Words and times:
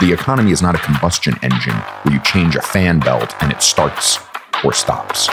The 0.00 0.14
economy 0.14 0.50
is 0.50 0.62
not 0.62 0.74
a 0.74 0.78
combustion 0.78 1.34
engine 1.42 1.74
where 1.74 2.14
you 2.14 2.22
change 2.22 2.56
a 2.56 2.62
fan 2.62 3.00
belt 3.00 3.34
and 3.42 3.52
it 3.52 3.60
starts 3.60 4.18
or 4.64 4.72
stops. 4.72 5.26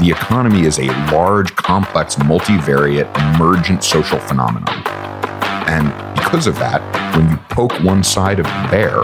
The 0.00 0.10
economy 0.10 0.62
is 0.62 0.78
a 0.78 0.86
large, 1.12 1.54
complex, 1.56 2.16
multivariate, 2.16 3.14
emergent 3.34 3.84
social 3.84 4.18
phenomenon. 4.18 4.82
And 5.68 5.88
because 6.14 6.46
of 6.46 6.54
that, 6.54 6.80
when 7.14 7.28
you 7.28 7.36
poke 7.50 7.78
one 7.82 8.02
side 8.02 8.38
of 8.38 8.46
the 8.46 8.68
bear, 8.70 9.00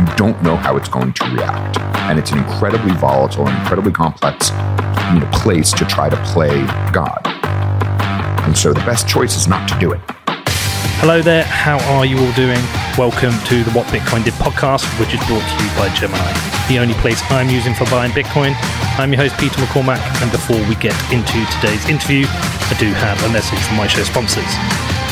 you 0.00 0.16
don't 0.16 0.42
know 0.42 0.56
how 0.56 0.78
it's 0.78 0.88
going 0.88 1.12
to 1.12 1.24
react. 1.34 1.78
And 2.08 2.18
it's 2.18 2.30
an 2.30 2.38
incredibly 2.38 2.94
volatile 2.94 3.46
and 3.46 3.58
incredibly 3.58 3.92
complex 3.92 4.48
you 5.12 5.20
know, 5.20 5.28
place 5.34 5.70
to 5.72 5.84
try 5.84 6.08
to 6.08 6.16
play 6.32 6.64
God. 6.92 7.20
And 8.46 8.56
so 8.56 8.72
the 8.72 8.80
best 8.80 9.06
choice 9.06 9.36
is 9.36 9.48
not 9.48 9.68
to 9.68 9.78
do 9.78 9.92
it. 9.92 10.00
Hello 10.98 11.20
there, 11.20 11.44
how 11.44 11.76
are 11.92 12.06
you 12.06 12.16
all 12.18 12.32
doing? 12.32 12.58
Welcome 12.96 13.36
to 13.44 13.62
the 13.62 13.70
What 13.72 13.86
Bitcoin 13.88 14.24
Did 14.24 14.32
podcast, 14.40 14.82
which 14.98 15.12
is 15.12 15.20
brought 15.28 15.44
to 15.44 15.56
you 15.62 15.70
by 15.76 15.94
Gemini, 15.94 16.32
the 16.68 16.78
only 16.78 16.94
place 16.94 17.20
I'm 17.28 17.50
using 17.50 17.74
for 17.74 17.84
buying 17.90 18.12
Bitcoin. 18.12 18.56
I'm 18.98 19.12
your 19.12 19.20
host, 19.20 19.36
Peter 19.38 19.60
McCormack, 19.60 20.00
and 20.22 20.32
before 20.32 20.56
we 20.66 20.74
get 20.76 20.96
into 21.12 21.44
today's 21.60 21.86
interview, 21.86 22.24
I 22.26 22.76
do 22.80 22.86
have 22.94 23.22
a 23.24 23.28
message 23.28 23.58
from 23.58 23.76
my 23.76 23.86
show 23.86 24.04
sponsors. 24.04 24.48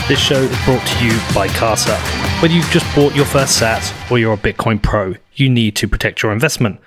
This 0.09 0.19
show 0.19 0.41
is 0.41 0.65
brought 0.65 0.85
to 0.87 1.05
you 1.05 1.13
by 1.35 1.49
Casa. 1.49 1.97
Whether 2.41 2.55
you've 2.55 2.71
just 2.71 2.87
bought 2.97 3.15
your 3.15 3.27
first 3.27 3.59
SAT 3.59 3.85
or 4.11 4.19
you're 4.19 4.33
a 4.33 4.39
Bitcoin 4.39 4.83
pro, 4.83 5.17
you 5.35 5.51
need 5.51 5.77
to 5.77 5.87
protect 5.87 6.23
your 6.23 6.33
investment. 6.33 6.81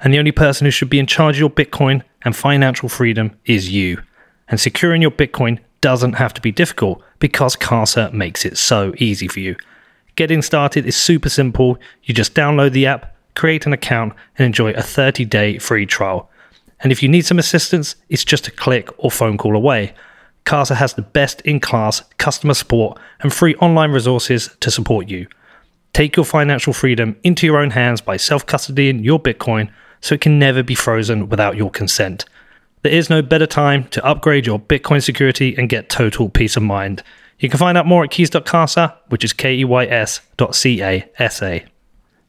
And 0.00 0.12
the 0.12 0.18
only 0.18 0.32
person 0.32 0.66
who 0.66 0.70
should 0.70 0.90
be 0.90 0.98
in 0.98 1.06
charge 1.06 1.36
of 1.36 1.40
your 1.40 1.50
Bitcoin 1.50 2.02
and 2.26 2.36
financial 2.36 2.90
freedom 2.90 3.38
is 3.46 3.72
you. 3.72 4.02
And 4.48 4.60
securing 4.60 5.00
your 5.00 5.10
Bitcoin 5.10 5.60
doesn't 5.80 6.14
have 6.14 6.34
to 6.34 6.42
be 6.42 6.52
difficult 6.52 7.02
because 7.24 7.56
Casa 7.56 8.10
makes 8.12 8.44
it 8.44 8.58
so 8.58 8.92
easy 8.98 9.28
for 9.28 9.40
you. 9.40 9.56
Getting 10.14 10.42
started 10.42 10.84
is 10.84 10.94
super 10.94 11.30
simple. 11.30 11.78
You 12.02 12.12
just 12.12 12.34
download 12.34 12.72
the 12.72 12.84
app, 12.84 13.16
create 13.34 13.64
an 13.64 13.72
account, 13.72 14.12
and 14.36 14.44
enjoy 14.44 14.72
a 14.72 14.82
30 14.82 15.24
day 15.24 15.56
free 15.56 15.86
trial. 15.86 16.28
And 16.80 16.92
if 16.92 17.02
you 17.02 17.08
need 17.08 17.24
some 17.24 17.38
assistance, 17.38 17.96
it's 18.10 18.26
just 18.26 18.46
a 18.46 18.50
click 18.50 18.90
or 18.98 19.10
phone 19.10 19.38
call 19.38 19.56
away. 19.56 19.94
Casa 20.44 20.74
has 20.74 20.92
the 20.92 21.00
best 21.00 21.40
in 21.46 21.60
class 21.60 22.02
customer 22.18 22.52
support 22.52 23.00
and 23.20 23.32
free 23.32 23.54
online 23.54 23.92
resources 23.92 24.54
to 24.60 24.70
support 24.70 25.08
you. 25.08 25.26
Take 25.94 26.16
your 26.16 26.26
financial 26.26 26.74
freedom 26.74 27.16
into 27.22 27.46
your 27.46 27.56
own 27.56 27.70
hands 27.70 28.02
by 28.02 28.18
self 28.18 28.44
custodying 28.44 29.02
your 29.02 29.18
Bitcoin 29.18 29.72
so 30.02 30.14
it 30.14 30.20
can 30.20 30.38
never 30.38 30.62
be 30.62 30.74
frozen 30.74 31.30
without 31.30 31.56
your 31.56 31.70
consent. 31.70 32.26
There 32.84 32.92
is 32.92 33.08
no 33.08 33.22
better 33.22 33.46
time 33.46 33.84
to 33.92 34.04
upgrade 34.04 34.44
your 34.44 34.60
Bitcoin 34.60 35.02
security 35.02 35.56
and 35.56 35.70
get 35.70 35.88
total 35.88 36.28
peace 36.28 36.54
of 36.54 36.62
mind. 36.62 37.02
You 37.38 37.48
can 37.48 37.58
find 37.58 37.76
out 37.76 37.86
more 37.86 38.04
at 38.04 38.10
keys.casa, 38.10 38.96
which 39.08 39.24
is 39.24 39.32
K 39.32 39.56
E 39.56 39.64
Y 39.64 39.84
S 39.86 40.20
dot 40.36 40.54
C 40.54 40.82
A 40.82 41.08
S 41.18 41.42
A. 41.42 41.64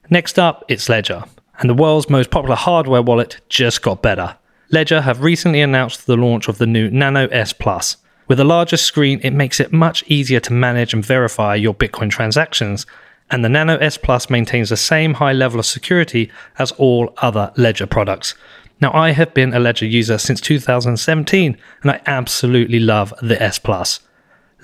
Next 0.09 0.37
up, 0.37 0.63
it's 0.67 0.89
Ledger, 0.89 1.23
and 1.59 1.69
the 1.69 1.73
world's 1.73 2.09
most 2.09 2.31
popular 2.31 2.55
hardware 2.55 3.01
wallet 3.01 3.39
just 3.49 3.81
got 3.81 4.01
better. 4.01 4.37
Ledger 4.71 5.01
have 5.01 5.21
recently 5.21 5.61
announced 5.61 6.05
the 6.05 6.17
launch 6.17 6.47
of 6.47 6.57
the 6.57 6.67
new 6.67 6.89
Nano 6.89 7.27
S 7.27 7.53
Plus. 7.53 7.97
With 8.27 8.39
a 8.39 8.43
larger 8.43 8.77
screen, 8.77 9.19
it 9.23 9.33
makes 9.33 9.59
it 9.59 9.71
much 9.71 10.03
easier 10.07 10.39
to 10.41 10.53
manage 10.53 10.93
and 10.93 11.05
verify 11.05 11.55
your 11.55 11.75
Bitcoin 11.75 12.09
transactions, 12.09 12.85
and 13.29 13.45
the 13.45 13.49
Nano 13.49 13.77
S 13.77 13.97
Plus 13.97 14.29
maintains 14.29 14.69
the 14.69 14.77
same 14.77 15.15
high 15.15 15.33
level 15.33 15.59
of 15.59 15.65
security 15.65 16.31
as 16.57 16.71
all 16.73 17.13
other 17.17 17.51
Ledger 17.55 17.87
products. 17.87 18.33
Now, 18.81 18.91
I 18.93 19.11
have 19.11 19.33
been 19.33 19.53
a 19.53 19.59
Ledger 19.59 19.85
user 19.85 20.17
since 20.17 20.41
2017, 20.41 21.57
and 21.81 21.91
I 21.91 22.01
absolutely 22.05 22.79
love 22.79 23.13
the 23.21 23.41
S 23.41 23.59
Plus. 23.59 23.99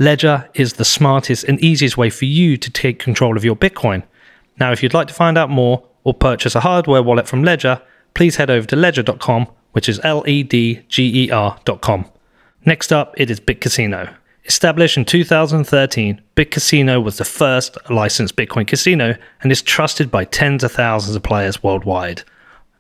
Ledger 0.02 0.50
is 0.56 0.74
the 0.74 0.84
smartest 0.84 1.44
and 1.44 1.64
easiest 1.64 1.96
way 1.96 2.10
for 2.10 2.26
you 2.26 2.58
to 2.58 2.72
take 2.72 2.98
control 2.98 3.38
of 3.38 3.46
your 3.46 3.56
Bitcoin. 3.56 4.02
Now, 4.60 4.72
if 4.72 4.82
you'd 4.82 4.96
like 4.96 5.08
to 5.10 5.14
find 5.14 5.38
out 5.38 5.52
more 5.52 5.88
or 6.04 6.16
purchase 6.16 6.56
a 6.56 6.62
hardware 6.62 7.04
wallet 7.04 7.28
from 7.28 7.44
Ledger, 7.44 7.80
please 8.16 8.38
head 8.38 8.50
over 8.50 8.66
to 8.66 8.76
ledger.com, 8.76 9.46
which 9.74 9.88
is 9.88 10.00
L 10.04 10.24
E 10.26 10.42
D 10.42 10.82
G 10.88 11.26
E 11.26 11.30
R.com. 11.30 12.10
Next 12.66 12.92
up, 12.92 13.14
it 13.16 13.30
is 13.30 13.40
BitCasino. 13.40 14.12
Established 14.46 14.98
in 14.98 15.06
2013, 15.06 16.20
BitCasino 16.36 17.04
was 17.04 17.20
the 17.20 17.24
first 17.24 17.78
licensed 17.92 18.36
Bitcoin 18.36 18.66
casino 18.66 19.16
and 19.44 19.52
is 19.52 19.62
trusted 19.62 20.10
by 20.10 20.26
tens 20.26 20.64
of 20.64 20.72
thousands 20.72 21.16
of 21.16 21.22
players 21.22 21.62
worldwide. 21.62 22.24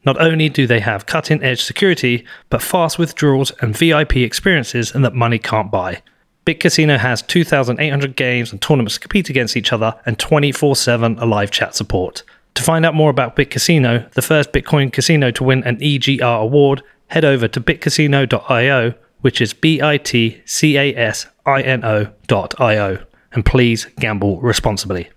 Not 0.08 0.20
only 0.20 0.50
do 0.50 0.66
they 0.66 0.80
have 0.80 1.06
cutting 1.06 1.44
edge 1.44 1.62
security, 1.62 2.26
but 2.50 2.64
fast 2.64 2.98
withdrawals 2.98 3.52
and 3.62 3.78
VIP 3.78 4.16
experiences 4.16 4.96
and 4.96 5.06
that 5.06 5.14
money 5.14 5.38
can't 5.38 5.70
buy. 5.70 6.02
BitCasino 6.46 6.98
has 6.98 7.22
2,800 7.22 8.16
games 8.16 8.52
and 8.52 8.60
tournaments 8.62 8.96
to 8.96 9.00
compete 9.00 9.30
against 9.30 9.56
each 9.56 9.72
other 9.72 10.00
and 10.06 10.18
24 10.18 10.76
7 10.76 11.16
live 11.18 11.52
chat 11.52 11.76
support. 11.76 12.24
To 12.56 12.64
find 12.64 12.86
out 12.86 12.96
more 12.96 13.10
about 13.10 13.36
Bit 13.36 13.52
Casino, 13.52 14.10
the 14.14 14.22
first 14.22 14.52
Bitcoin 14.52 14.92
casino 14.92 15.32
to 15.32 15.44
win 15.44 15.64
an 15.64 15.78
EGR 15.78 16.42
award, 16.42 16.82
head 17.08 17.24
over 17.24 17.48
to 17.48 17.62
bitcasino.io, 17.62 18.94
which 19.22 19.40
is 19.40 19.54
B 19.54 19.82
I 19.82 19.98
T 19.98 20.42
C 20.46 20.78
A 20.78 20.96
S 20.96 21.28
I 21.46 21.62
N 21.62 21.84
O.io, 21.86 23.06
and 23.34 23.46
please 23.46 23.86
gamble 24.00 24.42
responsibly. 24.42 25.10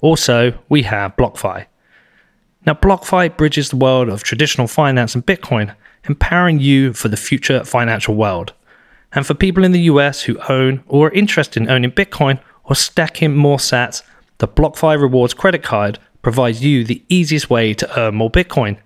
Also, 0.00 0.58
we 0.68 0.82
have 0.82 1.16
BlockFi. 1.16 1.66
Now, 2.64 2.74
BlockFi 2.74 3.36
bridges 3.36 3.70
the 3.70 3.76
world 3.76 4.08
of 4.08 4.22
traditional 4.22 4.68
finance 4.68 5.14
and 5.14 5.26
Bitcoin, 5.26 5.74
empowering 6.08 6.60
you 6.60 6.92
for 6.92 7.08
the 7.08 7.16
future 7.16 7.64
financial 7.64 8.14
world. 8.14 8.52
And 9.14 9.26
for 9.26 9.34
people 9.34 9.64
in 9.64 9.72
the 9.72 9.82
US 9.82 10.22
who 10.22 10.38
own 10.48 10.82
or 10.86 11.08
are 11.08 11.12
interested 11.12 11.62
in 11.62 11.70
owning 11.70 11.92
Bitcoin 11.92 12.40
or 12.64 12.74
stacking 12.74 13.34
more 13.34 13.58
sats, 13.58 14.02
the 14.38 14.48
BlockFi 14.48 15.00
Rewards 15.00 15.34
credit 15.34 15.62
card 15.62 15.98
provides 16.22 16.64
you 16.64 16.84
the 16.84 17.02
easiest 17.08 17.50
way 17.50 17.74
to 17.74 18.00
earn 18.00 18.14
more 18.14 18.30
Bitcoin. 18.30 18.78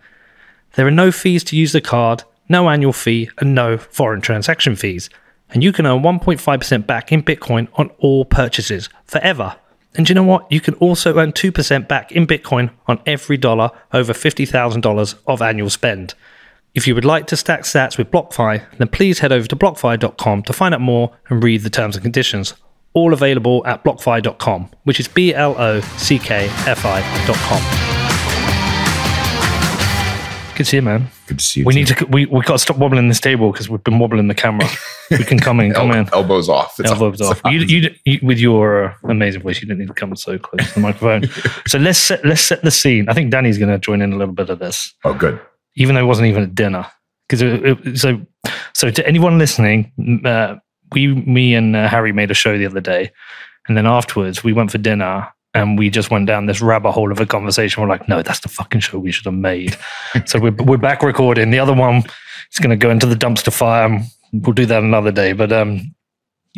There 0.74 0.86
are 0.86 0.90
no 0.90 1.12
fees 1.12 1.44
to 1.44 1.56
use 1.56 1.72
the 1.72 1.80
card, 1.80 2.24
no 2.48 2.68
annual 2.68 2.92
fee, 2.92 3.30
and 3.38 3.54
no 3.54 3.78
foreign 3.78 4.20
transaction 4.20 4.76
fees. 4.76 5.08
And 5.50 5.62
you 5.62 5.72
can 5.72 5.86
earn 5.86 6.02
1.5% 6.02 6.86
back 6.86 7.12
in 7.12 7.22
Bitcoin 7.22 7.68
on 7.74 7.90
all 7.98 8.24
purchases 8.24 8.88
forever. 9.04 9.56
And 9.94 10.08
you 10.08 10.14
know 10.14 10.22
what? 10.22 10.50
You 10.50 10.60
can 10.60 10.74
also 10.74 11.18
earn 11.18 11.32
2% 11.32 11.88
back 11.88 12.12
in 12.12 12.26
Bitcoin 12.26 12.70
on 12.86 13.00
every 13.06 13.36
dollar 13.36 13.70
over 13.92 14.12
$50,000 14.12 15.14
of 15.26 15.42
annual 15.42 15.70
spend. 15.70 16.14
If 16.76 16.86
you 16.86 16.94
would 16.94 17.06
like 17.06 17.26
to 17.28 17.38
stack 17.38 17.62
sats 17.62 17.96
with 17.96 18.10
BlockFi, 18.10 18.62
then 18.76 18.88
please 18.88 19.20
head 19.20 19.32
over 19.32 19.48
to 19.48 19.56
blockfi.com 19.56 20.42
to 20.42 20.52
find 20.52 20.74
out 20.74 20.82
more 20.82 21.10
and 21.30 21.42
read 21.42 21.62
the 21.62 21.70
terms 21.70 21.96
and 21.96 22.02
conditions. 22.02 22.52
All 22.92 23.14
available 23.14 23.66
at 23.66 23.82
blockfi.com, 23.82 24.70
which 24.84 25.00
is 25.00 25.08
B 25.08 25.34
L 25.34 25.58
O 25.58 25.80
C 25.80 26.18
K 26.18 26.48
F 26.66 26.84
I.com. 26.84 27.62
Good 30.54 30.64
to 30.64 30.70
see 30.70 30.76
you, 30.76 30.82
man. 30.82 31.08
Good 31.26 31.38
to 31.38 31.44
see 31.44 31.60
you. 31.60 31.66
We 31.66 31.72
too. 31.72 31.78
need 31.78 31.86
to. 31.88 32.06
We 32.10 32.26
we 32.26 32.40
got 32.42 32.54
to 32.54 32.58
stop 32.58 32.76
wobbling 32.76 33.08
this 33.08 33.20
table 33.20 33.52
because 33.52 33.70
we've 33.70 33.82
been 33.82 33.98
wobbling 33.98 34.28
the 34.28 34.34
camera. 34.34 34.68
We 35.10 35.24
can 35.24 35.38
come 35.38 35.60
in, 35.60 35.72
come 35.74 35.92
El- 35.92 36.00
in. 36.00 36.12
elbows 36.12 36.50
off. 36.50 36.78
It's 36.78 36.90
Elbows 36.90 37.22
off. 37.22 37.40
You, 37.46 37.60
you, 37.60 37.94
you, 38.04 38.18
with 38.22 38.38
your 38.38 38.84
uh, 38.84 38.94
amazing 39.04 39.40
voice, 39.40 39.62
you 39.62 39.66
didn't 39.66 39.78
need 39.80 39.88
to 39.88 39.94
come 39.94 40.14
so 40.14 40.38
close 40.38 40.68
to 40.68 40.74
the 40.74 40.80
microphone. 40.80 41.24
so 41.66 41.78
let's 41.78 41.98
set, 41.98 42.22
let's 42.22 42.42
set 42.42 42.62
the 42.62 42.70
scene. 42.70 43.08
I 43.08 43.14
think 43.14 43.30
Danny's 43.30 43.56
going 43.56 43.70
to 43.70 43.78
join 43.78 44.02
in 44.02 44.12
a 44.12 44.16
little 44.16 44.34
bit 44.34 44.50
of 44.50 44.58
this, 44.58 44.94
oh, 45.04 45.14
good. 45.14 45.40
Even 45.76 45.94
though 45.94 46.02
it 46.02 46.06
wasn't 46.06 46.28
even 46.28 46.42
a 46.42 46.46
dinner. 46.48 46.86
Because 47.28 48.00
so 48.00 48.20
so 48.74 48.90
to 48.90 49.06
anyone 49.06 49.38
listening, 49.38 49.92
uh, 50.24 50.56
we 50.92 51.08
me 51.08 51.54
and 51.54 51.74
uh, 51.74 51.88
Harry 51.88 52.12
made 52.12 52.30
a 52.30 52.34
show 52.34 52.56
the 52.56 52.66
other 52.66 52.80
day, 52.80 53.10
and 53.68 53.76
then 53.76 53.86
afterwards 53.86 54.44
we 54.44 54.52
went 54.52 54.70
for 54.70 54.78
dinner. 54.78 55.28
And 55.54 55.78
we 55.78 55.88
just 55.88 56.10
went 56.10 56.26
down 56.26 56.44
this 56.44 56.60
rabbit 56.60 56.92
hole 56.92 57.10
of 57.10 57.18
a 57.18 57.24
conversation. 57.24 57.82
We're 57.82 57.88
like, 57.88 58.10
no, 58.10 58.20
that's 58.20 58.40
the 58.40 58.48
fucking 58.50 58.80
show 58.80 58.98
we 58.98 59.10
should 59.10 59.24
have 59.24 59.32
made. 59.32 59.74
so 60.26 60.38
we're, 60.38 60.50
we're 60.50 60.76
back 60.76 61.02
recording. 61.02 61.48
The 61.48 61.58
other 61.58 61.72
one 61.72 62.02
is 62.52 62.58
going 62.60 62.68
to 62.68 62.76
go 62.76 62.90
into 62.90 63.06
the 63.06 63.14
dumpster 63.14 63.50
fire. 63.50 64.02
We'll 64.34 64.52
do 64.52 64.66
that 64.66 64.82
another 64.82 65.10
day. 65.10 65.32
But 65.32 65.52
um, 65.52 65.94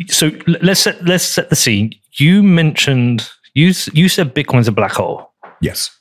so 0.07 0.31
let's 0.61 0.81
set 0.81 1.03
let's 1.05 1.23
set 1.23 1.49
the 1.49 1.55
scene. 1.55 1.93
You 2.13 2.43
mentioned 2.43 3.29
you 3.53 3.73
you 3.93 4.09
said 4.09 4.35
Bitcoin's 4.35 4.67
a 4.67 4.71
black 4.71 4.91
hole, 4.91 5.31
Yes. 5.61 5.97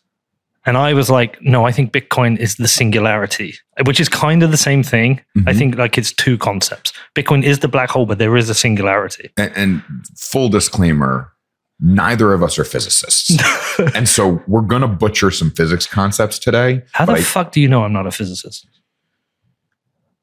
And 0.69 0.77
I 0.77 0.93
was 0.95 1.09
like, 1.11 1.41
no, 1.43 1.65
I 1.67 1.73
think 1.73 1.93
Bitcoin 1.93 2.39
is 2.39 2.57
the 2.57 2.69
singularity, 2.69 3.55
which 3.87 3.99
is 4.01 4.09
kind 4.09 4.43
of 4.43 4.51
the 4.51 4.57
same 4.57 4.83
thing. 4.83 5.21
I 5.47 5.53
Mhm. 5.53 5.59
think 5.59 5.77
like 5.77 5.99
it's 5.99 6.13
two 6.13 6.37
concepts. 6.39 6.93
Bitcoin 7.17 7.43
is 7.43 7.59
the 7.61 7.69
black 7.69 7.91
hole, 7.91 8.07
but 8.07 8.19
there 8.19 8.37
is 8.37 8.49
a 8.51 8.55
singularity. 8.55 9.31
And, 9.37 9.53
and 9.57 9.83
full 10.17 10.49
disclaimer 10.49 11.33
neither 11.81 12.33
of 12.33 12.43
us 12.43 12.59
are 12.59 12.65
physicists. 12.65 13.37
and 13.95 14.09
so 14.09 14.43
we're 14.49 14.63
going 14.63 14.83
to 14.83 14.89
butcher 14.89 15.31
some 15.31 15.51
physics 15.53 15.87
concepts 15.87 16.39
today 16.39 16.83
How 16.93 17.05
the 17.07 17.13
I- 17.13 17.21
fuck 17.23 17.53
do 17.53 17.61
you 17.61 17.69
know 17.69 17.85
I'm 17.85 17.93
not 17.93 18.07
a 18.07 18.11
physicist? 18.11 18.67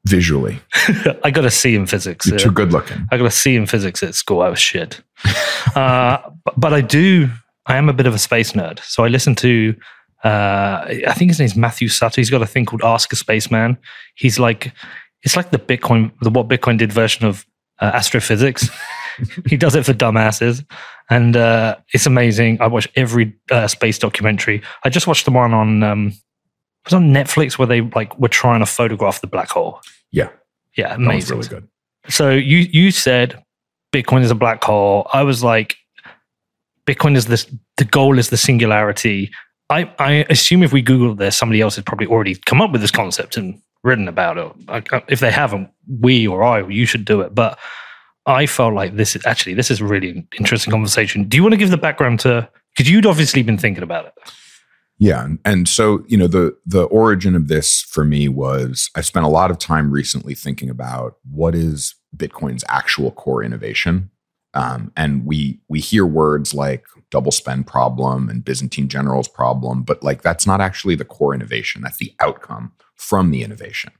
visually. 0.06 0.60
I 1.24 1.30
got 1.32 1.44
a 1.44 1.50
C 1.50 1.74
in 1.74 1.86
physics. 1.86 2.26
You're 2.26 2.38
yeah. 2.38 2.44
too 2.44 2.52
good 2.52 2.72
looking. 2.72 3.08
I 3.10 3.16
got 3.16 3.26
a 3.26 3.30
C 3.30 3.56
in 3.56 3.66
physics 3.66 4.02
at 4.02 4.14
school. 4.14 4.40
I 4.42 4.48
was 4.48 4.58
shit. 4.60 5.00
uh, 5.74 6.18
but, 6.44 6.60
but 6.60 6.72
I 6.72 6.80
do. 6.80 7.28
I 7.66 7.76
am 7.76 7.88
a 7.88 7.92
bit 7.92 8.06
of 8.06 8.14
a 8.14 8.18
space 8.18 8.52
nerd, 8.52 8.78
so 8.84 9.02
I 9.04 9.08
listen 9.08 9.34
to. 9.36 9.74
Uh, 10.26 10.84
I 11.06 11.12
think 11.12 11.30
his 11.30 11.38
name's 11.38 11.54
Matthew 11.54 11.88
Sutter. 11.88 12.20
He's 12.20 12.30
got 12.30 12.42
a 12.42 12.46
thing 12.46 12.66
called 12.66 12.82
Ask 12.82 13.12
a 13.12 13.16
Spaceman. 13.16 13.78
He's 14.16 14.40
like, 14.40 14.72
it's 15.22 15.36
like 15.36 15.50
the 15.50 15.58
Bitcoin, 15.58 16.10
the 16.20 16.30
what 16.30 16.48
Bitcoin 16.48 16.78
did 16.78 16.92
version 16.92 17.26
of 17.26 17.46
uh, 17.80 17.92
astrophysics. 17.94 18.68
he 19.46 19.56
does 19.56 19.76
it 19.76 19.86
for 19.86 19.92
dumbasses, 19.92 20.64
and 21.10 21.36
uh, 21.36 21.76
it's 21.92 22.06
amazing. 22.06 22.60
I 22.60 22.66
watch 22.66 22.88
every 22.96 23.34
uh, 23.52 23.68
space 23.68 24.00
documentary. 24.00 24.62
I 24.84 24.88
just 24.88 25.06
watched 25.06 25.26
the 25.26 25.30
one 25.30 25.54
on 25.54 25.84
um, 25.84 26.12
was 26.84 26.94
on 26.94 27.12
Netflix 27.12 27.56
where 27.56 27.66
they 27.66 27.82
like 27.82 28.18
were 28.18 28.28
trying 28.28 28.60
to 28.60 28.66
photograph 28.66 29.20
the 29.20 29.28
black 29.28 29.50
hole. 29.50 29.80
Yeah, 30.10 30.30
Yeah, 30.76 30.88
that 30.88 30.98
was 30.98 31.06
amazing. 31.06 31.36
really 31.36 31.48
good. 31.48 31.68
So 32.08 32.30
you 32.30 32.58
you 32.58 32.90
said 32.90 33.42
Bitcoin 33.92 34.22
is 34.22 34.32
a 34.32 34.34
black 34.34 34.64
hole. 34.64 35.08
I 35.12 35.22
was 35.22 35.44
like, 35.44 35.76
Bitcoin 36.84 37.16
is 37.16 37.26
this. 37.26 37.46
The 37.76 37.84
goal 37.84 38.18
is 38.18 38.30
the 38.30 38.36
singularity. 38.36 39.30
I 39.70 39.92
I 39.98 40.26
assume 40.30 40.62
if 40.62 40.72
we 40.72 40.82
Google 40.82 41.14
this, 41.14 41.36
somebody 41.36 41.60
else 41.60 41.76
has 41.76 41.84
probably 41.84 42.06
already 42.06 42.36
come 42.46 42.60
up 42.60 42.72
with 42.72 42.80
this 42.80 42.90
concept 42.90 43.36
and 43.36 43.60
written 43.82 44.08
about 44.08 44.38
it. 44.38 45.04
If 45.08 45.20
they 45.20 45.30
haven't, 45.30 45.70
we 46.00 46.26
or 46.26 46.42
I, 46.42 46.66
you 46.68 46.86
should 46.86 47.04
do 47.04 47.20
it. 47.20 47.34
But 47.34 47.58
I 48.26 48.46
felt 48.46 48.74
like 48.74 48.96
this 48.96 49.16
is 49.16 49.24
actually 49.24 49.54
this 49.54 49.70
is 49.70 49.80
really 49.80 50.26
interesting 50.38 50.72
conversation. 50.72 51.24
Do 51.24 51.36
you 51.36 51.42
want 51.42 51.52
to 51.52 51.58
give 51.58 51.70
the 51.70 51.76
background 51.76 52.20
to? 52.20 52.48
Because 52.74 52.90
you'd 52.90 53.06
obviously 53.06 53.42
been 53.42 53.58
thinking 53.58 53.82
about 53.82 54.06
it. 54.06 54.12
Yeah, 54.98 55.28
and 55.44 55.68
so 55.68 56.04
you 56.08 56.16
know 56.16 56.26
the 56.26 56.56
the 56.64 56.84
origin 56.84 57.34
of 57.34 57.48
this 57.48 57.82
for 57.82 58.04
me 58.04 58.28
was 58.28 58.90
I 58.94 59.02
spent 59.02 59.26
a 59.26 59.30
lot 59.30 59.50
of 59.50 59.58
time 59.58 59.90
recently 59.90 60.34
thinking 60.34 60.70
about 60.70 61.16
what 61.30 61.54
is 61.54 61.94
Bitcoin's 62.16 62.64
actual 62.68 63.10
core 63.10 63.42
innovation, 63.42 64.10
um, 64.56 64.90
and 64.96 65.26
we 65.26 65.60
we 65.68 65.80
hear 65.80 66.06
words 66.06 66.54
like 66.54 66.86
double 67.10 67.30
spend 67.30 67.66
problem 67.66 68.30
and 68.30 68.42
Byzantine 68.42 68.88
generals 68.88 69.28
problem, 69.28 69.82
but 69.82 70.02
like 70.02 70.22
that's 70.22 70.46
not 70.46 70.62
actually 70.62 70.94
the 70.94 71.04
core 71.04 71.34
innovation. 71.34 71.82
That's 71.82 71.98
the 71.98 72.14
outcome 72.20 72.72
from 72.94 73.30
the 73.30 73.42
innovation. 73.42 73.92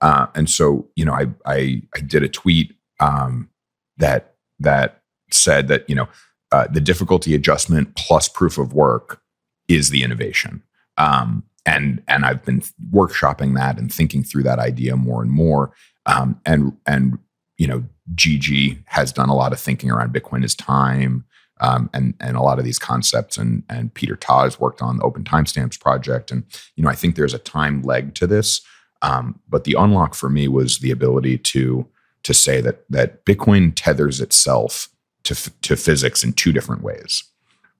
Uh, 0.00 0.28
and 0.36 0.48
so 0.48 0.88
you 0.94 1.04
know 1.04 1.12
I 1.12 1.26
I, 1.44 1.82
I 1.96 2.00
did 2.00 2.22
a 2.22 2.28
tweet 2.28 2.72
um, 3.00 3.50
that 3.96 4.36
that 4.60 5.02
said 5.32 5.66
that 5.68 5.88
you 5.90 5.96
know 5.96 6.08
uh, 6.52 6.68
the 6.68 6.80
difficulty 6.80 7.34
adjustment 7.34 7.96
plus 7.96 8.28
proof 8.28 8.58
of 8.58 8.72
work 8.72 9.20
is 9.66 9.90
the 9.90 10.04
innovation. 10.04 10.62
Um, 10.98 11.42
and 11.66 12.00
and 12.06 12.24
I've 12.24 12.44
been 12.44 12.62
workshopping 12.92 13.56
that 13.56 13.76
and 13.76 13.92
thinking 13.92 14.22
through 14.22 14.44
that 14.44 14.60
idea 14.60 14.94
more 14.94 15.20
and 15.20 15.32
more. 15.32 15.72
Um, 16.06 16.40
and 16.46 16.76
and 16.86 17.18
you 17.58 17.66
know, 17.66 17.84
Gigi 18.14 18.82
has 18.86 19.12
done 19.12 19.28
a 19.28 19.34
lot 19.34 19.52
of 19.52 19.60
thinking 19.60 19.90
around 19.90 20.14
Bitcoin 20.14 20.44
as 20.44 20.54
time, 20.54 21.24
um, 21.60 21.90
and 21.92 22.14
and 22.20 22.36
a 22.36 22.42
lot 22.42 22.58
of 22.58 22.64
these 22.64 22.78
concepts. 22.78 23.36
And 23.36 23.62
and 23.68 23.92
Peter 23.92 24.16
Todd 24.16 24.44
has 24.44 24.60
worked 24.60 24.82
on 24.82 24.98
the 24.98 25.02
Open 25.02 25.24
Timestamps 25.24 25.80
project. 25.80 26.30
And 26.30 26.44
you 26.76 26.84
know, 26.84 26.90
I 26.90 26.94
think 26.94 27.16
there's 27.16 27.34
a 27.34 27.38
time 27.38 27.82
leg 27.82 28.14
to 28.14 28.26
this. 28.26 28.60
Um, 29.02 29.40
but 29.48 29.64
the 29.64 29.76
unlock 29.78 30.14
for 30.14 30.28
me 30.28 30.48
was 30.48 30.78
the 30.78 30.90
ability 30.90 31.38
to 31.38 31.86
to 32.22 32.34
say 32.34 32.60
that 32.60 32.84
that 32.90 33.24
Bitcoin 33.24 33.72
tethers 33.74 34.20
itself 34.20 34.88
to 35.24 35.34
to 35.62 35.76
physics 35.76 36.22
in 36.22 36.32
two 36.32 36.52
different 36.52 36.82
ways. 36.82 37.24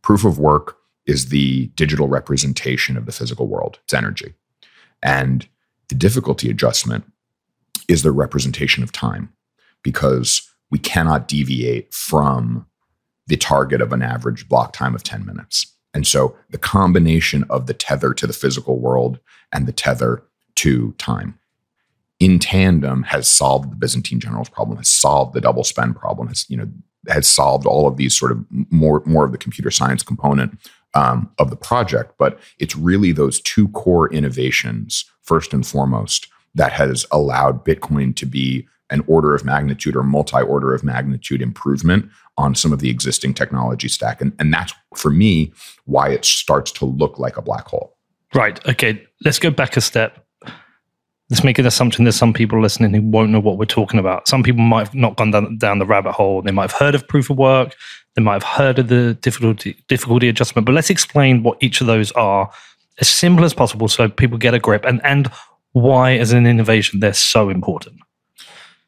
Proof 0.02 0.24
of 0.24 0.38
work 0.38 0.76
is 1.06 1.28
the 1.28 1.66
digital 1.68 2.08
representation 2.08 2.96
of 2.96 3.06
the 3.06 3.12
physical 3.12 3.46
world. 3.46 3.78
It's 3.84 3.94
energy. 3.94 4.34
And 5.02 5.46
the 5.88 5.94
difficulty 5.94 6.50
adjustment 6.50 7.04
is 7.86 8.02
the 8.02 8.10
representation 8.10 8.82
of 8.82 8.90
time 8.90 9.32
because 9.86 10.42
we 10.72 10.80
cannot 10.80 11.28
deviate 11.28 11.94
from 11.94 12.66
the 13.28 13.36
target 13.36 13.80
of 13.80 13.92
an 13.92 14.02
average 14.02 14.48
block 14.48 14.72
time 14.72 14.96
of 14.96 15.04
10 15.04 15.24
minutes. 15.24 15.72
And 15.94 16.04
so 16.04 16.36
the 16.50 16.58
combination 16.58 17.44
of 17.50 17.66
the 17.68 17.72
tether 17.72 18.12
to 18.14 18.26
the 18.26 18.32
physical 18.32 18.80
world 18.80 19.20
and 19.52 19.68
the 19.68 19.72
tether 19.72 20.24
to 20.56 20.90
time 20.98 21.38
in 22.18 22.40
tandem 22.40 23.04
has 23.04 23.28
solved 23.28 23.70
the 23.70 23.76
Byzantine 23.76 24.18
generals 24.18 24.48
problem, 24.48 24.76
has 24.78 24.88
solved 24.88 25.34
the 25.34 25.40
double 25.40 25.62
spend 25.62 25.94
problem, 25.94 26.26
has, 26.26 26.44
you 26.48 26.56
know, 26.56 26.68
has 27.06 27.28
solved 27.28 27.64
all 27.64 27.86
of 27.86 27.96
these 27.96 28.18
sort 28.18 28.32
of 28.32 28.44
more, 28.50 29.04
more 29.06 29.24
of 29.24 29.30
the 29.30 29.38
computer 29.38 29.70
science 29.70 30.02
component 30.02 30.58
um, 30.94 31.30
of 31.38 31.50
the 31.50 31.56
project. 31.56 32.14
But 32.18 32.40
it's 32.58 32.74
really 32.74 33.12
those 33.12 33.40
two 33.40 33.68
core 33.68 34.12
innovations, 34.12 35.04
first 35.22 35.54
and 35.54 35.64
foremost, 35.64 36.26
that 36.56 36.72
has 36.72 37.06
allowed 37.12 37.64
Bitcoin 37.64 38.16
to 38.16 38.26
be 38.26 38.66
an 38.90 39.02
order 39.06 39.34
of 39.34 39.44
magnitude 39.44 39.96
or 39.96 40.02
multi 40.02 40.40
order 40.40 40.74
of 40.74 40.84
magnitude 40.84 41.42
improvement 41.42 42.08
on 42.38 42.54
some 42.54 42.72
of 42.72 42.80
the 42.80 42.90
existing 42.90 43.34
technology 43.34 43.88
stack. 43.88 44.20
And, 44.20 44.32
and 44.38 44.52
that's 44.52 44.72
for 44.94 45.10
me 45.10 45.52
why 45.84 46.10
it 46.10 46.24
starts 46.24 46.70
to 46.72 46.84
look 46.84 47.18
like 47.18 47.36
a 47.36 47.42
black 47.42 47.66
hole. 47.66 47.96
Right. 48.34 48.64
Okay. 48.68 49.02
Let's 49.24 49.38
go 49.38 49.50
back 49.50 49.76
a 49.76 49.80
step. 49.80 50.24
Let's 51.28 51.42
make 51.42 51.58
an 51.58 51.66
assumption 51.66 52.04
there's 52.04 52.14
some 52.14 52.32
people 52.32 52.62
listening 52.62 52.94
who 52.94 53.02
won't 53.02 53.30
know 53.30 53.40
what 53.40 53.58
we're 53.58 53.64
talking 53.64 53.98
about. 53.98 54.28
Some 54.28 54.44
people 54.44 54.62
might 54.62 54.86
have 54.86 54.94
not 54.94 55.16
gone 55.16 55.32
down, 55.32 55.58
down 55.58 55.80
the 55.80 55.86
rabbit 55.86 56.12
hole. 56.12 56.42
They 56.42 56.52
might 56.52 56.70
have 56.70 56.78
heard 56.78 56.94
of 56.94 57.08
proof 57.08 57.30
of 57.30 57.38
work. 57.38 57.74
They 58.14 58.22
might 58.22 58.34
have 58.34 58.44
heard 58.44 58.78
of 58.78 58.88
the 58.88 59.14
difficulty 59.14 59.76
difficulty 59.88 60.28
adjustment. 60.28 60.66
But 60.66 60.72
let's 60.72 60.90
explain 60.90 61.42
what 61.42 61.58
each 61.60 61.80
of 61.80 61.88
those 61.88 62.12
are 62.12 62.50
as 63.00 63.08
simple 63.08 63.44
as 63.44 63.52
possible 63.52 63.88
so 63.88 64.08
people 64.08 64.38
get 64.38 64.54
a 64.54 64.58
grip 64.58 64.84
and, 64.84 65.04
and 65.04 65.30
why, 65.72 66.16
as 66.16 66.32
an 66.32 66.46
innovation, 66.46 67.00
they're 67.00 67.12
so 67.12 67.50
important. 67.50 68.00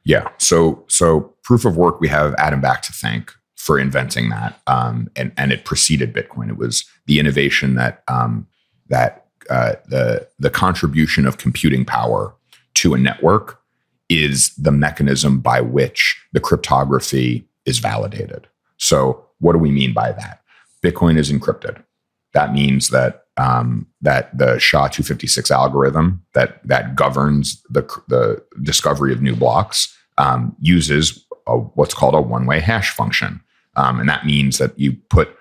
Yeah. 0.09 0.27
So 0.39 0.85
so 0.89 1.35
proof 1.45 1.67
of 1.67 1.77
work, 1.77 2.01
we 2.01 2.09
have 2.09 2.35
Adam 2.39 2.63
Back 2.63 2.81
to 2.83 2.93
thank 2.95 3.31
for 3.57 3.79
inventing 3.79 4.31
that, 4.31 4.59
um, 4.67 5.11
and 5.15 5.33
and 5.37 5.53
it 5.53 5.67
preceded 5.67 6.15
Bitcoin. 6.15 6.49
It 6.49 6.57
was 6.57 6.87
the 7.05 7.21
innovation 7.21 7.75
that 7.75 8.05
um, 8.09 8.47
that 8.89 9.27
uh, 9.51 9.75
the 9.87 10.27
the 10.39 10.49
contribution 10.49 11.27
of 11.27 11.37
computing 11.37 11.85
power 11.85 12.35
to 12.77 12.95
a 12.95 12.99
network 12.99 13.61
is 14.09 14.55
the 14.55 14.73
mechanism 14.73 15.41
by 15.41 15.61
which 15.61 16.19
the 16.33 16.41
cryptography 16.41 17.47
is 17.67 17.79
validated. 17.79 18.47
So 18.79 19.27
what 19.41 19.53
do 19.53 19.59
we 19.59 19.71
mean 19.71 19.93
by 19.93 20.13
that? 20.13 20.41
Bitcoin 20.83 21.19
is 21.19 21.31
encrypted. 21.31 21.85
That 22.33 22.55
means 22.55 22.89
that 22.89 23.25
um, 23.37 23.87
that 24.01 24.37
the 24.37 24.59
SHA 24.59 24.89
256 24.89 25.51
algorithm 25.51 26.25
that 26.33 26.67
that 26.67 26.97
governs 26.97 27.63
the 27.69 27.83
the 28.09 28.43
discovery 28.63 29.13
of 29.13 29.21
new 29.21 29.37
blocks 29.37 29.95
um, 30.19 30.55
uses 30.61 31.25
a, 31.47 31.57
what's 31.57 31.95
called 31.95 32.15
a 32.15 32.21
one 32.21 32.47
way 32.47 32.61
hash 32.61 32.91
function, 32.91 33.41
um, 33.77 33.99
and 33.99 34.09
that 34.09 34.27
means 34.27 34.59
that 34.59 34.79
you 34.79 34.93
put 35.11 35.35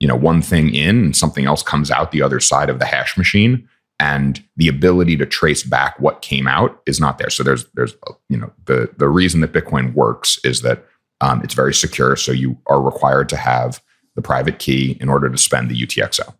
you 0.00 0.06
know 0.06 0.16
one 0.16 0.42
thing 0.42 0.74
in 0.74 1.04
and 1.06 1.16
something 1.16 1.46
else 1.46 1.62
comes 1.62 1.90
out 1.90 2.12
the 2.12 2.22
other 2.22 2.40
side 2.40 2.68
of 2.68 2.78
the 2.78 2.84
hash 2.84 3.16
machine, 3.16 3.66
and 3.98 4.44
the 4.56 4.68
ability 4.68 5.16
to 5.16 5.26
trace 5.26 5.62
back 5.62 5.98
what 5.98 6.22
came 6.22 6.46
out 6.46 6.82
is 6.86 7.00
not 7.00 7.18
there. 7.18 7.30
So 7.30 7.42
there's 7.42 7.64
there's 7.74 7.94
you 8.28 8.36
know 8.36 8.52
the 8.66 8.90
the 8.98 9.08
reason 9.08 9.40
that 9.40 9.52
Bitcoin 9.52 9.94
works 9.94 10.38
is 10.44 10.62
that 10.62 10.84
um, 11.20 11.40
it's 11.42 11.54
very 11.54 11.72
secure. 11.72 12.16
So 12.16 12.32
you 12.32 12.58
are 12.66 12.82
required 12.82 13.28
to 13.30 13.36
have 13.36 13.80
the 14.16 14.22
private 14.22 14.58
key 14.58 14.96
in 15.00 15.08
order 15.08 15.28
to 15.28 15.38
spend 15.38 15.70
the 15.70 15.80
UTXO 15.80 16.34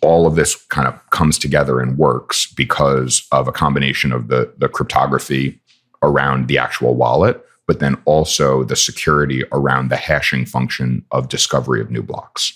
all 0.00 0.26
of 0.26 0.36
this 0.36 0.54
kind 0.66 0.86
of 0.86 1.10
comes 1.10 1.38
together 1.38 1.80
and 1.80 1.98
works 1.98 2.52
because 2.52 3.26
of 3.32 3.48
a 3.48 3.52
combination 3.52 4.12
of 4.12 4.28
the 4.28 4.52
the 4.58 4.68
cryptography 4.68 5.60
around 6.02 6.48
the 6.48 6.58
actual 6.58 6.94
wallet 6.94 7.44
but 7.66 7.80
then 7.80 7.96
also 8.06 8.64
the 8.64 8.76
security 8.76 9.44
around 9.52 9.90
the 9.90 9.96
hashing 9.96 10.46
function 10.46 11.04
of 11.10 11.28
discovery 11.28 11.80
of 11.80 11.90
new 11.90 12.02
blocks 12.02 12.52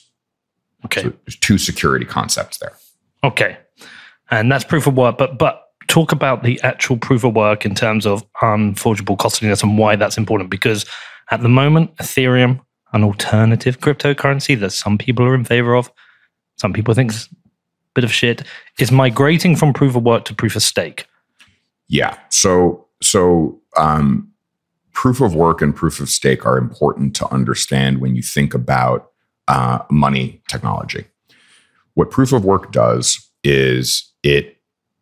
Okay. 0.84 1.02
so 1.02 1.12
there's 1.25 1.37
two 1.37 1.58
security 1.58 2.04
concepts 2.04 2.58
there 2.58 2.72
Okay. 3.25 3.56
And 4.30 4.50
that's 4.50 4.64
proof 4.64 4.87
of 4.87 4.96
work, 4.96 5.16
but 5.18 5.38
but 5.38 5.62
talk 5.88 6.11
about 6.12 6.42
the 6.42 6.61
actual 6.62 6.96
proof 6.96 7.22
of 7.22 7.34
work 7.37 7.64
in 7.64 7.75
terms 7.75 8.06
of 8.06 8.25
unforgeable 8.40 9.16
costliness 9.16 9.62
and 9.62 9.78
why 9.78 9.94
that's 9.94 10.16
important. 10.16 10.50
Because 10.50 10.87
at 11.30 11.42
the 11.42 11.49
moment, 11.49 11.94
Ethereum, 11.96 12.61
an 12.94 13.04
alternative 13.04 13.78
cryptocurrency 13.78 14.58
that 14.58 14.70
some 14.70 14.99
people 14.99 15.25
are 15.26 15.34
in 15.34 15.44
favor 15.44 15.76
of, 15.76 15.90
some 16.56 16.72
people 16.72 16.94
think 16.94 17.11
is 17.12 17.28
a 17.30 17.37
bit 17.94 18.04
of 18.04 18.12
shit, 18.12 18.42
is 18.78 18.90
migrating 18.90 19.54
from 19.54 19.72
proof 19.72 19.94
of 19.94 20.02
work 20.02 20.25
to 20.25 20.34
proof 20.34 20.56
of 20.56 20.62
stake. 20.62 21.06
yeah 21.88 22.16
so 22.30 22.87
so 23.04 23.61
um, 23.76 24.30
proof 24.92 25.21
of 25.21 25.35
work 25.35 25.62
and 25.62 25.75
proof 25.75 26.00
of 26.00 26.09
stake 26.09 26.44
are 26.47 26.59
important 26.59 27.14
to 27.16 27.32
understand 27.32 28.00
when 28.00 28.14
you 28.14 28.23
think 28.23 28.54
about 28.54 29.11
uh, 29.49 29.80
money 29.90 30.42
technology 30.49 31.06
what 31.94 32.11
proof 32.11 32.32
of 32.32 32.44
work 32.44 32.73
does 32.73 33.30
is 33.44 34.12
it 34.23 34.56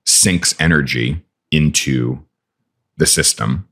sinks 0.06 0.54
energy 0.58 1.22
into 1.50 2.24
the 2.96 3.06
system 3.06 3.68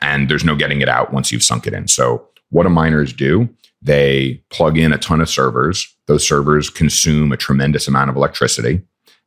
and 0.00 0.28
there's 0.28 0.44
no 0.44 0.54
getting 0.54 0.80
it 0.80 0.88
out 0.88 1.12
once 1.12 1.32
you've 1.32 1.42
sunk 1.42 1.66
it 1.66 1.72
in. 1.72 1.88
So, 1.88 2.28
what 2.50 2.64
do 2.64 2.68
miners 2.68 3.12
do? 3.12 3.48
They 3.82 4.42
plug 4.50 4.78
in 4.78 4.92
a 4.92 4.98
ton 4.98 5.20
of 5.20 5.28
servers. 5.28 5.86
Those 6.06 6.26
servers 6.26 6.70
consume 6.70 7.32
a 7.32 7.36
tremendous 7.36 7.88
amount 7.88 8.10
of 8.10 8.16
electricity 8.16 8.82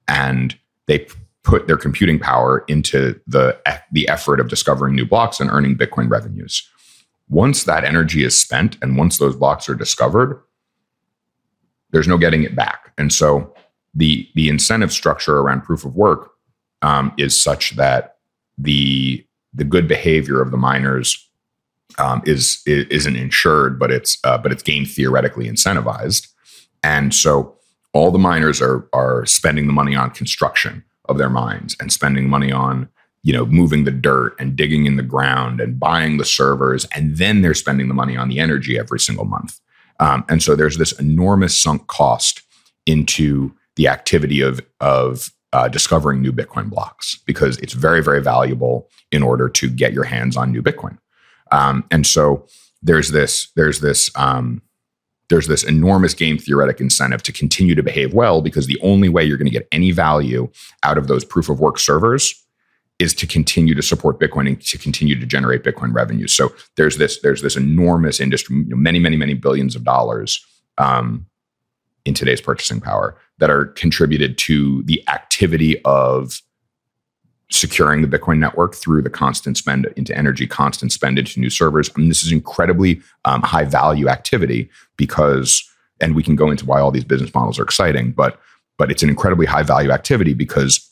and 0.07 0.57
they 0.87 1.07
put 1.47 1.65
their 1.65 1.77
computing 1.77 2.19
power 2.19 2.65
into 2.67 3.17
the, 3.25 3.57
the 3.93 4.07
effort 4.09 4.41
of 4.41 4.49
discovering 4.49 4.93
new 4.93 5.05
blocks 5.05 5.39
and 5.39 5.49
earning 5.49 5.77
Bitcoin 5.77 6.09
revenues. 6.09 6.69
Once 7.29 7.63
that 7.63 7.85
energy 7.85 8.25
is 8.25 8.39
spent 8.39 8.77
and 8.81 8.97
once 8.97 9.17
those 9.17 9.35
blocks 9.35 9.69
are 9.69 9.75
discovered, 9.75 10.43
there's 11.91 12.07
no 12.07 12.17
getting 12.17 12.43
it 12.43 12.53
back. 12.53 12.91
And 12.97 13.13
so 13.13 13.53
the 13.95 14.29
the 14.35 14.49
incentive 14.49 14.91
structure 14.91 15.37
around 15.37 15.61
proof 15.61 15.85
of 15.85 15.95
work 15.95 16.31
um, 16.81 17.13
is 17.17 17.39
such 17.41 17.77
that 17.77 18.17
the 18.57 19.25
the 19.53 19.63
good 19.63 19.87
behavior 19.87 20.41
of 20.41 20.51
the 20.51 20.57
miners 20.57 21.29
um, 21.97 22.21
is, 22.25 22.61
is 22.65 23.07
not 23.07 23.15
insured, 23.15 23.79
but 23.79 23.89
it's 23.89 24.17
uh, 24.25 24.37
but 24.37 24.51
it's 24.51 24.61
game 24.61 24.85
theoretically 24.85 25.47
incentivized, 25.47 26.27
and 26.83 27.13
so 27.13 27.55
all 27.93 28.11
the 28.11 28.19
miners 28.19 28.61
are 28.61 28.87
are 28.93 29.25
spending 29.25 29.65
the 29.67 29.73
money 29.73 29.95
on 29.95 30.11
construction 30.11 30.83
of 31.07 31.17
their 31.17 31.29
minds 31.29 31.75
and 31.79 31.91
spending 31.91 32.29
money 32.29 32.51
on 32.51 32.89
you 33.23 33.33
know 33.33 33.45
moving 33.45 33.83
the 33.83 33.91
dirt 33.91 34.35
and 34.39 34.55
digging 34.55 34.85
in 34.85 34.95
the 34.95 35.03
ground 35.03 35.59
and 35.59 35.79
buying 35.79 36.17
the 36.17 36.25
servers, 36.25 36.85
and 36.95 37.17
then 37.17 37.41
they're 37.41 37.53
spending 37.53 37.87
the 37.87 37.93
money 37.93 38.15
on 38.15 38.29
the 38.29 38.39
energy 38.39 38.77
every 38.77 38.99
single 38.99 39.25
month, 39.25 39.59
um, 39.99 40.23
and 40.29 40.41
so 40.43 40.55
there's 40.55 40.77
this 40.77 40.93
enormous 40.93 41.59
sunk 41.59 41.87
cost 41.87 42.41
into 42.85 43.53
the 43.75 43.87
activity 43.87 44.41
of 44.41 44.61
of 44.79 45.31
uh, 45.53 45.67
discovering 45.67 46.21
new 46.21 46.31
Bitcoin 46.31 46.69
blocks 46.69 47.19
because 47.25 47.57
it's 47.59 47.73
very 47.73 48.03
very 48.03 48.21
valuable 48.21 48.89
in 49.11 49.23
order 49.23 49.49
to 49.49 49.69
get 49.69 49.93
your 49.93 50.03
hands 50.03 50.35
on 50.37 50.51
new 50.51 50.61
Bitcoin. 50.61 50.97
Um, 51.51 51.85
and 51.91 52.05
so 52.05 52.45
there's 52.81 53.11
this 53.11 53.49
there's 53.55 53.79
this 53.79 54.11
um, 54.15 54.61
there's 55.29 55.47
this 55.47 55.63
enormous 55.63 56.13
game 56.13 56.37
theoretic 56.37 56.79
incentive 56.79 57.21
to 57.23 57.33
continue 57.33 57.75
to 57.75 57.83
behave 57.83 58.13
well 58.13 58.41
because 58.41 58.67
the 58.67 58.79
only 58.81 59.09
way 59.09 59.23
you're 59.23 59.37
going 59.37 59.47
to 59.47 59.51
get 59.51 59.67
any 59.71 59.91
value 59.91 60.49
out 60.83 60.97
of 60.97 61.07
those 61.07 61.25
proof 61.25 61.49
of 61.49 61.59
work 61.59 61.79
servers 61.79 62.33
is 62.99 63.13
to 63.13 63.27
continue 63.27 63.75
to 63.75 63.81
support 63.81 64.19
Bitcoin 64.19 64.47
and 64.47 64.61
to 64.61 64.77
continue 64.77 65.19
to 65.19 65.25
generate 65.25 65.63
Bitcoin 65.63 65.93
revenue. 65.93 66.27
So 66.27 66.53
there's 66.77 66.97
this 66.97 67.19
there's 67.21 67.41
this 67.41 67.55
enormous 67.55 68.19
industry, 68.19 68.57
you 68.57 68.65
know, 68.69 68.77
many 68.77 68.99
many 68.99 69.17
many 69.17 69.33
billions 69.33 69.75
of 69.75 69.83
dollars 69.83 70.43
um, 70.77 71.27
in 72.05 72.13
today's 72.13 72.41
purchasing 72.41 72.81
power 72.81 73.17
that 73.37 73.49
are 73.49 73.65
contributed 73.65 74.37
to 74.39 74.81
the 74.83 75.03
activity 75.09 75.79
of 75.83 76.41
securing 77.49 78.01
the 78.01 78.17
Bitcoin 78.17 78.39
network 78.39 78.75
through 78.75 79.01
the 79.01 79.09
constant 79.09 79.57
spend 79.57 79.85
into 79.95 80.15
energy, 80.17 80.45
constant 80.45 80.91
spend 80.91 81.17
into 81.17 81.39
new 81.39 81.49
servers. 81.49 81.89
I 81.89 81.99
mean, 81.99 82.09
this 82.09 82.23
is 82.23 82.31
incredibly 82.31 83.01
um, 83.25 83.41
high 83.41 83.63
value 83.63 84.09
activity 84.09 84.69
because, 84.97 85.63
and 86.01 86.15
we 86.15 86.23
can 86.23 86.35
go 86.35 86.51
into 86.51 86.65
why 86.65 86.81
all 86.81 86.91
these 86.91 87.05
business 87.05 87.33
models 87.33 87.57
are 87.59 87.63
exciting, 87.63 88.11
but 88.11 88.39
but 88.77 88.91
it's 88.91 89.01
an 89.01 89.09
incredibly 89.09 89.47
high 89.47 89.63
value 89.63 89.89
activity 89.89 90.35
because 90.35 90.87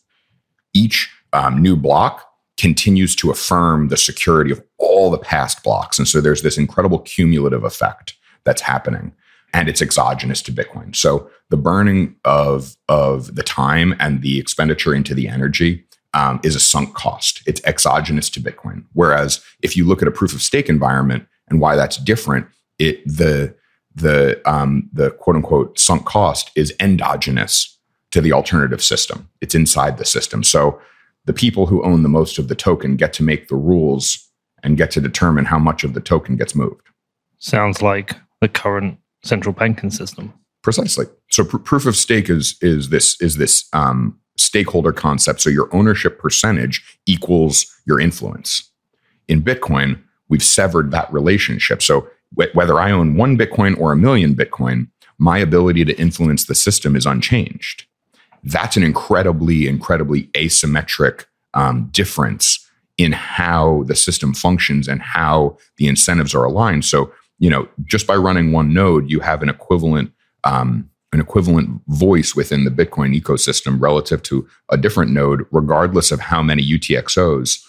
each 0.74 1.08
um, 1.34 1.62
new 1.62 1.76
block 1.76 2.28
continues 2.58 3.16
to 3.16 3.30
affirm 3.30 3.90
the 3.90 3.98
security 3.98 4.50
of 4.50 4.64
all 4.80 5.12
the 5.12 5.20
past 5.20 5.62
blocks, 5.64 6.00
and 6.00 6.08
so 6.08 6.22
there's 6.22 6.42
this 6.42 6.58
incredible 6.58 7.00
cumulative 7.00 7.64
effect 7.64 8.16
that's 8.44 8.62
happening 8.62 9.12
and 9.56 9.70
it's 9.70 9.82
exogenous 9.82 10.42
to 10.42 10.52
Bitcoin. 10.52 10.94
So 10.94 11.30
the 11.50 11.56
burning 11.56 12.16
of 12.26 12.76
of 12.90 13.36
the 13.36 13.44
time 13.44 13.96
and 14.00 14.22
the 14.22 14.38
expenditure 14.38 14.94
into 14.94 15.16
the 15.16 15.30
energy 15.30 15.85
um, 16.16 16.40
is 16.44 16.56
a 16.56 16.60
sunk 16.60 16.96
cost. 16.96 17.44
It's 17.46 17.62
exogenous 17.66 18.30
to 18.32 18.40
Bitcoin. 18.40 18.86
Whereas 18.94 19.44
if 19.62 19.78
you 19.78 19.86
look 19.86 20.02
at 20.02 20.08
a 20.08 20.12
proof 20.12 20.34
of 20.34 20.42
stake 20.42 20.70
environment 20.70 21.28
and 21.50 21.60
why 21.60 21.76
that's 21.76 21.98
different, 21.98 22.48
it 22.80 23.06
the 23.06 23.54
the 23.94 24.42
um, 24.50 24.90
the 24.92 25.12
quote 25.12 25.36
unquote 25.36 25.78
sunk 25.78 26.06
cost 26.06 26.52
is 26.56 26.74
endogenous 26.80 27.78
to 28.12 28.22
the 28.22 28.32
alternative 28.32 28.82
system. 28.82 29.30
It's 29.42 29.54
inside 29.54 29.98
the 29.98 30.06
system. 30.06 30.42
So 30.42 30.82
the 31.26 31.34
people 31.34 31.66
who 31.66 31.84
own 31.84 32.02
the 32.04 32.10
most 32.10 32.40
of 32.40 32.48
the 32.48 32.56
token 32.56 32.96
get 32.96 33.14
to 33.14 33.24
make 33.24 33.50
the 33.50 33.56
rules 33.56 34.30
and 34.64 34.78
get 34.78 34.92
to 34.92 35.02
determine 35.02 35.46
how 35.46 35.60
much 35.60 35.84
of 35.84 35.94
the 35.94 36.02
token 36.02 36.38
gets 36.38 36.56
moved. 36.56 36.88
Sounds 37.40 37.82
like 37.82 38.16
the 38.42 38.48
current 38.48 38.98
central 39.24 39.54
banking 39.54 39.92
system. 39.92 40.34
Precisely. 40.62 41.06
So 41.30 41.44
pr- 41.44 41.58
proof 41.58 41.86
of 41.86 41.96
stake 41.96 42.30
is 42.30 42.56
is 42.62 42.90
this 42.90 43.20
is 43.22 43.36
this 43.36 43.68
um, 43.74 44.20
stakeholder 44.38 44.92
concept. 44.92 45.42
So 45.42 45.50
your 45.50 45.74
ownership 45.74 46.20
percentage 46.20 47.00
equals 47.06 47.66
your 47.86 48.00
influence. 48.00 48.70
In 49.28 49.42
Bitcoin, 49.42 50.02
we've 50.30 50.44
severed 50.44 50.92
that 50.92 51.12
relationship. 51.12 51.82
So 51.82 52.10
wh- 52.38 52.54
whether 52.54 52.80
I 52.80 52.92
own 52.92 53.16
one 53.16 53.38
Bitcoin 53.38 53.80
or 53.80 53.92
a 53.92 53.98
million 53.98 54.36
Bitcoin, 54.36 54.88
my 55.18 55.38
ability 55.38 55.86
to 55.86 55.98
influence 56.00 56.46
the 56.46 56.56
system 56.56 56.96
is 56.96 57.06
unchanged. 57.06 57.86
That's 58.44 58.78
an 58.78 58.84
incredibly, 58.84 59.68
incredibly 59.68 60.24
asymmetric 60.34 61.26
um, 61.54 61.90
difference 61.92 62.60
in 62.98 63.12
how 63.12 63.84
the 63.88 63.96
system 63.96 64.34
functions 64.34 64.88
and 64.88 65.02
how 65.02 65.58
the 65.78 65.88
incentives 65.88 66.36
are 66.36 66.46
aligned. 66.46 66.86
So, 66.86 67.12
you 67.40 67.50
know, 67.50 67.68
just 67.86 68.08
by 68.08 68.16
running 68.16 68.52
one 68.52 68.74
node, 68.74 69.10
you 69.10 69.20
have 69.20 69.42
an 69.42 69.50
equivalent 69.50 70.12
um, 70.44 70.90
an 71.16 71.22
equivalent 71.22 71.82
voice 71.88 72.36
within 72.36 72.66
the 72.66 72.70
Bitcoin 72.70 73.20
ecosystem 73.20 73.82
relative 73.82 74.22
to 74.24 74.48
a 74.70 74.78
different 74.78 75.12
node, 75.12 75.46
regardless 75.52 76.12
of 76.12 76.20
how 76.20 76.44
many 76.44 76.62
UTXOs 76.62 77.66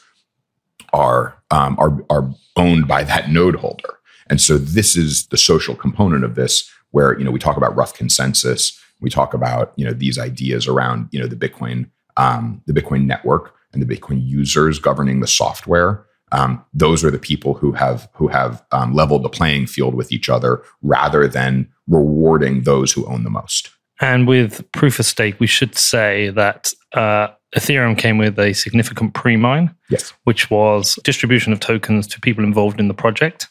are 0.92 1.38
um, 1.50 1.76
are 1.78 2.04
are 2.10 2.28
owned 2.56 2.88
by 2.88 3.04
that 3.04 3.30
node 3.30 3.56
holder. 3.56 3.98
And 4.28 4.40
so 4.40 4.58
this 4.58 4.96
is 4.96 5.28
the 5.28 5.36
social 5.36 5.76
component 5.76 6.24
of 6.24 6.34
this, 6.34 6.68
where 6.90 7.16
you 7.18 7.24
know 7.24 7.30
we 7.30 7.38
talk 7.38 7.56
about 7.56 7.76
rough 7.76 7.94
consensus, 7.94 8.78
we 9.00 9.10
talk 9.10 9.32
about 9.32 9.72
you 9.76 9.84
know 9.84 9.92
these 9.92 10.18
ideas 10.18 10.66
around 10.66 11.08
you 11.12 11.20
know 11.20 11.28
the 11.28 11.36
Bitcoin 11.36 11.88
um, 12.16 12.60
the 12.66 12.72
Bitcoin 12.72 13.06
network 13.06 13.54
and 13.72 13.80
the 13.80 13.96
Bitcoin 13.96 14.26
users 14.26 14.80
governing 14.80 15.20
the 15.20 15.28
software 15.28 16.04
um, 16.32 16.64
those 16.74 17.04
are 17.04 17.10
the 17.10 17.18
people 17.18 17.54
who 17.54 17.72
have 17.72 18.08
who 18.14 18.28
have 18.28 18.64
um, 18.72 18.94
leveled 18.94 19.22
the 19.22 19.28
playing 19.28 19.66
field 19.66 19.94
with 19.94 20.10
each 20.10 20.28
other 20.28 20.62
rather 20.82 21.28
than 21.28 21.68
rewarding 21.88 22.62
those 22.62 22.92
who 22.92 23.06
own 23.06 23.24
the 23.24 23.30
most. 23.30 23.70
And 24.00 24.26
with 24.26 24.70
proof 24.72 24.98
of 24.98 25.06
stake, 25.06 25.40
we 25.40 25.46
should 25.46 25.76
say 25.76 26.28
that 26.30 26.72
uh, 26.92 27.28
Ethereum 27.56 27.96
came 27.96 28.18
with 28.18 28.38
a 28.38 28.52
significant 28.52 29.14
pre-mine, 29.14 29.74
yes, 29.88 30.12
which 30.24 30.50
was 30.50 30.98
distribution 31.04 31.52
of 31.52 31.60
tokens 31.60 32.06
to 32.08 32.20
people 32.20 32.44
involved 32.44 32.78
in 32.78 32.88
the 32.88 32.94
project. 32.94 33.48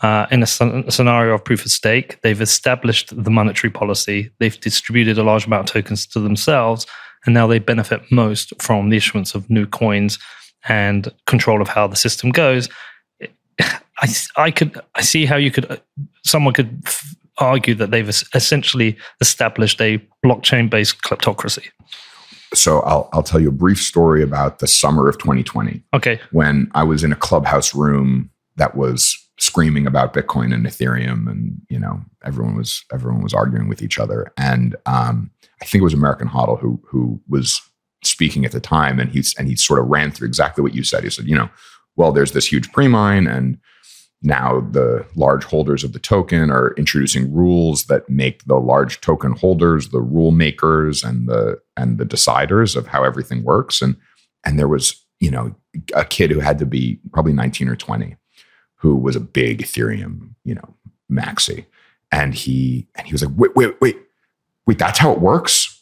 Uh, 0.00 0.26
in 0.30 0.42
a, 0.42 0.46
a, 0.86 0.92
scenario 0.92 1.34
of 1.34 1.44
proof 1.44 1.64
of 1.64 1.72
stake, 1.72 2.20
they've 2.22 2.40
established 2.40 3.12
the 3.24 3.30
monetary 3.30 3.70
policy. 3.70 4.30
They've 4.38 4.58
distributed 4.60 5.18
a 5.18 5.24
large 5.24 5.46
amount 5.46 5.68
of 5.68 5.72
tokens 5.72 6.06
to 6.08 6.20
themselves, 6.20 6.86
and 7.26 7.34
now 7.34 7.46
they 7.46 7.58
benefit 7.58 8.02
most 8.10 8.52
from 8.62 8.90
the 8.90 8.96
issuance 8.96 9.34
of 9.34 9.50
new 9.50 9.66
coins 9.66 10.18
and 10.68 11.12
control 11.26 11.60
of 11.60 11.68
how 11.68 11.86
the 11.86 11.96
system 11.96 12.30
goes. 12.30 12.68
I, 14.00 14.08
I 14.36 14.50
could 14.50 14.80
I 14.94 15.02
see 15.02 15.26
how 15.26 15.36
you 15.36 15.50
could 15.50 15.80
someone 16.24 16.54
could 16.54 16.80
f- 16.86 17.16
argue 17.38 17.74
that 17.74 17.90
they've 17.90 18.08
essentially 18.08 18.96
established 19.20 19.80
a 19.80 19.98
blockchain 20.24 20.68
based 20.68 21.02
kleptocracy. 21.02 21.66
So 22.54 22.80
I'll 22.80 23.08
I'll 23.12 23.22
tell 23.22 23.40
you 23.40 23.48
a 23.48 23.52
brief 23.52 23.80
story 23.80 24.22
about 24.22 24.58
the 24.58 24.66
summer 24.66 25.08
of 25.08 25.18
2020. 25.18 25.82
Okay. 25.94 26.20
When 26.32 26.70
I 26.74 26.82
was 26.82 27.04
in 27.04 27.12
a 27.12 27.16
clubhouse 27.16 27.74
room 27.74 28.30
that 28.56 28.74
was 28.76 29.16
screaming 29.38 29.86
about 29.86 30.14
Bitcoin 30.14 30.52
and 30.52 30.66
Ethereum, 30.66 31.30
and 31.30 31.60
you 31.68 31.78
know 31.78 32.00
everyone 32.24 32.56
was 32.56 32.84
everyone 32.92 33.22
was 33.22 33.34
arguing 33.34 33.68
with 33.68 33.82
each 33.82 33.98
other, 33.98 34.32
and 34.36 34.76
um, 34.86 35.30
I 35.60 35.64
think 35.64 35.80
it 35.80 35.84
was 35.84 35.94
American 35.94 36.28
HODL 36.28 36.58
who 36.58 36.80
who 36.86 37.20
was 37.28 37.60
speaking 38.02 38.44
at 38.44 38.52
the 38.52 38.60
time, 38.60 38.98
and 38.98 39.10
he's 39.10 39.34
and 39.38 39.48
he 39.48 39.56
sort 39.56 39.80
of 39.80 39.86
ran 39.86 40.10
through 40.10 40.28
exactly 40.28 40.62
what 40.62 40.74
you 40.74 40.84
said. 40.84 41.04
He 41.04 41.10
said, 41.10 41.26
you 41.26 41.36
know, 41.36 41.50
well, 41.96 42.12
there's 42.12 42.32
this 42.32 42.50
huge 42.50 42.72
pre-mine, 42.72 43.26
and 43.26 43.58
now 44.22 44.60
the 44.60 45.06
large 45.14 45.44
holders 45.44 45.84
of 45.84 45.92
the 45.92 45.98
token 45.98 46.50
are 46.50 46.74
introducing 46.76 47.32
rules 47.32 47.84
that 47.84 48.08
make 48.08 48.44
the 48.44 48.56
large 48.56 49.00
token 49.00 49.32
holders 49.32 49.90
the 49.90 50.00
rule 50.00 50.32
makers 50.32 51.04
and 51.04 51.28
the 51.28 51.60
and 51.76 51.98
the 51.98 52.04
deciders 52.04 52.74
of 52.74 52.88
how 52.88 53.04
everything 53.04 53.44
works. 53.44 53.80
And 53.80 53.96
and 54.44 54.58
there 54.58 54.68
was, 54.68 55.04
you 55.20 55.30
know, 55.30 55.54
a 55.94 56.04
kid 56.04 56.30
who 56.30 56.40
had 56.40 56.58
to 56.58 56.66
be 56.66 56.98
probably 57.12 57.32
19 57.32 57.68
or 57.68 57.76
20 57.76 58.16
who 58.76 58.96
was 58.96 59.16
a 59.16 59.20
big 59.20 59.62
Ethereum, 59.62 60.34
you 60.44 60.54
know, 60.54 60.74
maxi. 61.10 61.66
And 62.10 62.34
he 62.34 62.88
and 62.96 63.06
he 63.06 63.12
was 63.12 63.24
like, 63.24 63.34
wait, 63.36 63.54
wait, 63.54 63.80
wait, 63.80 63.96
wait, 64.66 64.78
that's 64.78 64.98
how 64.98 65.12
it 65.12 65.20
works. 65.20 65.78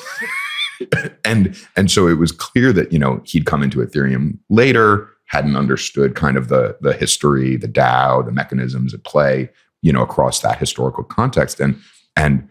and 1.24 1.56
and 1.76 1.90
so 1.90 2.06
it 2.06 2.18
was 2.18 2.32
clear 2.32 2.72
that 2.72 2.92
you 2.92 2.98
know 2.98 3.20
he'd 3.24 3.46
come 3.46 3.62
into 3.62 3.80
Ethereum 3.80 4.38
later, 4.48 5.08
hadn't 5.30 5.56
understood 5.56 6.16
kind 6.16 6.36
of 6.36 6.48
the 6.48 6.76
the 6.80 6.92
history, 6.92 7.56
the 7.56 7.68
DAO, 7.68 8.24
the 8.24 8.32
mechanisms 8.32 8.92
at 8.92 9.04
play, 9.04 9.48
you 9.80 9.92
know, 9.92 10.02
across 10.02 10.40
that 10.40 10.58
historical 10.58 11.04
context, 11.04 11.60
and 11.60 11.80
and 12.16 12.48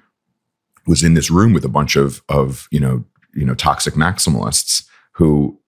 was 0.87 1.03
in 1.03 1.13
this 1.13 1.29
room 1.29 1.53
with 1.53 1.65
a 1.65 1.69
bunch 1.69 1.95
of 1.95 2.23
of 2.29 2.67
you 2.71 2.79
know 2.79 3.03
you 3.35 3.45
know 3.45 3.53
toxic 3.53 3.95
maximalists 3.95 4.85
who 5.11 5.59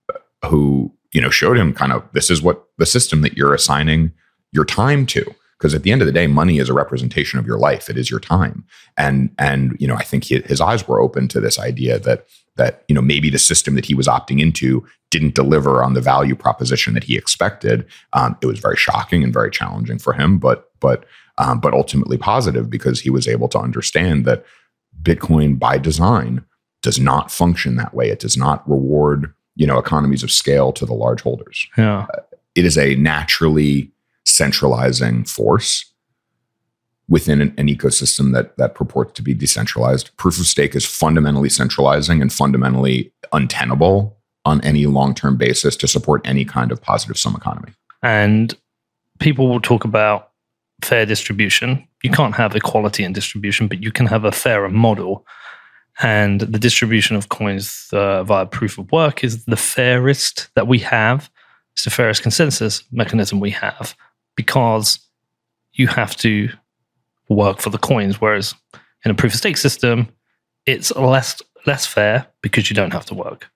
who 0.46 0.92
you 1.12 1.20
know 1.20 1.30
showed 1.30 1.58
him 1.58 1.74
kind 1.74 1.92
of 1.92 2.04
this 2.14 2.32
is 2.32 2.42
what 2.42 2.66
the 2.78 2.86
system 2.86 3.22
that 3.22 3.38
you're 3.38 3.54
assigning 3.54 4.12
your 4.52 4.66
time 4.66 5.06
to. 5.06 5.24
Because 5.60 5.76
at 5.76 5.84
the 5.84 5.92
end 5.92 6.02
of 6.02 6.08
the 6.08 6.14
day 6.14 6.26
money 6.26 6.58
is 6.58 6.70
a 6.70 6.74
representation 6.74 7.38
of 7.38 7.46
your 7.46 7.60
life. 7.60 7.88
It 7.88 7.98
is 7.98 8.10
your 8.10 8.22
time. 8.22 8.66
And 8.98 9.36
and 9.38 9.76
you 9.80 9.88
know 9.88 9.96
i 9.96 10.04
think 10.04 10.24
he, 10.24 10.40
his 10.46 10.62
eyes 10.62 10.88
were 10.88 11.02
open 11.02 11.28
to 11.28 11.42
this 11.42 11.60
idea 11.60 12.00
that 12.00 12.26
that 12.58 12.84
you 12.88 12.96
know 12.96 13.02
maybe 13.02 13.30
the 13.30 13.40
system 13.40 13.76
that 13.76 13.86
he 13.86 13.94
was 13.94 14.08
opting 14.08 14.42
into 14.42 14.86
didn't 15.10 15.36
deliver 15.36 15.84
on 15.84 15.94
the 15.94 16.02
value 16.02 16.36
proposition 16.36 16.94
that 16.94 17.04
he 17.04 17.18
expected. 17.18 17.86
Um, 18.14 18.38
it 18.42 18.46
was 18.46 18.60
very 18.60 18.78
shocking 18.78 19.24
and 19.24 19.34
very 19.34 19.52
challenging 19.52 20.00
for 20.00 20.14
him, 20.14 20.38
but 20.38 20.72
but 20.80 21.06
um, 21.38 21.60
but 21.60 21.74
ultimately 21.74 22.18
positive 22.18 22.70
because 22.70 23.02
he 23.02 23.10
was 23.10 23.28
able 23.28 23.48
to 23.50 23.60
understand 23.60 24.26
that 24.26 24.46
Bitcoin 25.02 25.58
by 25.58 25.78
design 25.78 26.44
does 26.82 27.00
not 27.00 27.32
function 27.32 27.76
that 27.76 27.94
way. 27.94 28.10
It 28.10 28.20
does 28.20 28.38
not 28.38 28.68
reward 28.70 29.34
you 29.56 29.68
know 29.68 29.78
economies 29.78 30.24
of 30.24 30.32
scale 30.32 30.72
to 30.74 30.86
the 30.86 30.94
large 30.94 31.22
holders. 31.22 31.68
Yeah, 31.78 32.08
uh, 32.14 32.22
it 32.56 32.66
is 32.66 32.78
a 32.78 32.96
naturally 32.96 33.92
centralizing 34.26 35.26
force 35.26 35.91
within 37.12 37.42
an, 37.42 37.54
an, 37.58 37.68
ecosystem 37.68 38.34
that 38.34 38.56
that 38.56 38.74
purports 38.74 39.12
to 39.12 39.22
be 39.22 39.34
decentralized. 39.34 40.16
Proof 40.16 40.40
of 40.40 40.48
stake 40.48 40.74
is 40.76 40.86
fundamentally 40.86 41.50
centralizing 41.50 42.22
and 42.22 42.32
fundamentally 42.32 43.12
untenable 43.34 44.18
on 44.46 44.62
any 44.62 44.86
long-term 44.86 45.36
basis 45.36 45.76
to 45.76 45.88
support 45.90 46.22
any 46.24 46.46
kind 46.46 46.72
of 46.72 46.82
positive 46.82 47.18
sum 47.18 47.36
economy. 47.36 47.74
And 48.02 48.56
people 49.20 49.50
will 49.50 49.60
talk 49.60 49.84
about 49.84 50.32
fair 50.82 51.06
distribution. 51.06 51.86
You 52.02 52.12
can't 52.12 52.34
have 52.34 52.56
equality 52.56 53.04
in 53.04 53.12
distribution, 53.12 53.68
but 53.68 53.84
you 53.84 53.92
can 53.92 54.06
have 54.06 54.24
a 54.24 54.32
fairer 54.32 54.70
model. 54.70 55.28
And 56.02 56.40
the 56.40 56.58
distribution 56.58 57.18
of 57.18 57.28
coins 57.28 57.90
uh, 57.92 58.24
via 58.24 58.46
proof 58.46 58.78
of 58.78 58.90
work 58.94 59.22
is 59.22 59.44
the 59.46 59.58
fairest 59.58 60.48
that 60.56 60.66
we 60.66 60.80
have. 60.80 61.30
It's 61.74 61.84
the 61.84 61.90
fairest 61.90 62.24
consensus 62.24 62.84
mechanism 62.90 63.42
we 63.42 63.52
have 63.52 63.96
because 64.38 64.98
you 65.74 65.88
have 65.88 66.16
to 66.18 66.50
work 67.34 67.60
for 67.60 67.70
the 67.70 67.78
coins. 67.78 68.20
Whereas 68.20 68.56
in 69.06 69.12
a 69.12 69.14
proof 69.14 69.34
of 69.34 69.38
stake 69.40 69.58
system, 69.58 70.10
it's 70.66 70.96
less 70.96 71.42
less 71.66 71.86
fair 71.86 72.28
because 72.42 72.70
you 72.70 72.76
don't 72.76 72.94
have 72.94 73.06
to 73.06 73.14
work. 73.14 73.50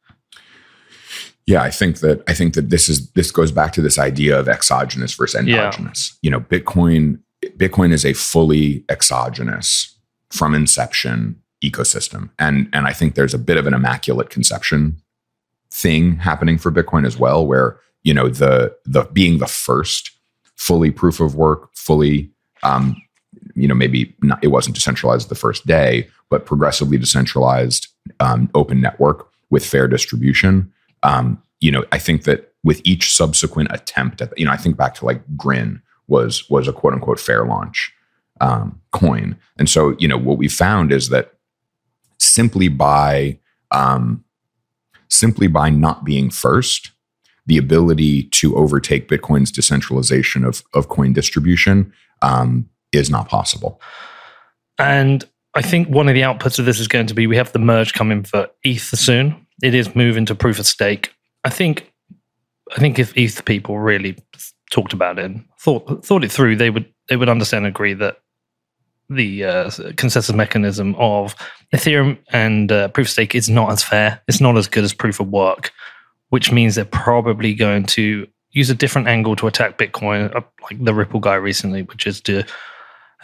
Yeah, 1.47 1.61
I 1.61 1.69
think 1.69 1.99
that 1.99 2.23
I 2.27 2.33
think 2.33 2.55
that 2.55 2.69
this 2.69 2.89
is 2.89 3.11
this 3.11 3.31
goes 3.31 3.51
back 3.51 3.73
to 3.73 3.81
this 3.81 3.99
idea 3.99 4.39
of 4.39 4.47
exogenous 4.47 5.13
versus 5.13 5.39
endogenous. 5.39 6.17
Yeah. 6.21 6.27
You 6.27 6.31
know, 6.31 6.39
Bitcoin 6.41 7.19
Bitcoin 7.57 7.91
is 7.91 8.05
a 8.05 8.13
fully 8.13 8.83
exogenous 8.89 9.95
from 10.31 10.55
inception 10.55 11.41
ecosystem. 11.63 12.29
And 12.39 12.69
and 12.73 12.87
I 12.87 12.93
think 12.93 13.15
there's 13.15 13.33
a 13.33 13.39
bit 13.39 13.57
of 13.57 13.67
an 13.67 13.73
immaculate 13.73 14.29
conception 14.29 14.97
thing 15.71 16.17
happening 16.17 16.57
for 16.57 16.71
Bitcoin 16.71 17.05
as 17.05 17.17
well 17.17 17.45
where, 17.45 17.79
you 18.03 18.13
know, 18.13 18.29
the 18.29 18.75
the 18.85 19.03
being 19.13 19.37
the 19.37 19.47
first 19.47 20.11
fully 20.55 20.91
proof 20.91 21.19
of 21.19 21.35
work, 21.35 21.69
fully 21.73 22.31
um, 22.63 22.95
you 23.55 23.67
know, 23.67 23.75
maybe 23.75 24.13
not, 24.21 24.43
it 24.43 24.47
wasn't 24.47 24.75
decentralized 24.75 25.29
the 25.29 25.35
first 25.35 25.65
day, 25.65 26.07
but 26.29 26.45
progressively 26.45 26.97
decentralized 26.97 27.87
um, 28.19 28.49
open 28.53 28.81
network 28.81 29.29
with 29.49 29.65
fair 29.65 29.87
distribution. 29.87 30.71
Um, 31.03 31.41
you 31.61 31.71
know, 31.71 31.85
I 31.91 31.97
think 31.97 32.23
that 32.23 32.53
with 32.63 32.81
each 32.83 33.13
subsequent 33.13 33.69
attempt 33.71 34.21
at, 34.21 34.37
you 34.37 34.45
know, 34.45 34.51
I 34.51 34.57
think 34.57 34.75
back 34.75 34.95
to 34.95 35.05
like 35.05 35.21
Grin 35.37 35.81
was 36.07 36.49
was 36.49 36.67
a 36.67 36.73
quote 36.73 36.93
unquote 36.93 37.19
fair 37.19 37.45
launch 37.45 37.91
um, 38.41 38.81
coin, 38.91 39.37
and 39.57 39.69
so 39.69 39.95
you 39.97 40.07
know 40.07 40.17
what 40.17 40.37
we 40.37 40.47
found 40.47 40.91
is 40.91 41.09
that 41.09 41.33
simply 42.19 42.67
by 42.67 43.39
um, 43.71 44.23
simply 45.07 45.47
by 45.47 45.69
not 45.69 46.03
being 46.03 46.29
first, 46.29 46.91
the 47.45 47.57
ability 47.57 48.23
to 48.23 48.55
overtake 48.55 49.07
Bitcoin's 49.07 49.51
decentralization 49.51 50.43
of 50.43 50.63
of 50.73 50.89
coin 50.89 51.13
distribution 51.13 51.93
um, 52.21 52.69
is 52.95 53.09
not 53.09 53.29
possible. 53.29 53.81
And 54.77 55.23
I 55.55 55.61
think 55.61 55.87
one 55.87 56.09
of 56.09 56.15
the 56.15 56.21
outputs 56.21 56.59
of 56.59 56.65
this 56.65 56.79
is 56.79 56.87
going 56.87 57.07
to 57.07 57.13
be 57.13 57.27
we 57.27 57.37
have 57.37 57.51
the 57.53 57.59
merge 57.59 57.93
coming 57.93 58.23
for 58.23 58.49
ETH 58.63 58.81
soon. 58.81 59.45
It 59.63 59.73
is 59.73 59.95
moving 59.95 60.25
to 60.25 60.35
proof 60.35 60.59
of 60.59 60.65
stake. 60.65 61.13
I 61.43 61.49
think 61.49 61.91
I 62.75 62.79
think 62.79 62.99
if 62.99 63.15
ETH 63.15 63.45
people 63.45 63.79
really 63.79 64.17
talked 64.71 64.93
about 64.93 65.19
it, 65.19 65.31
thought 65.59 66.05
thought 66.05 66.23
it 66.23 66.31
through, 66.31 66.57
they 66.57 66.69
would 66.69 66.85
they 67.07 67.15
would 67.15 67.29
understand 67.29 67.65
and 67.65 67.73
agree 67.73 67.93
that 67.93 68.17
the 69.09 69.45
uh, 69.45 69.71
consensus 69.97 70.35
mechanism 70.35 70.95
of 70.95 71.35
Ethereum 71.73 72.17
and 72.29 72.71
uh, 72.71 72.87
proof 72.89 73.07
of 73.07 73.11
stake 73.11 73.35
is 73.35 73.49
not 73.49 73.71
as 73.71 73.83
fair. 73.83 74.21
It's 74.27 74.41
not 74.41 74.57
as 74.57 74.67
good 74.67 74.83
as 74.83 74.93
proof 74.93 75.19
of 75.19 75.29
work, 75.29 75.71
which 76.29 76.51
means 76.51 76.75
they're 76.75 76.85
probably 76.85 77.53
going 77.53 77.85
to 77.85 78.27
use 78.51 78.69
a 78.69 78.75
different 78.75 79.07
angle 79.07 79.35
to 79.35 79.47
attack 79.47 79.77
Bitcoin, 79.77 80.35
uh, 80.35 80.41
like 80.63 80.83
the 80.83 80.93
Ripple 80.93 81.19
guy 81.19 81.35
recently, 81.35 81.83
which 81.83 82.07
is 82.07 82.19
to 82.21 82.43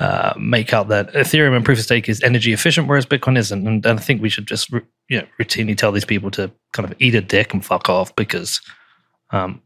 uh, 0.01 0.33
make 0.35 0.73
out 0.73 0.87
that 0.87 1.13
Ethereum 1.13 1.55
and 1.55 1.63
proof 1.63 1.77
of 1.77 1.83
stake 1.83 2.09
is 2.09 2.23
energy 2.23 2.53
efficient, 2.53 2.87
whereas 2.87 3.05
Bitcoin 3.05 3.37
isn't. 3.37 3.67
And, 3.67 3.85
and 3.85 3.99
I 3.99 4.01
think 4.01 4.19
we 4.19 4.29
should 4.29 4.47
just 4.47 4.71
you 4.71 4.81
know, 5.11 5.27
routinely 5.39 5.77
tell 5.77 5.91
these 5.91 6.05
people 6.05 6.31
to 6.31 6.51
kind 6.73 6.89
of 6.89 6.99
eat 6.99 7.13
a 7.13 7.21
dick 7.21 7.53
and 7.53 7.63
fuck 7.63 7.87
off 7.87 8.15
because. 8.15 8.61
Um, 9.29 9.61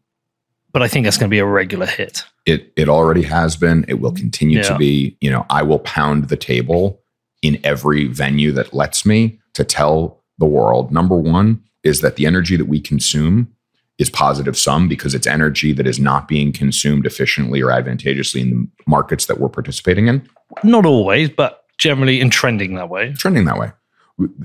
but 0.74 0.82
I 0.82 0.90
think 0.90 1.06
that's 1.06 1.18
going 1.18 1.30
to 1.30 1.34
be 1.34 1.40
a 1.40 1.46
regular 1.46 1.86
hit. 1.86 2.26
It 2.46 2.74
it 2.76 2.90
already 2.90 3.22
has 3.24 3.56
been. 3.56 3.86
It 3.88 4.02
will 4.02 4.12
continue 4.12 4.58
yeah. 4.58 4.64
to 4.64 4.78
be. 4.78 5.16
You 5.22 5.32
know, 5.32 5.46
I 5.50 5.64
will 5.64 5.80
pound 5.80 6.28
the 6.28 6.36
table 6.36 7.02
in 7.42 7.58
every 7.64 8.08
venue 8.08 8.52
that 8.52 8.74
lets 8.74 9.06
me 9.06 9.40
to 9.54 9.64
tell 9.64 10.22
the 10.38 10.46
world. 10.46 10.92
Number 10.92 11.16
one 11.16 11.64
is 11.86 12.02
that 12.02 12.18
the 12.18 12.26
energy 12.26 12.58
that 12.58 12.66
we 12.66 12.82
consume 12.82 13.55
is 13.98 14.10
positive 14.10 14.58
sum 14.58 14.88
because 14.88 15.16
it's 15.16 15.28
energy 15.28 15.72
that 15.74 15.88
is 15.88 16.00
not 16.00 16.28
being 16.28 16.52
consumed 16.52 17.06
efficiently 17.06 17.62
or 17.62 17.72
advantageously 17.72 18.42
in 18.42 18.50
the 18.50 18.68
markets 18.88 19.26
that 19.28 19.40
we're 19.40 19.50
participating 19.50 20.08
in. 20.08 20.28
Not 20.64 20.86
always, 20.86 21.30
but 21.30 21.64
generally 21.78 22.20
in 22.20 22.30
trending 22.30 22.76
that 22.76 22.90
way. 22.90 23.14
Trending 23.14 23.46
that 23.46 23.58
way. 23.58 23.72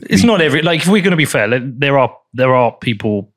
It's 0.02 0.24
not 0.24 0.40
every 0.40 0.62
like 0.62 0.80
if 0.80 0.88
we're 0.88 1.02
going 1.02 1.12
to 1.12 1.16
be 1.16 1.24
fair, 1.24 1.48
there 1.60 1.98
are 1.98 2.16
there 2.32 2.54
are 2.54 2.72
people 2.72 3.32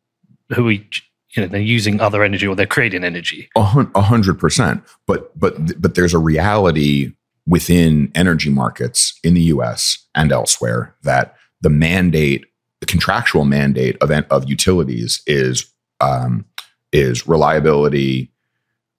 who 0.55 0.65
we 0.65 0.89
you 1.35 1.41
know 1.41 1.47
they're 1.47 1.61
using 1.61 1.99
other 2.01 2.23
energy 2.23 2.47
or 2.47 2.55
they're 2.55 2.65
creating 2.65 3.03
energy. 3.03 3.49
A 3.55 3.63
hundred 3.63 4.39
percent. 4.39 4.83
But 5.05 5.37
but 5.39 5.79
but 5.81 5.95
there's 5.95 6.13
a 6.13 6.19
reality 6.19 7.11
within 7.45 8.11
energy 8.15 8.49
markets 8.49 9.19
in 9.23 9.33
the 9.33 9.41
U.S. 9.41 10.07
and 10.15 10.31
elsewhere 10.31 10.95
that 11.03 11.35
the 11.61 11.69
mandate, 11.69 12.45
the 12.79 12.85
contractual 12.87 13.45
mandate 13.45 13.97
of 14.01 14.09
of 14.11 14.49
utilities 14.49 15.21
is 15.27 15.72
um, 16.03 16.45
is 16.91 17.27
reliability 17.27 18.31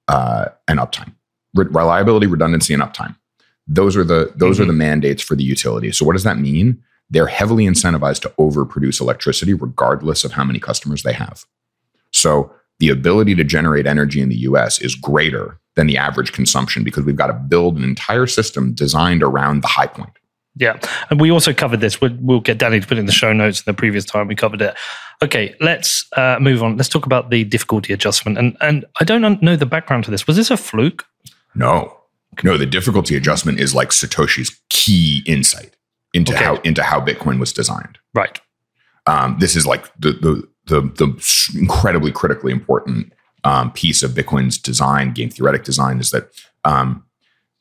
uh, 0.08 0.46
and 0.68 0.78
uptime. 0.78 1.12
Re- 1.54 1.66
reliability, 1.66 2.26
redundancy, 2.26 2.74
and 2.74 2.82
uptime. 2.82 3.16
Those 3.66 3.96
are 3.96 4.04
the 4.04 4.32
those 4.34 4.56
mm-hmm. 4.56 4.64
are 4.64 4.66
the 4.66 4.72
mandates 4.72 5.22
for 5.22 5.36
the 5.36 5.44
utility. 5.44 5.92
So 5.92 6.04
what 6.04 6.12
does 6.12 6.24
that 6.24 6.38
mean? 6.38 6.82
They're 7.10 7.26
heavily 7.26 7.64
incentivized 7.66 8.20
to 8.22 8.32
overproduce 8.38 9.00
electricity, 9.00 9.54
regardless 9.54 10.24
of 10.24 10.32
how 10.32 10.44
many 10.44 10.58
customers 10.58 11.02
they 11.02 11.12
have. 11.12 11.44
So 12.12 12.52
the 12.78 12.88
ability 12.88 13.34
to 13.36 13.44
generate 13.44 13.86
energy 13.86 14.20
in 14.20 14.28
the 14.28 14.36
US 14.36 14.80
is 14.80 14.94
greater 14.94 15.60
than 15.76 15.86
the 15.86 15.96
average 15.96 16.32
consumption 16.32 16.84
because 16.84 17.04
we've 17.04 17.16
got 17.16 17.28
to 17.28 17.32
build 17.32 17.76
an 17.76 17.84
entire 17.84 18.26
system 18.26 18.74
designed 18.74 19.22
around 19.22 19.62
the 19.62 19.68
high 19.68 19.86
point. 19.86 20.12
Yeah. 20.56 20.78
And 21.10 21.20
we 21.20 21.30
also 21.30 21.52
covered 21.52 21.80
this. 21.80 22.00
We'll, 22.00 22.16
we'll 22.20 22.40
get 22.40 22.58
Danny 22.58 22.80
to 22.80 22.86
put 22.86 22.98
in 22.98 23.06
the 23.06 23.12
show 23.12 23.32
notes 23.32 23.60
in 23.60 23.64
the 23.66 23.74
previous 23.74 24.04
time 24.04 24.28
we 24.28 24.36
covered 24.36 24.62
it. 24.62 24.76
Okay, 25.22 25.54
let's 25.60 26.06
uh, 26.16 26.38
move 26.40 26.62
on. 26.62 26.76
Let's 26.76 26.88
talk 26.88 27.06
about 27.06 27.30
the 27.30 27.44
difficulty 27.44 27.92
adjustment. 27.92 28.38
And 28.38 28.56
and 28.60 28.84
I 29.00 29.04
don't 29.04 29.42
know 29.42 29.56
the 29.56 29.66
background 29.66 30.04
to 30.04 30.10
this. 30.10 30.26
Was 30.26 30.36
this 30.36 30.50
a 30.50 30.56
fluke? 30.56 31.04
No. 31.54 31.96
No, 32.42 32.56
the 32.56 32.66
difficulty 32.66 33.16
adjustment 33.16 33.60
is 33.60 33.74
like 33.74 33.90
Satoshi's 33.90 34.60
key 34.68 35.22
insight 35.26 35.76
into 36.12 36.34
okay. 36.34 36.44
how 36.44 36.56
into 36.56 36.82
how 36.82 37.00
Bitcoin 37.00 37.38
was 37.38 37.52
designed. 37.52 37.98
Right. 38.12 38.40
Um, 39.06 39.36
this 39.38 39.54
is 39.54 39.66
like 39.66 39.84
the, 39.98 40.12
the 40.12 40.48
the 40.66 40.80
the 40.96 41.58
incredibly 41.58 42.10
critically 42.10 42.52
important 42.52 43.12
um, 43.44 43.70
piece 43.72 44.02
of 44.02 44.12
Bitcoin's 44.12 44.58
design, 44.58 45.12
game 45.12 45.30
theoretic 45.30 45.64
design, 45.64 46.00
is 46.00 46.10
that 46.10 46.28
um, 46.64 47.04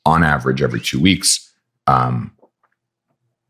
on 0.06 0.24
average 0.24 0.62
every 0.62 0.80
two 0.80 1.00
weeks, 1.00 1.52
um, 1.86 2.32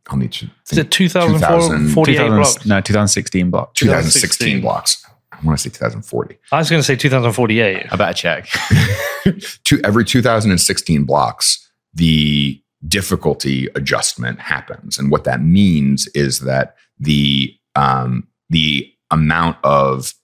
I'll 0.08 0.18
need 0.18 0.32
to. 0.32 0.50
Is 0.70 0.78
it 0.78 0.90
2048 0.90 2.28
blocks? 2.28 2.66
No, 2.66 2.80
2016 2.80 3.50
blocks. 3.50 3.80
2016 3.80 4.60
blocks. 4.60 5.04
I 5.32 5.38
want 5.44 5.58
to 5.58 5.62
say 5.62 5.70
2040. 5.70 6.38
I 6.52 6.58
was 6.58 6.70
going 6.70 6.80
to 6.80 6.84
say 6.84 6.96
2048. 6.96 7.92
I 7.92 7.96
better 7.96 8.14
check. 8.14 8.46
to 9.64 9.80
every 9.82 10.04
2016 10.04 11.04
blocks, 11.04 11.70
the 11.94 12.60
difficulty 12.86 13.68
adjustment 13.74 14.40
happens, 14.40 14.98
and 14.98 15.10
what 15.10 15.24
that 15.24 15.42
means 15.42 16.06
is 16.08 16.40
that 16.40 16.76
the 16.98 17.56
um, 17.74 18.28
the 18.50 18.92
amount 19.10 19.56
of 19.64 20.14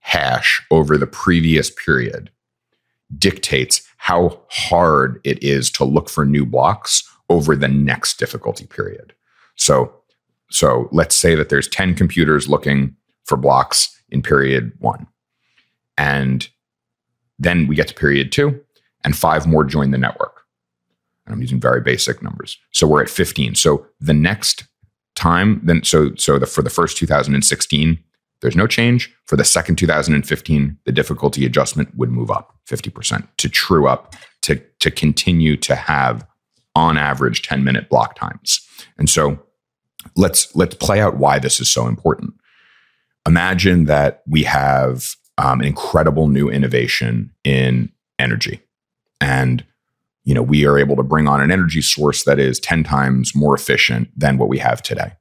hash 0.00 0.62
over 0.70 0.96
the 0.96 1.06
previous 1.06 1.70
period 1.70 2.30
dictates 3.18 3.82
how 3.98 4.40
hard 4.48 5.20
it 5.24 5.42
is 5.42 5.70
to 5.70 5.84
look 5.84 6.08
for 6.08 6.24
new 6.24 6.46
blocks 6.46 7.02
over 7.28 7.56
the 7.56 7.68
next 7.68 8.18
difficulty 8.18 8.66
period. 8.66 9.12
So, 9.56 9.92
so 10.50 10.88
let's 10.92 11.16
say 11.16 11.34
that 11.34 11.48
there's 11.48 11.68
10 11.68 11.94
computers 11.94 12.48
looking 12.48 12.94
for 13.24 13.36
blocks 13.36 14.00
in 14.10 14.22
period 14.22 14.72
one. 14.78 15.06
And 15.98 16.48
then 17.38 17.66
we 17.66 17.74
get 17.74 17.88
to 17.88 17.94
period 17.94 18.32
two, 18.32 18.60
and 19.04 19.16
five 19.16 19.46
more 19.46 19.64
join 19.64 19.90
the 19.90 19.98
network. 19.98 20.42
And 21.26 21.34
I'm 21.34 21.40
using 21.40 21.60
very 21.60 21.80
basic 21.80 22.22
numbers. 22.22 22.58
So 22.72 22.86
we're 22.86 23.02
at 23.02 23.10
15. 23.10 23.54
So 23.54 23.86
the 24.00 24.14
next 24.14 24.64
time, 25.14 25.60
then 25.64 25.82
so 25.82 26.14
so 26.14 26.38
the 26.38 26.46
for 26.46 26.62
the 26.62 26.70
first 26.70 26.96
2016, 26.98 27.98
there's 28.40 28.56
no 28.56 28.66
change. 28.66 29.12
For 29.26 29.36
the 29.36 29.44
second 29.44 29.76
2015, 29.76 30.78
the 30.84 30.92
difficulty 30.92 31.44
adjustment 31.46 31.94
would 31.96 32.10
move 32.10 32.30
up 32.30 32.54
50% 32.68 33.26
to 33.38 33.48
true 33.48 33.88
up 33.88 34.14
to, 34.42 34.56
to 34.80 34.90
continue 34.90 35.56
to 35.56 35.74
have 35.74 36.26
on 36.74 36.98
average 36.98 37.42
10 37.42 37.64
minute 37.64 37.88
block 37.88 38.14
times. 38.16 38.60
And 38.98 39.08
so 39.08 39.42
let's 40.16 40.54
let's 40.56 40.74
play 40.74 41.00
out 41.00 41.16
why 41.16 41.38
this 41.38 41.60
is 41.60 41.70
so 41.70 41.86
important. 41.86 42.34
Imagine 43.26 43.84
that 43.84 44.22
we 44.26 44.42
have 44.44 45.14
um, 45.38 45.60
an 45.60 45.66
incredible 45.66 46.28
new 46.28 46.48
innovation 46.48 47.30
in 47.44 47.92
energy, 48.18 48.60
and 49.20 49.64
you 50.24 50.34
know 50.34 50.42
we 50.42 50.66
are 50.66 50.78
able 50.78 50.96
to 50.96 51.02
bring 51.02 51.28
on 51.28 51.40
an 51.40 51.50
energy 51.50 51.82
source 51.82 52.24
that 52.24 52.38
is 52.38 52.58
10 52.60 52.84
times 52.84 53.34
more 53.34 53.54
efficient 53.54 54.08
than 54.16 54.38
what 54.38 54.48
we 54.48 54.58
have 54.58 54.82
today. 54.82 55.12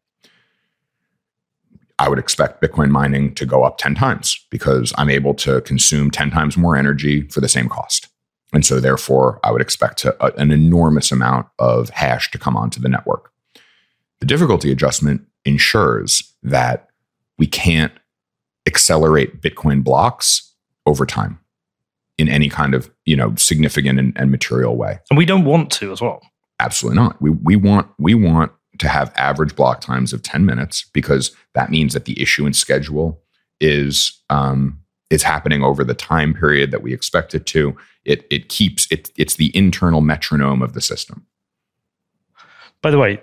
I 1.98 2.10
would 2.10 2.20
expect 2.20 2.62
bitcoin 2.62 2.90
mining 2.90 3.34
to 3.36 3.46
go 3.46 3.64
up 3.64 3.78
10 3.78 3.96
times 3.96 4.46
because 4.52 4.94
i'm 4.98 5.10
able 5.10 5.34
to 5.36 5.62
consume 5.62 6.12
10 6.12 6.30
times 6.30 6.58
more 6.58 6.76
energy 6.76 7.22
for 7.30 7.40
the 7.40 7.48
same 7.48 7.70
cost. 7.70 8.10
And 8.52 8.66
so 8.66 8.82
therefore 8.82 9.40
i 9.44 9.52
would 9.52 9.62
expect 9.62 10.00
to, 10.00 10.22
uh, 10.22 10.32
an 10.38 10.52
enormous 10.52 11.12
amount 11.12 11.48
of 11.58 11.90
hash 11.92 12.32
to 12.32 12.38
come 12.38 12.58
onto 12.58 12.82
the 12.82 12.90
network 12.90 13.32
the 14.19 14.25
difficulty 14.25 14.71
adjustment 14.71 15.21
ensures 15.43 16.34
that 16.43 16.89
we 17.38 17.47
can't 17.47 17.93
accelerate 18.65 19.41
bitcoin 19.41 19.84
blocks 19.84 20.54
over 20.86 21.06
time 21.06 21.39
in 22.17 22.30
any 22.30 22.49
kind 22.49 22.73
of 22.73 22.89
you 23.06 23.15
know 23.15 23.34
significant 23.36 23.99
and, 23.99 24.13
and 24.15 24.32
material 24.32 24.75
way. 24.75 24.99
And 25.10 25.17
we 25.17 25.25
don't 25.25 25.45
want 25.45 25.71
to 25.73 25.91
as 25.91 26.01
well. 26.01 26.21
Absolutely 26.60 27.01
not. 27.01 27.21
We 27.21 27.32
we 27.32 27.56
want 27.56 27.88
we 27.99 28.13
want 28.13 28.51
to 28.80 28.88
have 28.88 29.13
average 29.15 29.56
block 29.56 29.82
times 29.82 30.12
of 30.12 30.21
10 30.21 30.45
minutes 30.45 30.86
because 30.93 31.34
that 31.54 31.69
means 31.69 31.93
that 31.93 32.06
the 32.06 32.21
issuance 32.21 32.58
schedule 32.58 33.21
is 33.62 34.21
um, 34.30 34.80
is 35.10 35.23
happening 35.23 35.63
over 35.63 35.84
the 35.84 35.93
time 35.93 36.34
period 36.34 36.71
that 36.71 36.82
we 36.82 36.93
expect 36.93 37.36
it 37.36 37.45
to. 37.47 37.75
It 38.04 38.25
it 38.30 38.49
keeps 38.49 38.88
it 38.91 39.12
it's 39.17 39.36
the 39.36 39.56
internal 39.56 40.01
metronome 40.01 40.62
of 40.62 40.73
the 40.73 40.82
system. 40.82 41.25
By 42.82 42.91
the 42.91 42.99
way, 42.99 43.21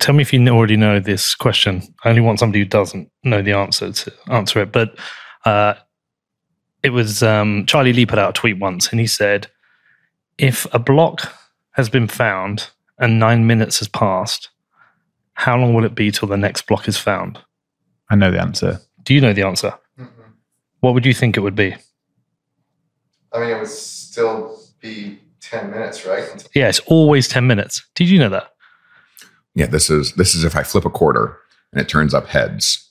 tell 0.00 0.14
me 0.14 0.22
if 0.22 0.32
you 0.32 0.46
already 0.48 0.76
know 0.76 1.00
this 1.00 1.34
question. 1.34 1.82
I 2.04 2.10
only 2.10 2.20
want 2.20 2.38
somebody 2.38 2.60
who 2.60 2.64
doesn't 2.66 3.10
know 3.24 3.42
the 3.42 3.52
answer 3.52 3.92
to 3.92 4.12
answer 4.28 4.60
it. 4.60 4.72
But 4.72 4.98
uh, 5.44 5.74
it 6.82 6.90
was 6.90 7.22
um, 7.22 7.66
Charlie 7.66 7.92
Lee 7.92 8.06
put 8.06 8.18
out 8.18 8.30
a 8.30 8.40
tweet 8.40 8.58
once, 8.58 8.90
and 8.90 9.00
he 9.00 9.06
said, 9.06 9.48
"If 10.38 10.66
a 10.74 10.78
block 10.78 11.32
has 11.72 11.88
been 11.88 12.08
found 12.08 12.70
and 12.98 13.18
nine 13.18 13.46
minutes 13.46 13.78
has 13.78 13.88
passed, 13.88 14.50
how 15.34 15.56
long 15.56 15.74
will 15.74 15.84
it 15.84 15.94
be 15.94 16.10
till 16.10 16.28
the 16.28 16.36
next 16.36 16.66
block 16.66 16.88
is 16.88 16.98
found?" 16.98 17.38
I 18.10 18.14
know 18.14 18.30
the 18.30 18.40
answer. 18.40 18.80
Do 19.02 19.14
you 19.14 19.20
know 19.20 19.32
the 19.32 19.42
answer? 19.42 19.74
Mm-hmm. 19.98 20.30
What 20.80 20.94
would 20.94 21.06
you 21.06 21.14
think 21.14 21.36
it 21.36 21.40
would 21.40 21.56
be? 21.56 21.74
I 23.32 23.40
mean, 23.40 23.50
it 23.50 23.58
would 23.58 23.68
still 23.68 24.60
be 24.80 25.18
ten 25.40 25.70
minutes, 25.70 26.06
right? 26.06 26.24
Until- 26.30 26.50
yeah, 26.54 26.68
it's 26.68 26.80
always 26.80 27.28
ten 27.28 27.46
minutes. 27.46 27.84
Did 27.94 28.08
you 28.08 28.18
know 28.18 28.28
that? 28.28 28.50
Yeah, 29.56 29.66
this 29.66 29.90
is 29.90 30.12
this 30.12 30.34
is 30.34 30.44
if 30.44 30.54
I 30.54 30.62
flip 30.62 30.84
a 30.84 30.90
quarter 30.90 31.36
and 31.72 31.80
it 31.80 31.88
turns 31.88 32.14
up 32.14 32.28
heads. 32.28 32.82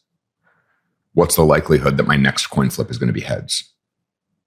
What's 1.14 1.38
the 1.38 1.44
likelihood 1.44 1.96
that 1.96 2.08
my 2.08 2.18
next 2.18 2.48
coin 2.48 2.70
flip 2.70 2.92
is 2.92 2.98
going 2.98 3.08
to 3.08 3.14
be 3.14 3.22
heads? 3.22 3.72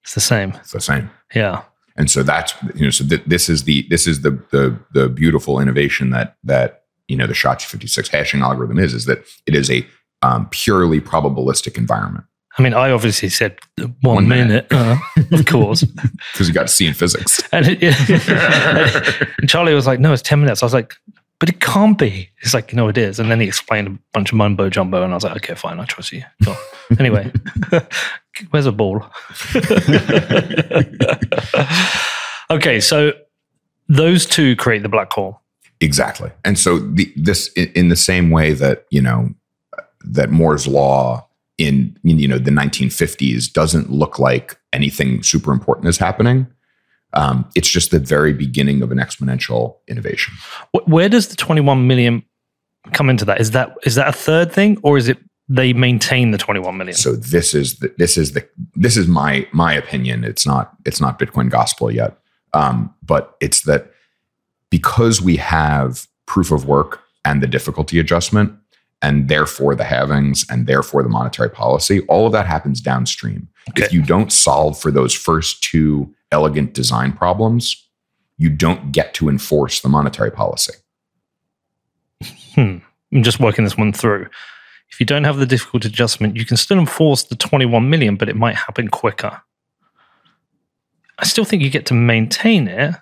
It's 0.03 0.15
the 0.15 0.21
same. 0.21 0.51
It's 0.57 0.73
the 0.73 0.81
same. 0.81 1.11
Yeah. 1.35 1.63
And 1.97 2.11
so 2.11 2.23
that's 2.23 2.55
you 2.75 2.85
know 2.85 2.91
so 2.91 3.07
th- 3.07 3.25
this 3.27 3.49
is 3.49 3.65
the 3.65 3.87
this 3.89 4.07
is 4.07 4.23
the 4.23 4.33
the 4.51 4.79
the 4.93 5.09
beautiful 5.09 5.61
innovation 5.61 6.11
that 6.11 6.37
that 6.45 6.83
you 7.07 7.17
know 7.17 7.27
the 7.27 7.35
SHA-256 7.35 8.09
hashing 8.09 8.43
algorithm 8.43 8.79
is 8.79 8.95
is 8.95 9.07
that 9.07 9.25
it 9.47 9.55
is 9.55 9.71
a 9.71 9.87
um, 10.23 10.49
purely 10.51 11.01
probabilistic 11.01 11.79
environment. 11.79 12.25
I 12.59 12.63
mean, 12.63 12.75
I 12.75 12.91
obviously 12.91 13.29
said 13.29 13.57
one, 13.77 14.17
one 14.17 14.29
minute, 14.29 14.69
minute. 14.71 15.01
Uh, 15.31 15.37
of 15.37 15.47
course, 15.47 15.83
because 16.33 16.49
you 16.49 16.55
got 16.55 16.67
to 16.67 16.73
see 16.73 16.89
in 16.89 16.95
physics. 16.95 17.41
and, 17.53 17.67
it, 17.69 17.81
yeah. 17.81 19.25
and 19.39 19.49
Charlie 19.49 19.75
was 19.75 19.87
like, 19.87 20.01
"No, 20.01 20.13
it's 20.13 20.23
ten 20.23 20.41
minutes." 20.41 20.63
I 20.63 20.67
was 20.67 20.75
like, 20.75 20.97
but 21.39 21.49
it 21.49 21.61
can't 21.61 21.97
be. 21.97 22.31
He's 22.41 22.55
like, 22.55 22.75
no, 22.75 22.89
it 22.89 22.99
is. 22.99 23.21
And 23.21 23.31
then 23.31 23.41
he 23.41 23.47
explained 23.47 23.89
a 23.89 23.99
bunch 24.13 24.33
of 24.33 24.37
mumbo 24.37 24.69
jumbo, 24.69 25.03
and 25.03 25.13
I 25.13 25.17
was 25.17 25.25
like, 25.25 25.37
okay, 25.37 25.55
fine, 25.55 25.79
I 25.79 25.85
trust 25.85 26.13
you. 26.13 26.23
So, 26.43 26.57
anyway, 26.99 27.31
where's 28.51 28.67
a 28.67 28.73
ball? 28.73 29.05
okay, 32.51 32.81
so 32.81 33.13
those 33.89 34.27
two 34.27 34.57
create 34.57 34.83
the 34.83 34.89
black 34.89 35.13
hole. 35.13 35.41
Exactly. 35.81 36.31
And 36.45 36.59
so 36.59 36.81
the, 36.81 37.13
this, 37.15 37.53
in 37.53 37.89
the 37.89 37.97
same 37.97 38.31
way 38.31 38.53
that 38.55 38.87
you 38.91 39.01
know 39.01 39.31
that 40.01 40.31
Moore's 40.31 40.67
law 40.67 41.25
in 41.57 41.97
you 42.03 42.27
know 42.27 42.39
the 42.39 42.51
1950s 42.51 43.53
doesn't 43.53 43.91
look 43.91 44.19
like 44.19 44.59
anything 44.73 45.23
super 45.23 45.53
important 45.53 45.89
is 45.89 45.99
happening 45.99 46.47
um, 47.15 47.49
it's 47.55 47.69
just 47.69 47.91
the 47.91 47.99
very 47.99 48.33
beginning 48.33 48.83
of 48.83 48.93
an 48.93 48.99
exponential 48.99 49.77
innovation. 49.89 50.35
Where 50.85 51.09
does 51.09 51.29
the 51.29 51.37
21 51.37 51.87
million 51.87 52.23
come 52.93 53.09
into 53.11 53.25
that? 53.25 53.41
Is 53.41 53.53
that 53.53 53.75
is 53.85 53.95
that 53.95 54.09
a 54.09 54.13
third 54.13 54.53
thing, 54.53 54.79
or 54.83 54.99
is 54.99 55.09
it 55.09 55.19
they 55.49 55.73
maintain 55.73 56.31
the 56.31 56.39
21 56.39 56.77
million? 56.77 56.95
So 56.95 57.13
this 57.13 57.55
is 57.55 57.79
the, 57.79 57.95
this 57.97 58.19
is 58.19 58.33
the 58.33 58.47
this 58.75 58.97
is 58.97 59.09
my 59.09 59.49
my 59.53 59.73
opinion. 59.73 60.25
It's 60.25 60.47
not 60.47 60.73
it's 60.85 61.01
not 61.01 61.19
Bitcoin 61.19 61.51
gospel 61.51 61.91
yet, 61.91 62.19
um, 62.53 62.95
but 63.03 63.37
it's 63.41 63.63
that 63.63 63.91
because 64.71 65.23
we 65.23 65.37
have 65.37 66.07
proof 66.27 66.53
of 66.53 66.67
work 66.67 67.01
and 67.25 67.43
the 67.43 67.47
difficulty 67.47 67.99
adjustment, 67.99 68.53
and 69.01 69.29
therefore 69.29 69.75
the 69.75 69.85
halvings, 69.85 70.45
and 70.51 70.67
therefore 70.67 71.03
the 71.03 71.09
monetary 71.09 71.51
policy. 71.51 72.01
All 72.03 72.27
of 72.27 72.33
that 72.33 72.47
happens 72.47 72.83
downstream. 72.83 73.49
Okay. 73.71 73.85
If 73.85 73.93
you 73.95 74.03
don't 74.03 74.31
solve 74.31 74.79
for 74.79 74.91
those 74.91 75.15
first 75.15 75.63
two 75.63 76.15
elegant 76.33 76.75
design 76.75 77.13
problems, 77.13 77.89
you 78.37 78.51
don't 78.51 78.93
get 78.93 79.15
to 79.15 79.29
enforce 79.29 79.81
the 79.81 79.89
monetary 79.89 80.31
policy. 80.31 80.75
Hmm. 82.55 82.79
I'm 83.13 83.23
just 83.23 83.41
working 83.41 83.65
this 83.65 83.77
one 83.77 83.93
through. 83.93 84.29
If 84.91 85.01
you 85.01 85.07
don't 85.07 85.25
have 85.25 85.39
the 85.39 85.47
difficult 85.47 85.85
adjustment, 85.85 86.37
you 86.37 86.45
can 86.45 86.57
still 86.57 86.79
enforce 86.79 87.25
the 87.25 87.37
21 87.37 87.89
million, 87.91 88.17
but 88.17 88.29
it 88.29 88.37
might 88.37 88.57
happen 88.57 88.89
quicker. 88.89 89.41
I 91.19 91.25
still 91.25 91.45
think 91.45 91.63
you 91.63 91.71
get 91.71 91.87
to 91.87 91.95
maintain 91.95 92.69
it, 92.69 92.95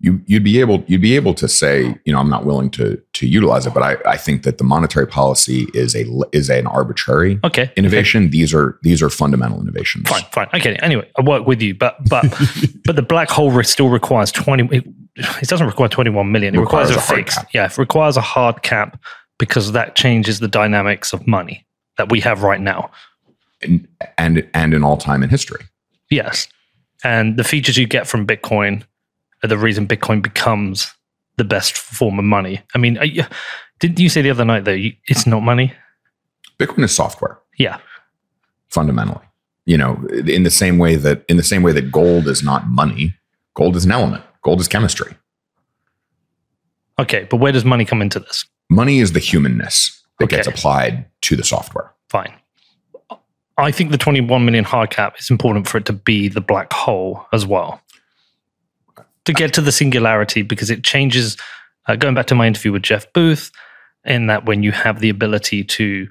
you 0.00 0.20
you'd 0.26 0.44
be 0.44 0.60
able 0.60 0.84
you'd 0.86 1.00
be 1.00 1.16
able 1.16 1.32
to 1.34 1.48
say 1.48 1.98
you 2.04 2.12
know 2.12 2.18
I'm 2.18 2.28
not 2.28 2.44
willing 2.44 2.70
to 2.72 3.00
to 3.14 3.26
utilize 3.26 3.66
it, 3.66 3.72
but 3.72 3.82
I, 3.82 3.96
I 4.10 4.16
think 4.16 4.42
that 4.42 4.58
the 4.58 4.64
monetary 4.64 5.06
policy 5.06 5.68
is 5.72 5.94
a 5.94 6.04
is 6.32 6.50
an 6.50 6.66
arbitrary 6.66 7.40
okay 7.44 7.72
innovation. 7.76 8.24
Okay. 8.24 8.30
These 8.30 8.52
are 8.52 8.78
these 8.82 9.02
are 9.02 9.08
fundamental 9.08 9.60
innovations. 9.60 10.08
Fine, 10.08 10.24
fine. 10.32 10.48
Okay. 10.54 10.76
Anyway, 10.76 11.10
I 11.16 11.22
work 11.22 11.46
with 11.46 11.62
you, 11.62 11.74
but 11.74 11.96
but 12.08 12.24
but 12.84 12.96
the 12.96 13.02
black 13.02 13.30
hole 13.30 13.62
still 13.62 13.88
requires 13.88 14.30
twenty. 14.30 14.64
It, 14.76 14.86
it 15.16 15.48
doesn't 15.48 15.66
require 15.66 15.88
twenty 15.88 16.10
one 16.10 16.30
million. 16.30 16.54
It 16.54 16.60
requires, 16.60 16.90
requires 16.90 17.10
a, 17.10 17.14
a 17.14 17.16
fixed. 17.16 17.38
Cap. 17.38 17.48
Yeah, 17.54 17.64
it 17.66 17.78
requires 17.78 18.18
a 18.18 18.22
hard 18.22 18.62
cap 18.62 19.00
because 19.38 19.72
that 19.72 19.96
changes 19.96 20.40
the 20.40 20.48
dynamics 20.48 21.14
of 21.14 21.26
money 21.26 21.66
that 21.96 22.10
we 22.10 22.20
have 22.20 22.42
right 22.42 22.60
now, 22.60 22.90
and 23.62 23.88
and, 24.18 24.46
and 24.52 24.74
in 24.74 24.84
all 24.84 24.98
time 24.98 25.22
in 25.22 25.30
history. 25.30 25.64
Yes, 26.10 26.48
and 27.02 27.38
the 27.38 27.44
features 27.44 27.78
you 27.78 27.86
get 27.86 28.06
from 28.06 28.26
Bitcoin 28.26 28.84
are 29.42 29.48
the 29.48 29.58
reason 29.58 29.86
Bitcoin 29.86 30.22
becomes 30.22 30.92
the 31.36 31.44
best 31.44 31.76
form 31.76 32.18
of 32.18 32.24
money. 32.24 32.62
I 32.74 32.78
mean, 32.78 32.98
didn't 33.78 34.00
you 34.00 34.08
say 34.08 34.22
the 34.22 34.30
other 34.30 34.44
night 34.44 34.64
though? 34.64 34.72
You, 34.72 34.92
it's 35.06 35.26
not 35.26 35.40
money. 35.40 35.72
Bitcoin 36.58 36.84
is 36.84 36.94
software. 36.94 37.38
Yeah, 37.58 37.78
fundamentally. 38.68 39.24
You 39.66 39.76
know, 39.76 40.06
in 40.26 40.44
the 40.44 40.50
same 40.50 40.78
way 40.78 40.96
that 40.96 41.24
in 41.28 41.36
the 41.36 41.42
same 41.42 41.62
way 41.62 41.72
that 41.72 41.92
gold 41.92 42.28
is 42.28 42.42
not 42.42 42.68
money, 42.68 43.14
gold 43.54 43.76
is 43.76 43.84
an 43.84 43.92
element. 43.92 44.24
Gold 44.42 44.60
is 44.60 44.68
chemistry. 44.68 45.14
Okay, 46.98 47.26
but 47.28 47.38
where 47.38 47.52
does 47.52 47.64
money 47.64 47.84
come 47.84 48.00
into 48.00 48.20
this? 48.20 48.44
Money 48.70 49.00
is 49.00 49.12
the 49.12 49.20
humanness 49.20 50.02
that 50.18 50.26
okay. 50.26 50.36
gets 50.36 50.48
applied 50.48 51.04
to 51.22 51.36
the 51.36 51.44
software. 51.44 51.92
Fine. 52.08 52.32
I 53.58 53.70
think 53.70 53.90
the 53.90 53.98
21 53.98 54.44
million 54.44 54.64
hard 54.64 54.90
cap 54.90 55.18
is 55.18 55.30
important 55.30 55.66
for 55.66 55.78
it 55.78 55.86
to 55.86 55.92
be 55.92 56.28
the 56.28 56.40
black 56.40 56.72
hole 56.72 57.26
as 57.32 57.46
well 57.46 57.80
to 59.26 59.32
get 59.32 59.52
to 59.54 59.60
the 59.60 59.72
singularity 59.72 60.42
because 60.42 60.70
it 60.70 60.82
changes. 60.82 61.36
Uh, 61.88 61.94
going 61.94 62.14
back 62.14 62.26
to 62.26 62.34
my 62.34 62.48
interview 62.48 62.72
with 62.72 62.82
Jeff 62.82 63.12
Booth, 63.12 63.52
in 64.06 64.26
that 64.28 64.46
when 64.46 64.62
you 64.62 64.72
have 64.72 65.00
the 65.00 65.08
ability 65.08 65.64
to 65.64 66.08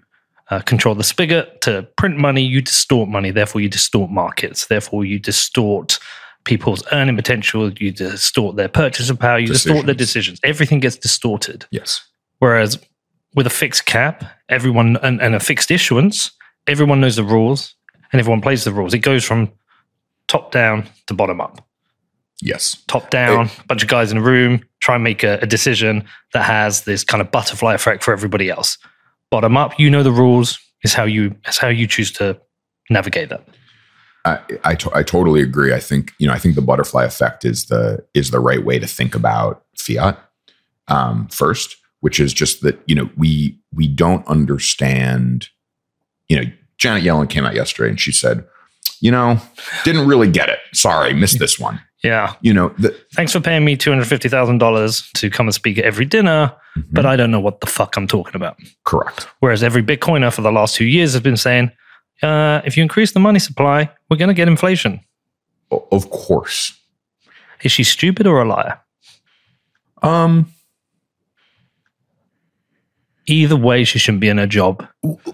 uh, 0.52 0.60
control 0.62 0.94
the 0.94 1.04
spigot 1.04 1.62
to 1.62 1.84
print 1.98 2.18
money, 2.18 2.44
you 2.44 2.62
distort 2.62 3.10
money. 3.10 3.32
Therefore, 3.32 3.62
you 3.62 3.70
distort 3.70 4.12
markets. 4.12 4.68
Therefore, 4.68 5.06
you 5.06 5.18
distort 5.18 5.98
people's 6.44 6.84
earning 6.92 7.16
potential. 7.16 7.72
You 7.74 7.92
distort 7.92 8.56
their 8.56 8.70
purchasing 8.70 9.18
power. 9.18 9.40
You 9.40 9.48
decisions. 9.48 9.64
distort 9.64 9.86
their 9.88 9.96
decisions. 9.96 10.40
Everything 10.44 10.80
gets 10.80 10.98
distorted. 10.98 11.66
Yes. 11.72 12.08
Whereas 12.40 12.78
with 13.34 13.48
a 13.48 13.52
fixed 13.52 13.86
cap, 13.86 14.24
everyone 14.50 14.98
and, 14.98 15.22
and 15.22 15.34
a 15.34 15.40
fixed 15.40 15.72
issuance, 15.72 16.32
everyone 16.68 17.02
knows 17.02 17.16
the 17.16 17.24
rules 17.24 17.76
and 18.12 18.20
everyone 18.20 18.42
plays 18.42 18.66
the 18.66 18.74
rules. 18.74 18.94
It 18.94 19.00
goes 19.00 19.24
from 19.24 19.52
top 20.28 20.52
down 20.52 20.88
to 21.08 21.14
bottom 21.14 21.42
up. 21.42 21.66
Yes. 22.42 22.82
Top 22.88 23.10
down, 23.10 23.48
a 23.48 23.64
bunch 23.68 23.82
of 23.82 23.90
guys 23.90 24.12
in 24.12 24.18
a 24.18 24.22
room, 24.22 24.62
try 24.82 24.96
and 24.96 25.04
make 25.04 25.24
a, 25.24 25.40
a, 25.42 25.46
decision 25.46 26.04
that 26.34 26.44
has 26.44 26.84
this 26.84 27.04
kind 27.04 27.22
of 27.22 27.32
butterfly 27.32 27.74
effect 27.74 28.04
for 28.04 28.12
everybody 28.12 28.50
else. 28.50 28.78
Bottom 29.32 29.56
up, 29.56 29.80
you 29.80 29.90
know 29.90 30.04
the 30.04 30.12
rules, 30.12 30.60
is 30.84 30.94
how 30.94 31.06
you 31.06 31.36
is 31.48 31.58
how 31.58 31.70
you 31.70 31.88
choose 31.88 32.12
to 32.14 32.40
navigate 32.90 33.30
that. 33.30 33.48
I, 34.26 34.40
I, 34.64 34.76
to, 34.76 34.92
I 34.94 35.04
totally 35.04 35.42
agree. 35.42 35.74
I 35.74 35.80
think 35.80 36.14
you 36.20 36.28
know 36.28 36.34
I 36.34 36.40
think 36.40 36.56
the 36.56 36.62
butterfly 36.62 37.06
effect 37.06 37.46
is 37.46 37.66
the 37.66 38.06
is 38.14 38.32
the 38.32 38.40
right 38.40 38.64
way 38.64 38.80
to 38.80 38.88
think 38.88 39.16
about 39.16 39.64
fiat 39.78 40.20
um, 40.88 41.28
first, 41.30 41.78
which 42.02 42.20
is 42.20 42.34
just 42.34 42.62
that 42.62 42.80
you 42.86 42.96
know 42.96 43.10
we 43.16 43.60
we 43.74 43.88
don't 43.88 44.28
understand. 44.28 45.50
You 46.28 46.42
know, 46.42 46.52
Janet 46.78 47.04
Yellen 47.04 47.30
came 47.30 47.46
out 47.46 47.56
yesterday 47.56 47.90
and 47.90 48.00
she 48.00 48.12
said, 48.12 48.46
you 49.06 49.12
know, 49.12 49.40
didn't 49.84 50.08
really 50.08 50.28
get 50.28 50.50
it. 50.50 50.58
Sorry, 50.74 51.14
missed 51.14 51.38
this 51.38 51.60
one. 51.60 51.80
Yeah. 52.04 52.34
You 52.42 52.56
know, 52.56 52.70
the, 52.80 52.90
Thanks 53.14 53.34
for 53.34 53.40
paying 53.40 53.64
me 53.64 53.78
$250,000 53.78 55.12
to 55.12 55.30
come 55.30 55.46
and 55.46 55.54
speak 55.54 55.78
at 55.78 55.86
every 55.86 56.06
dinner, 56.06 56.52
but 56.92 57.06
I 57.06 57.16
don't 57.16 57.30
know 57.30 57.40
what 57.40 57.62
the 57.62 57.68
fuck 57.68 57.98
I'm 57.98 58.08
talking 58.08 58.36
about. 58.36 58.58
correct. 58.84 59.28
Whereas 59.42 59.62
every 59.62 59.84
Bitcoiner 59.84 60.34
for 60.34 60.42
the 60.42 60.52
last 60.52 60.74
two 60.74 60.86
years 60.86 61.14
has 61.14 61.22
been 61.22 61.38
saying, 61.38 61.70
uh, 62.24 62.62
if 62.66 62.76
you 62.76 62.82
increase 62.82 63.12
the 63.12 63.20
money 63.20 63.38
supply, 63.38 63.92
we're 64.10 64.18
going 64.18 64.30
to 64.30 64.34
get 64.34 64.48
inflation. 64.48 65.00
Of 65.70 66.10
course. 66.10 66.74
Is 67.62 67.72
she 67.72 67.84
stupid 67.84 68.26
or 68.26 68.42
a 68.42 68.46
liar? 68.46 68.80
Um, 70.02 70.52
Either 73.28 73.56
way, 73.56 73.84
she 73.84 73.98
shouldn't 73.98 74.22
be 74.22 74.28
in 74.30 74.38
her 74.38 74.46
job. 74.48 74.88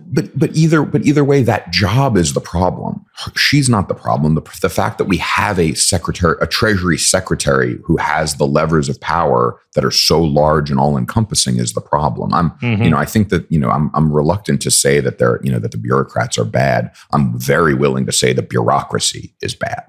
but 0.08 0.38
but 0.40 0.56
either 0.56 0.84
but 0.84 1.06
either 1.06 1.24
way, 1.26 1.44
that 1.44 1.72
job 1.72 2.16
is 2.16 2.34
the 2.34 2.40
problem. 2.40 3.06
She's 3.36 3.68
not 3.70 3.88
the 3.90 3.94
problem. 3.94 4.36
The, 4.36 4.42
the 4.62 4.70
fact 4.70 4.98
that 4.98 5.06
we 5.06 5.18
have 5.18 5.60
a 5.60 5.74
secretary, 5.74 6.36
a 6.42 6.48
treasury 6.48 6.98
secretary 6.98 7.80
who 7.84 7.98
has 7.98 8.36
the 8.36 8.48
levers 8.48 8.88
of 8.88 9.00
power 9.02 9.60
that 9.76 9.84
are 9.84 9.92
so 9.92 10.22
large 10.22 10.72
and 10.72 10.80
all 10.80 10.98
encompassing 10.98 11.58
is 11.58 11.74
the 11.74 11.82
problem. 11.82 12.34
I'm 12.34 12.52
Mhm. 12.62 12.84
you 12.86 12.90
know 12.90 12.98
I 12.98 13.06
think 13.06 13.30
that 13.30 13.46
you 13.52 13.60
know 13.60 13.70
I'm 13.70 13.92
I'm 13.94 14.12
reluctant 14.12 14.62
to 14.62 14.72
say 14.72 15.00
that 15.02 15.18
they're 15.18 15.40
you 15.44 15.52
know 15.52 15.60
that 15.60 15.72
the 15.72 15.78
bureaucrats 15.78 16.38
are 16.38 16.46
bad. 16.46 16.92
I'm 17.12 17.38
very 17.38 17.74
willing 17.74 18.06
to 18.06 18.12
say 18.14 18.32
that 18.34 18.50
bureaucracy 18.50 19.36
is 19.42 19.54
bad. 19.54 19.84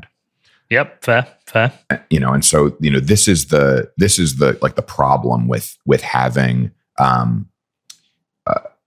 Yep, 0.71 1.05
fair, 1.05 1.27
fair. 1.47 1.73
you 2.11 2.19
know 2.19 2.33
and 2.33 2.45
so 2.45 2.77
you 2.81 2.91
know 2.91 2.99
this 3.01 3.29
is 3.29 3.47
the 3.47 3.91
this 3.97 4.19
is 4.19 4.37
the 4.39 4.59
like 4.63 4.75
the 4.75 4.83
problem 4.83 5.47
with 5.47 5.77
with 5.87 6.01
having 6.03 6.73
um 6.99 7.47
uh, 7.47 7.52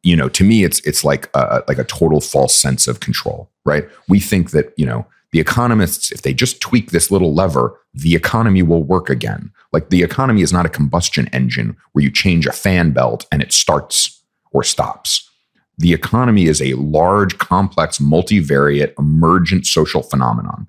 you 0.06 0.16
know 0.16 0.30
to 0.30 0.44
me 0.44 0.64
it's 0.64 0.80
it's 0.82 1.04
like 1.04 1.30
a, 1.34 1.64
like 1.68 1.78
a 1.78 1.84
total 1.84 2.22
false 2.22 2.56
sense 2.56 2.88
of 2.88 3.00
control 3.00 3.50
right? 3.66 3.90
We 4.08 4.20
think 4.20 4.52
that 4.52 4.74
you 4.78 4.86
know 4.86 5.06
the 5.32 5.40
economists 5.40 6.12
if 6.12 6.22
they 6.22 6.34
just 6.34 6.62
tweak 6.62 6.92
this 6.92 7.12
little 7.12 7.34
lever 7.34 7.78
the 7.94 8.16
economy 8.16 8.62
will 8.62 8.84
work 8.84 9.10
again. 9.10 9.52
Like 9.74 9.90
the 9.90 10.04
economy 10.04 10.42
is 10.42 10.54
not 10.54 10.66
a 10.66 10.70
combustion 10.70 11.28
engine 11.34 11.76
where 11.92 12.04
you 12.04 12.12
change 12.12 12.46
a 12.46 12.52
fan 12.52 12.92
belt 12.92 13.26
and 13.32 13.42
it 13.42 13.52
starts 13.52 14.22
or 14.52 14.64
stops. 14.64 15.30
The 15.78 15.94
economy 15.94 16.46
is 16.46 16.62
a 16.62 16.74
large 16.74 17.38
complex 17.38 17.98
multivariate 17.98 18.94
emergent 18.98 19.66
social 19.66 20.04
phenomenon. 20.04 20.68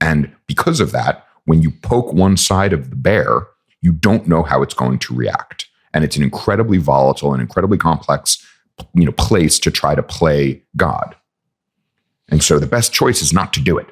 And 0.00 0.32
because 0.46 0.80
of 0.80 0.92
that, 0.92 1.26
when 1.44 1.62
you 1.62 1.70
poke 1.70 2.12
one 2.12 2.36
side 2.36 2.72
of 2.72 2.90
the 2.90 2.96
bear, 2.96 3.46
you 3.82 3.92
don't 3.92 4.26
know 4.26 4.42
how 4.42 4.62
it's 4.62 4.74
going 4.74 4.98
to 5.00 5.14
react. 5.14 5.65
And 5.96 6.04
it's 6.04 6.16
an 6.16 6.22
incredibly 6.22 6.76
volatile 6.76 7.32
and 7.32 7.40
incredibly 7.40 7.78
complex 7.78 8.44
you 8.94 9.06
know, 9.06 9.12
place 9.12 9.58
to 9.60 9.70
try 9.70 9.94
to 9.94 10.02
play 10.02 10.62
God. 10.76 11.16
And 12.28 12.42
so 12.42 12.58
the 12.58 12.66
best 12.66 12.92
choice 12.92 13.22
is 13.22 13.32
not 13.32 13.54
to 13.54 13.60
do 13.60 13.78
it. 13.78 13.86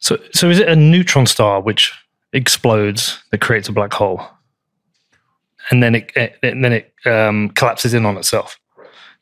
So, 0.00 0.18
so 0.34 0.50
is 0.50 0.58
it 0.58 0.68
a 0.68 0.76
neutron 0.76 1.24
star 1.24 1.62
which 1.62 1.90
explodes 2.34 3.22
that 3.30 3.40
creates 3.40 3.66
a 3.66 3.72
black 3.72 3.94
hole, 3.94 4.20
and 5.70 5.82
then 5.82 5.94
it, 5.94 6.12
it 6.14 6.36
and 6.42 6.62
then 6.62 6.74
it 6.74 6.92
um, 7.06 7.48
collapses 7.50 7.94
in 7.94 8.04
on 8.04 8.18
itself? 8.18 8.60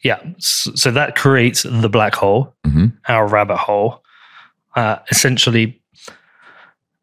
Yeah. 0.03 0.21
So, 0.39 0.91
that 0.91 1.15
creates 1.15 1.63
the 1.63 1.89
black 1.89 2.17
hole, 2.17 2.57
Mhm. 2.67 2.97
our 3.09 3.29
rabbit 3.29 3.59
hole. 3.59 4.03
Uh, 4.75 4.97
essentially, 5.13 5.81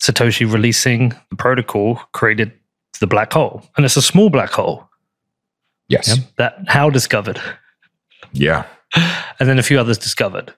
Satoshi 0.02 0.52
releasing 0.52 1.14
the 1.30 1.38
protocol 1.38 1.96
created 2.12 2.52
the 3.00 3.08
black 3.08 3.34
hole, 3.34 3.64
and 3.76 3.86
it's 3.86 3.98
a 3.98 4.02
small 4.02 4.30
black 4.30 4.52
hole. 4.52 4.88
Yes. 5.88 6.08
Yeah. 6.08 6.24
That 6.38 6.58
how 6.68 6.90
discovered. 6.90 7.42
Yeah. 8.32 8.66
and 9.40 9.50
then 9.50 9.60
a 9.60 9.64
few 9.64 9.80
others 9.80 9.98
discovered. 9.98 10.54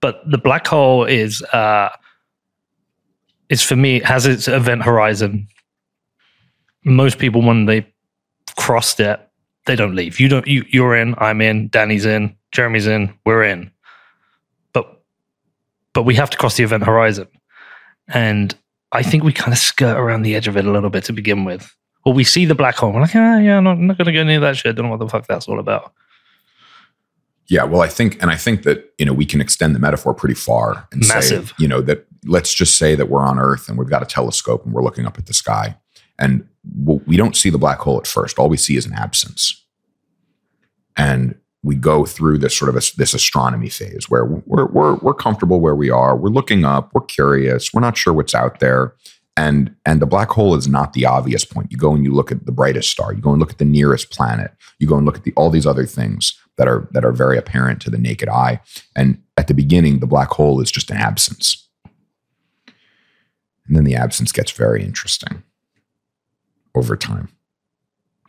But 0.00 0.20
the 0.28 0.38
black 0.38 0.66
hole 0.66 1.04
is 1.04 1.42
uh, 1.52 1.90
is 3.48 3.62
for 3.62 3.76
me 3.76 4.00
has 4.00 4.26
its 4.26 4.48
event 4.48 4.82
horizon. 4.82 5.48
Most 6.84 7.18
people 7.18 7.42
when 7.42 7.66
they 7.66 7.86
crossed 8.56 8.98
it, 8.98 9.20
they 9.66 9.76
don't 9.76 9.94
leave. 9.94 10.18
You 10.18 10.28
don't. 10.28 10.46
You 10.46 10.64
you're 10.68 10.96
in. 10.96 11.14
I'm 11.18 11.40
in. 11.40 11.68
Danny's 11.68 12.04
in. 12.04 12.36
Jeremy's 12.50 12.86
in. 12.86 13.14
We're 13.24 13.44
in. 13.44 13.70
But 14.72 15.02
but 15.92 16.02
we 16.02 16.16
have 16.16 16.30
to 16.30 16.38
cross 16.38 16.56
the 16.56 16.64
event 16.64 16.82
horizon, 16.84 17.28
and 18.08 18.54
I 18.90 19.02
think 19.02 19.22
we 19.22 19.32
kind 19.32 19.52
of 19.52 19.58
skirt 19.58 19.96
around 19.96 20.22
the 20.22 20.34
edge 20.34 20.48
of 20.48 20.56
it 20.56 20.66
a 20.66 20.72
little 20.72 20.90
bit 20.90 21.04
to 21.04 21.12
begin 21.12 21.44
with. 21.44 21.72
Or 22.04 22.12
we 22.12 22.24
see 22.24 22.44
the 22.44 22.54
black 22.54 22.76
hole. 22.76 22.92
We're 22.92 23.02
like, 23.02 23.14
ah, 23.14 23.38
yeah, 23.38 23.58
I'm 23.58 23.64
not, 23.64 23.78
not 23.78 23.96
going 23.96 24.06
to 24.06 24.12
go 24.12 24.24
near 24.24 24.40
that 24.40 24.56
shit. 24.56 24.74
Don't 24.74 24.86
know 24.86 24.90
what 24.90 24.98
the 24.98 25.08
fuck 25.08 25.26
that's 25.26 25.48
all 25.48 25.60
about. 25.60 25.92
Yeah, 27.46 27.64
well, 27.64 27.82
I 27.82 27.88
think, 27.88 28.20
and 28.22 28.30
I 28.30 28.36
think 28.36 28.62
that 28.62 28.92
you 28.98 29.04
know 29.04 29.12
we 29.12 29.26
can 29.26 29.40
extend 29.40 29.74
the 29.74 29.78
metaphor 29.78 30.14
pretty 30.14 30.34
far 30.34 30.88
and 30.90 31.06
Massive. 31.06 31.48
say, 31.48 31.54
you 31.58 31.68
know, 31.68 31.80
that 31.82 32.06
let's 32.24 32.54
just 32.54 32.78
say 32.78 32.94
that 32.94 33.08
we're 33.08 33.20
on 33.20 33.38
Earth 33.38 33.68
and 33.68 33.76
we've 33.76 33.90
got 33.90 34.02
a 34.02 34.06
telescope 34.06 34.64
and 34.64 34.72
we're 34.72 34.82
looking 34.82 35.06
up 35.06 35.18
at 35.18 35.26
the 35.26 35.34
sky, 35.34 35.76
and 36.18 36.46
we 36.84 37.16
don't 37.16 37.36
see 37.36 37.50
the 37.50 37.58
black 37.58 37.78
hole 37.80 37.98
at 37.98 38.06
first. 38.06 38.38
All 38.38 38.48
we 38.48 38.56
see 38.56 38.76
is 38.76 38.86
an 38.86 38.94
absence, 38.94 39.64
and 40.96 41.34
we 41.62 41.74
go 41.74 42.04
through 42.06 42.38
this 42.38 42.56
sort 42.56 42.68
of 42.68 42.76
a, 42.76 42.82
this 42.96 43.12
astronomy 43.12 43.68
phase 43.68 44.08
where 44.08 44.24
we're 44.24 44.66
we're 44.66 44.94
we're 44.96 45.14
comfortable 45.14 45.60
where 45.60 45.76
we 45.76 45.90
are. 45.90 46.16
We're 46.16 46.30
looking 46.30 46.64
up. 46.64 46.90
We're 46.94 47.02
curious. 47.02 47.74
We're 47.74 47.80
not 47.80 47.96
sure 47.96 48.14
what's 48.14 48.34
out 48.34 48.60
there. 48.60 48.94
And 49.36 49.74
and 49.86 50.00
the 50.00 50.06
black 50.06 50.28
hole 50.30 50.54
is 50.54 50.68
not 50.68 50.92
the 50.92 51.06
obvious 51.06 51.44
point. 51.44 51.72
You 51.72 51.78
go 51.78 51.94
and 51.94 52.04
you 52.04 52.12
look 52.12 52.30
at 52.30 52.44
the 52.44 52.52
brightest 52.52 52.90
star. 52.90 53.14
You 53.14 53.22
go 53.22 53.30
and 53.30 53.40
look 53.40 53.50
at 53.50 53.58
the 53.58 53.64
nearest 53.64 54.10
planet. 54.10 54.52
You 54.78 54.86
go 54.86 54.96
and 54.96 55.06
look 55.06 55.16
at 55.16 55.24
the 55.24 55.32
all 55.36 55.48
these 55.48 55.66
other 55.66 55.86
things 55.86 56.38
that 56.56 56.68
are 56.68 56.88
that 56.92 57.04
are 57.04 57.12
very 57.12 57.38
apparent 57.38 57.80
to 57.82 57.90
the 57.90 57.98
naked 57.98 58.28
eye. 58.28 58.60
And 58.94 59.22
at 59.36 59.48
the 59.48 59.54
beginning, 59.54 60.00
the 60.00 60.06
black 60.06 60.28
hole 60.28 60.60
is 60.60 60.70
just 60.70 60.90
an 60.90 60.98
absence. 60.98 61.68
And 63.66 63.76
then 63.76 63.84
the 63.84 63.94
absence 63.94 64.32
gets 64.32 64.50
very 64.50 64.84
interesting 64.84 65.42
over 66.74 66.96
time. 66.96 67.28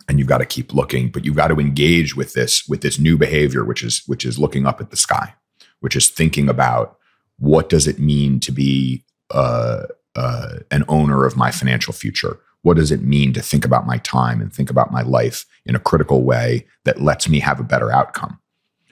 And 0.08 0.20
you've 0.20 0.28
got 0.28 0.40
to 0.40 0.46
keep 0.46 0.74
looking, 0.74 1.10
but 1.10 1.26
you've 1.26 1.36
got 1.36 1.48
to 1.48 1.60
engage 1.60 2.16
with 2.16 2.34
this 2.34 2.68
with 2.68 2.82
this 2.82 3.00
new 3.00 3.18
behavior, 3.18 3.66
which 3.66 3.84
is 3.84 4.04
which 4.06 4.26
is 4.26 4.40
looking 4.40 4.66
up 4.66 4.80
at 4.80 4.90
the 4.90 4.98
sky, 4.98 5.34
which 5.82 5.96
is 5.96 6.10
thinking 6.10 6.48
about 6.48 6.98
what 7.40 7.68
does 7.68 7.88
it 7.88 8.00
mean 8.00 8.40
to 8.40 8.52
be 8.52 9.04
uh, 9.32 9.84
uh, 10.16 10.60
an 10.72 10.84
owner 10.88 11.26
of 11.26 11.36
my 11.36 11.52
financial 11.52 11.94
future? 11.94 12.40
What 12.62 12.78
does 12.78 12.92
it 12.92 13.02
mean 13.02 13.34
to 13.34 13.42
think 13.42 13.66
about 13.66 13.86
my 13.86 13.98
time 13.98 14.42
and 14.42 14.52
think 14.52 14.70
about 14.70 14.92
my 14.92 15.02
life 15.02 15.46
in 15.66 15.76
a 15.76 15.80
critical 15.80 16.24
way 16.24 16.66
that 16.86 17.02
lets 17.02 17.28
me 17.28 17.40
have 17.40 17.60
a 17.60 17.64
better 17.64 17.92
outcome? 17.92 18.40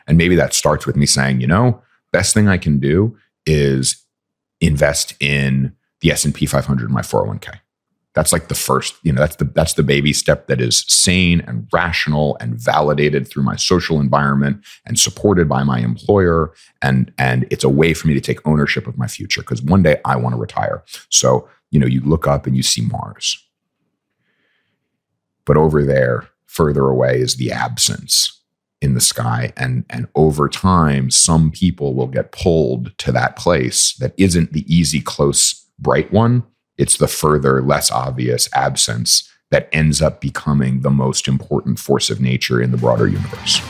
And 0.07 0.17
maybe 0.17 0.36
that 0.36 0.53
starts 0.53 0.86
with 0.86 0.95
me 0.95 1.05
saying, 1.05 1.41
you 1.41 1.47
know, 1.47 1.81
best 2.12 2.34
thing 2.34 2.47
I 2.47 2.57
can 2.57 2.79
do 2.79 3.17
is 3.45 4.05
invest 4.60 5.13
in 5.19 5.73
the 6.01 6.12
S&P 6.12 6.45
500 6.45 6.86
in 6.86 6.91
my 6.91 7.01
401k. 7.01 7.60
That's 8.13 8.34
like 8.34 8.50
the 8.50 8.56
first, 8.56 8.95
you 9.04 9.13
know, 9.13 9.21
that's 9.21 9.38
the 9.38 9.45
that's 9.45 9.76
the 9.76 9.84
baby 9.84 10.12
step 10.12 10.47
that 10.47 10.60
is 10.60 10.84
sane 10.88 11.41
and 11.41 11.67
rational 11.71 12.36
and 12.41 12.56
validated 12.56 13.28
through 13.28 13.43
my 13.43 13.56
social 13.56 14.02
environment 14.02 14.65
and 14.86 15.00
supported 15.00 15.47
by 15.47 15.63
my 15.63 15.80
employer 15.80 16.54
and 16.82 17.13
and 17.17 17.47
it's 17.50 17.63
a 17.63 17.69
way 17.69 17.93
for 17.93 18.08
me 18.08 18.13
to 18.13 18.19
take 18.19 18.45
ownership 18.45 18.86
of 18.86 18.97
my 18.97 19.08
future 19.08 19.41
because 19.41 19.62
one 19.62 19.82
day 19.82 20.02
I 20.04 20.17
want 20.17 20.36
to 20.36 20.41
retire. 20.41 20.84
So, 21.10 21.47
you 21.69 21.80
know, 21.80 21.88
you 21.88 22.02
look 22.02 22.28
up 22.28 22.45
and 22.45 22.56
you 22.56 22.63
see 22.63 22.82
Mars. 22.82 23.41
But 25.45 25.56
over 25.56 25.84
there, 25.84 26.28
further 26.47 26.88
away 26.88 27.19
is 27.19 27.38
the 27.38 27.52
absence 27.52 28.41
in 28.82 28.93
the 28.93 29.02
sky 29.02 29.54
and 29.56 29.86
and 29.89 30.08
over 30.15 30.50
time 30.50 31.10
some 31.10 31.52
people 31.52 31.93
will 31.93 32.08
get 32.08 32.32
pulled 32.32 32.97
to 32.97 33.12
that 33.12 33.38
place 33.38 33.93
that 34.00 34.13
isn't 34.17 34.52
the 34.52 34.65
easy 34.74 35.00
close 35.00 35.65
bright 35.80 36.12
one 36.12 36.43
it's 36.82 36.98
the 36.98 37.08
further 37.08 37.62
less 37.62 37.91
obvious 37.91 38.50
absence 38.54 39.30
that 39.52 39.70
ends 39.72 40.02
up 40.02 40.20
becoming 40.20 40.82
the 40.82 40.89
most 40.89 41.28
important 41.28 41.78
force 41.78 42.10
of 42.10 42.20
nature 42.20 42.62
in 42.62 42.72
the 42.72 42.78
broader 42.78 43.08
universe 43.08 43.62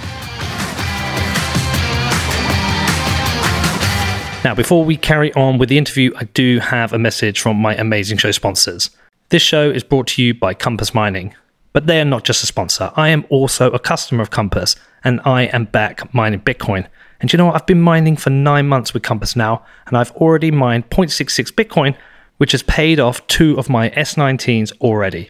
Now, 4.44 4.56
before 4.56 4.84
we 4.84 4.98
carry 4.98 5.32
on 5.36 5.60
with 5.60 5.70
the 5.70 5.78
interview, 5.78 6.12
I 6.18 6.24
do 6.24 6.58
have 6.58 6.94
a 6.94 6.98
message 6.98 7.40
from 7.40 7.58
my 7.58 7.76
amazing 7.76 8.18
show 8.18 8.32
sponsors. 8.32 8.90
This 9.30 9.44
show 9.44 9.70
is 9.70 9.84
brought 9.84 10.08
to 10.08 10.24
you 10.24 10.34
by 10.34 10.56
Compass 10.56 10.96
Mining, 10.96 11.36
but 11.74 11.86
they 11.86 12.02
are 12.02 12.06
not 12.06 12.24
just 12.24 12.44
a 12.44 12.48
sponsor. 12.48 12.92
I 12.96 13.10
am 13.10 13.24
also 13.30 13.70
a 13.70 13.78
customer 13.78 14.24
of 14.24 14.32
Compass, 14.32 14.76
and 15.04 15.22
I 15.26 15.44
am 15.44 15.66
back 15.66 16.12
mining 16.12 16.42
Bitcoin. 16.42 16.88
And 17.20 17.32
you 17.32 17.38
know 17.38 17.46
what? 17.46 17.56
I've 17.56 17.68
been 17.68 17.84
mining 17.84 18.18
for 18.18 18.32
nine 18.32 18.68
months 18.68 18.96
with 18.96 19.04
Compass 19.04 19.36
now, 19.36 19.64
and 19.86 19.96
I've 19.96 20.12
already 20.14 20.50
mined 20.50 20.90
0.66 20.90 21.52
Bitcoin, 21.52 21.96
which 22.42 22.54
has 22.54 22.64
paid 22.64 23.00
off 23.00 23.28
two 23.28 23.56
of 23.60 23.70
my 23.70 23.92
S19s 23.92 24.72
already. 24.82 25.30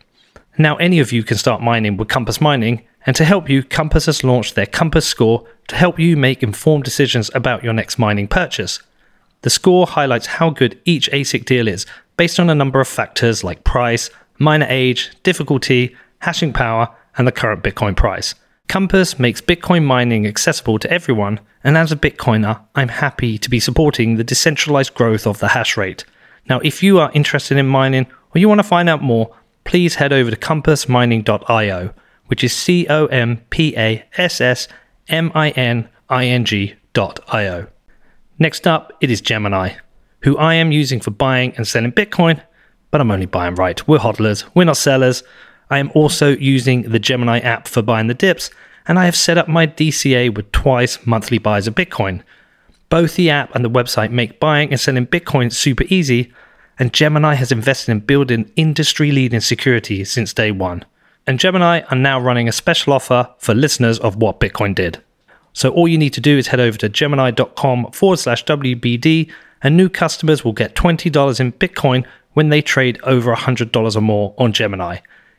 Now, 0.57 0.77
any 0.77 0.97
of 0.99 1.11
you 1.11 1.23
can 1.23 1.35
start 1.35 1.61
mining 1.61 1.97
with 1.97 2.07
Compass 2.07 2.39
Mining, 2.39 2.83
and 3.05 3.13
to 3.17 3.25
help 3.25 3.49
you, 3.49 3.63
Compass 3.63 4.05
has 4.05 4.23
launched 4.23 4.55
their 4.55 4.65
Compass 4.65 5.05
Score 5.07 5.45
to 5.67 5.75
help 5.75 5.99
you 5.99 6.15
make 6.15 6.41
informed 6.41 6.85
decisions 6.85 7.29
about 7.35 7.65
your 7.65 7.73
next 7.73 7.99
mining 7.99 8.29
purchase. 8.29 8.81
The 9.41 9.49
score 9.49 9.87
highlights 9.87 10.25
how 10.25 10.51
good 10.51 10.79
each 10.85 11.11
ASIC 11.11 11.43
deal 11.43 11.67
is 11.67 11.85
based 12.15 12.39
on 12.39 12.49
a 12.49 12.55
number 12.55 12.79
of 12.79 12.87
factors 12.87 13.43
like 13.43 13.65
price, 13.65 14.09
miner 14.39 14.67
age, 14.69 15.11
difficulty, 15.23 15.93
hashing 16.19 16.53
power, 16.53 16.95
and 17.17 17.27
the 17.27 17.33
current 17.33 17.61
Bitcoin 17.61 17.93
price. 17.93 18.35
Compass 18.69 19.19
makes 19.19 19.41
Bitcoin 19.41 19.83
mining 19.83 20.25
accessible 20.25 20.79
to 20.79 20.89
everyone, 20.89 21.41
and 21.61 21.75
as 21.77 21.91
a 21.91 21.97
Bitcoiner, 21.97 22.61
I'm 22.73 22.87
happy 22.87 23.37
to 23.37 23.49
be 23.49 23.59
supporting 23.59 24.15
the 24.15 24.23
decentralized 24.23 24.93
growth 24.93 25.27
of 25.27 25.39
the 25.39 25.49
hash 25.49 25.75
rate. 25.75 26.05
Now, 26.49 26.59
if 26.59 26.81
you 26.83 26.99
are 26.99 27.11
interested 27.13 27.57
in 27.57 27.67
mining 27.67 28.07
or 28.33 28.39
you 28.39 28.47
want 28.47 28.59
to 28.59 28.63
find 28.63 28.89
out 28.89 29.01
more, 29.01 29.35
please 29.63 29.95
head 29.95 30.11
over 30.13 30.31
to 30.31 30.37
compassmining.io, 30.37 31.93
which 32.27 32.43
is 32.43 32.53
C 32.53 32.87
O 32.89 33.05
M 33.07 33.41
P 33.49 33.75
A 33.77 34.05
S 34.17 34.41
S 34.41 34.67
M 35.07 35.31
I 35.35 35.49
N 35.51 35.89
I 36.09 36.25
N 36.25 36.45
G.io. 36.45 37.67
Next 38.39 38.67
up, 38.67 38.93
it 39.01 39.11
is 39.11 39.21
Gemini, 39.21 39.75
who 40.21 40.37
I 40.37 40.55
am 40.55 40.71
using 40.71 40.99
for 40.99 41.11
buying 41.11 41.53
and 41.57 41.67
selling 41.67 41.91
Bitcoin, 41.91 42.41
but 42.89 42.99
I'm 42.99 43.11
only 43.11 43.27
buying 43.27 43.55
right. 43.55 43.87
We're 43.87 43.99
hodlers, 43.99 44.43
we're 44.55 44.63
not 44.63 44.77
sellers. 44.77 45.23
I 45.69 45.77
am 45.77 45.91
also 45.93 46.31
using 46.31 46.83
the 46.83 46.99
Gemini 46.99 47.39
app 47.39 47.67
for 47.67 47.81
buying 47.81 48.07
the 48.07 48.13
dips, 48.13 48.49
and 48.87 48.97
I 48.99 49.05
have 49.05 49.15
set 49.15 49.37
up 49.37 49.47
my 49.47 49.67
DCA 49.67 50.35
with 50.35 50.51
twice 50.51 51.05
monthly 51.05 51.37
buys 51.37 51.67
of 51.67 51.75
Bitcoin. 51.75 52.23
Both 52.91 53.15
the 53.15 53.29
app 53.29 53.55
and 53.55 53.63
the 53.63 53.69
website 53.69 54.11
make 54.11 54.41
buying 54.41 54.69
and 54.69 54.77
selling 54.79 55.07
Bitcoin 55.07 55.53
super 55.53 55.85
easy, 55.87 56.33
and 56.77 56.91
Gemini 56.91 57.35
has 57.35 57.49
invested 57.49 57.89
in 57.89 58.01
building 58.01 58.51
industry 58.57 59.13
leading 59.13 59.39
security 59.39 60.03
since 60.03 60.33
day 60.33 60.51
one. 60.51 60.83
And 61.25 61.39
Gemini 61.39 61.83
are 61.89 61.97
now 61.97 62.19
running 62.19 62.49
a 62.49 62.51
special 62.51 62.91
offer 62.91 63.33
for 63.37 63.55
listeners 63.55 63.97
of 63.99 64.17
What 64.17 64.41
Bitcoin 64.41 64.75
Did. 64.75 65.01
So 65.53 65.69
all 65.69 65.87
you 65.87 65.97
need 65.97 66.11
to 66.13 66.19
do 66.19 66.37
is 66.37 66.47
head 66.47 66.59
over 66.59 66.77
to 66.79 66.89
gemini.com 66.89 67.93
forward 67.93 68.19
slash 68.19 68.43
WBD, 68.43 69.31
and 69.63 69.77
new 69.77 69.87
customers 69.87 70.43
will 70.43 70.51
get 70.51 70.75
$20 70.75 71.39
in 71.39 71.53
Bitcoin 71.53 72.05
when 72.33 72.49
they 72.49 72.61
trade 72.61 72.99
over 73.03 73.33
$100 73.33 73.95
or 73.95 74.01
more 74.01 74.35
on 74.37 74.51
Gemini. 74.51 74.97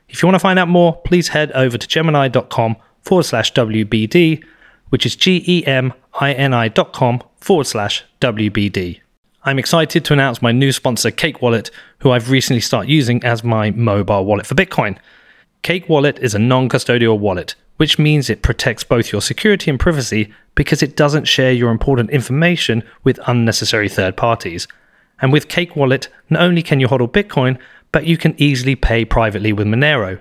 If 0.09 0.23
you 0.23 0.27
want 0.27 0.37
to 0.37 0.41
find 0.41 0.59
out 0.59 0.69
more, 0.69 0.97
please 1.03 1.29
head 1.29 1.53
over 1.53 1.77
to 1.77 1.87
gemini.com 1.87 2.77
forward 3.03 3.25
slash 3.25 3.53
WBD, 3.53 4.43
which 4.89 5.05
is 5.05 5.17
G 5.17 5.45
E 5.47 5.67
M 5.67 5.93
I 6.15 6.33
N 6.33 6.55
I 6.55 6.69
dot 6.69 6.95
com 6.95 7.23
forward 7.43 7.67
slash 7.67 8.05
WBD. 8.21 9.01
I'm 9.45 9.59
excited 9.59 10.05
to 10.05 10.13
announce 10.13 10.41
my 10.41 10.53
new 10.53 10.71
sponsor, 10.71 11.11
Cake 11.11 11.43
Wallet, 11.43 11.71
who 11.99 12.13
I've 12.13 12.31
recently 12.31 12.61
started 12.61 12.91
using 12.91 13.23
as 13.25 13.43
my 13.43 13.73
mobile 13.73 14.25
wallet 14.25 14.47
for 14.47 14.55
Bitcoin. 14.55 14.97
Cake 15.63 15.89
Wallet 15.89 16.19
is 16.21 16.35
a 16.35 16.39
non 16.39 16.69
custodial 16.69 17.19
wallet, 17.19 17.57
which 17.77 17.99
means 17.99 18.31
it 18.31 18.43
protects 18.43 18.85
both 18.85 19.11
your 19.11 19.21
security 19.21 19.71
and 19.71 19.81
privacy 19.81 20.33
because 20.55 20.83
it 20.83 20.97
doesn't 20.97 21.25
share 21.25 21.53
your 21.53 21.73
important 21.73 22.11
information 22.11 22.85
with 23.03 23.19
unnecessary 23.27 23.89
third 23.89 24.17
parties. 24.17 24.69
And 25.21 25.33
with 25.33 25.49
Cake 25.49 25.75
Wallet, 25.75 26.09
not 26.31 26.43
only 26.43 26.63
can 26.63 26.79
you 26.79 26.87
hodl 26.87 27.11
Bitcoin, 27.11 27.59
but 27.91 28.07
you 28.07 28.17
can 28.17 28.35
easily 28.39 28.77
pay 28.77 29.05
privately 29.05 29.53
with 29.53 29.67
Monero. 29.67 30.21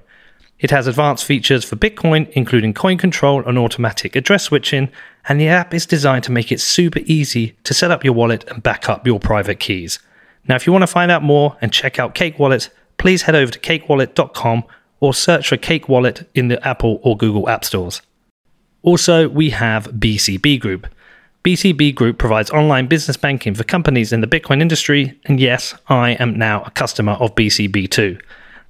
It 0.59 0.71
has 0.71 0.87
advanced 0.87 1.25
features 1.25 1.63
for 1.63 1.75
Bitcoin, 1.75 2.29
including 2.31 2.73
coin 2.73 2.97
control 2.97 3.43
and 3.45 3.57
automatic 3.57 4.15
address 4.15 4.43
switching, 4.43 4.89
and 5.27 5.39
the 5.39 5.47
app 5.47 5.73
is 5.73 5.85
designed 5.85 6.23
to 6.25 6.31
make 6.31 6.51
it 6.51 6.61
super 6.61 6.99
easy 7.05 7.55
to 7.63 7.73
set 7.73 7.91
up 7.91 8.03
your 8.03 8.13
wallet 8.13 8.43
and 8.49 8.63
back 8.63 8.89
up 8.89 9.05
your 9.05 9.19
private 9.19 9.59
keys. 9.59 9.99
Now, 10.47 10.55
if 10.55 10.65
you 10.65 10.73
want 10.73 10.83
to 10.83 10.87
find 10.87 11.11
out 11.11 11.23
more 11.23 11.57
and 11.61 11.71
check 11.71 11.99
out 11.99 12.15
Cake 12.15 12.39
Wallet, 12.39 12.69
please 12.97 13.23
head 13.23 13.35
over 13.35 13.51
to 13.51 13.59
cakewallet.com 13.59 14.63
or 14.99 15.13
search 15.13 15.49
for 15.49 15.57
Cake 15.57 15.87
Wallet 15.87 16.29
in 16.33 16.47
the 16.47 16.65
Apple 16.67 16.99
or 17.03 17.17
Google 17.17 17.49
App 17.49 17.63
Stores. 17.65 18.01
Also, 18.83 19.29
we 19.29 19.51
have 19.51 19.85
BCB 19.87 20.59
Group. 20.59 20.87
BCB 21.43 21.95
Group 21.95 22.17
provides 22.17 22.51
online 22.51 22.87
business 22.87 23.17
banking 23.17 23.53
for 23.53 23.63
companies 23.63 24.13
in 24.13 24.21
the 24.21 24.27
Bitcoin 24.27 24.61
industry, 24.61 25.19
and 25.25 25.39
yes, 25.39 25.75
I 25.87 26.11
am 26.11 26.37
now 26.37 26.63
a 26.63 26.71
customer 26.71 27.13
of 27.13 27.33
BCB 27.35 27.89
too. 27.89 28.19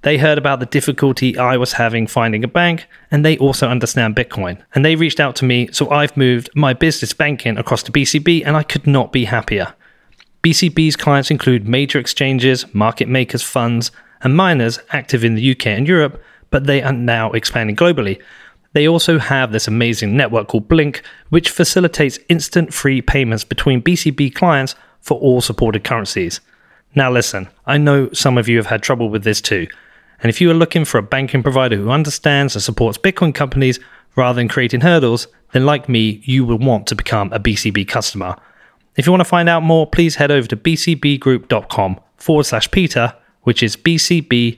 They 0.03 0.17
heard 0.17 0.39
about 0.39 0.59
the 0.59 0.65
difficulty 0.65 1.37
I 1.37 1.57
was 1.57 1.73
having 1.73 2.07
finding 2.07 2.43
a 2.43 2.47
bank, 2.47 2.87
and 3.11 3.23
they 3.23 3.37
also 3.37 3.67
understand 3.67 4.15
Bitcoin. 4.15 4.59
And 4.73 4.83
they 4.83 4.95
reached 4.95 5.19
out 5.19 5.35
to 5.37 5.45
me, 5.45 5.69
so 5.71 5.89
I've 5.91 6.17
moved 6.17 6.49
my 6.55 6.73
business 6.73 7.13
banking 7.13 7.57
across 7.57 7.83
to 7.83 7.91
BCB, 7.91 8.43
and 8.43 8.57
I 8.57 8.63
could 8.63 8.87
not 8.87 9.11
be 9.11 9.25
happier. 9.25 9.75
BCB's 10.41 10.95
clients 10.95 11.29
include 11.29 11.67
major 11.67 11.99
exchanges, 11.99 12.65
market 12.73 13.07
makers, 13.07 13.43
funds, 13.43 13.91
and 14.21 14.35
miners 14.35 14.79
active 14.89 15.23
in 15.23 15.35
the 15.35 15.51
UK 15.51 15.67
and 15.67 15.87
Europe, 15.87 16.21
but 16.49 16.65
they 16.65 16.81
are 16.81 16.93
now 16.93 17.31
expanding 17.31 17.75
globally. 17.75 18.19
They 18.73 18.87
also 18.87 19.19
have 19.19 19.51
this 19.51 19.67
amazing 19.67 20.17
network 20.17 20.47
called 20.47 20.67
Blink, 20.67 21.03
which 21.29 21.49
facilitates 21.49 22.17
instant 22.27 22.73
free 22.73 23.01
payments 23.03 23.43
between 23.43 23.83
BCB 23.83 24.33
clients 24.33 24.73
for 24.99 25.19
all 25.19 25.41
supported 25.41 25.83
currencies. 25.83 26.39
Now, 26.95 27.11
listen, 27.11 27.49
I 27.67 27.77
know 27.77 28.11
some 28.13 28.37
of 28.37 28.47
you 28.49 28.57
have 28.57 28.67
had 28.67 28.81
trouble 28.81 29.09
with 29.09 29.23
this 29.23 29.41
too. 29.41 29.67
And 30.21 30.29
if 30.29 30.39
you 30.39 30.51
are 30.51 30.55
looking 30.55 30.85
for 30.85 30.99
a 30.99 31.03
banking 31.03 31.41
provider 31.41 31.75
who 31.75 31.89
understands 31.89 32.55
and 32.55 32.61
supports 32.61 32.97
Bitcoin 32.97 33.33
companies 33.33 33.79
rather 34.15 34.37
than 34.37 34.47
creating 34.47 34.81
hurdles, 34.81 35.27
then 35.51 35.65
like 35.65 35.89
me, 35.89 36.21
you 36.23 36.45
will 36.45 36.59
want 36.59 36.85
to 36.87 36.95
become 36.95 37.33
a 37.33 37.39
BCB 37.39 37.87
customer. 37.87 38.35
If 38.97 39.05
you 39.05 39.11
want 39.11 39.21
to 39.21 39.25
find 39.25 39.49
out 39.49 39.63
more, 39.63 39.87
please 39.87 40.15
head 40.15 40.29
over 40.29 40.47
to 40.47 40.55
bcbgroup.com 40.55 41.99
forward 42.17 42.43
slash 42.45 42.69
Peter, 42.69 43.15
which 43.43 43.63
is 43.63 43.75
bcbgroup.com 43.75 44.51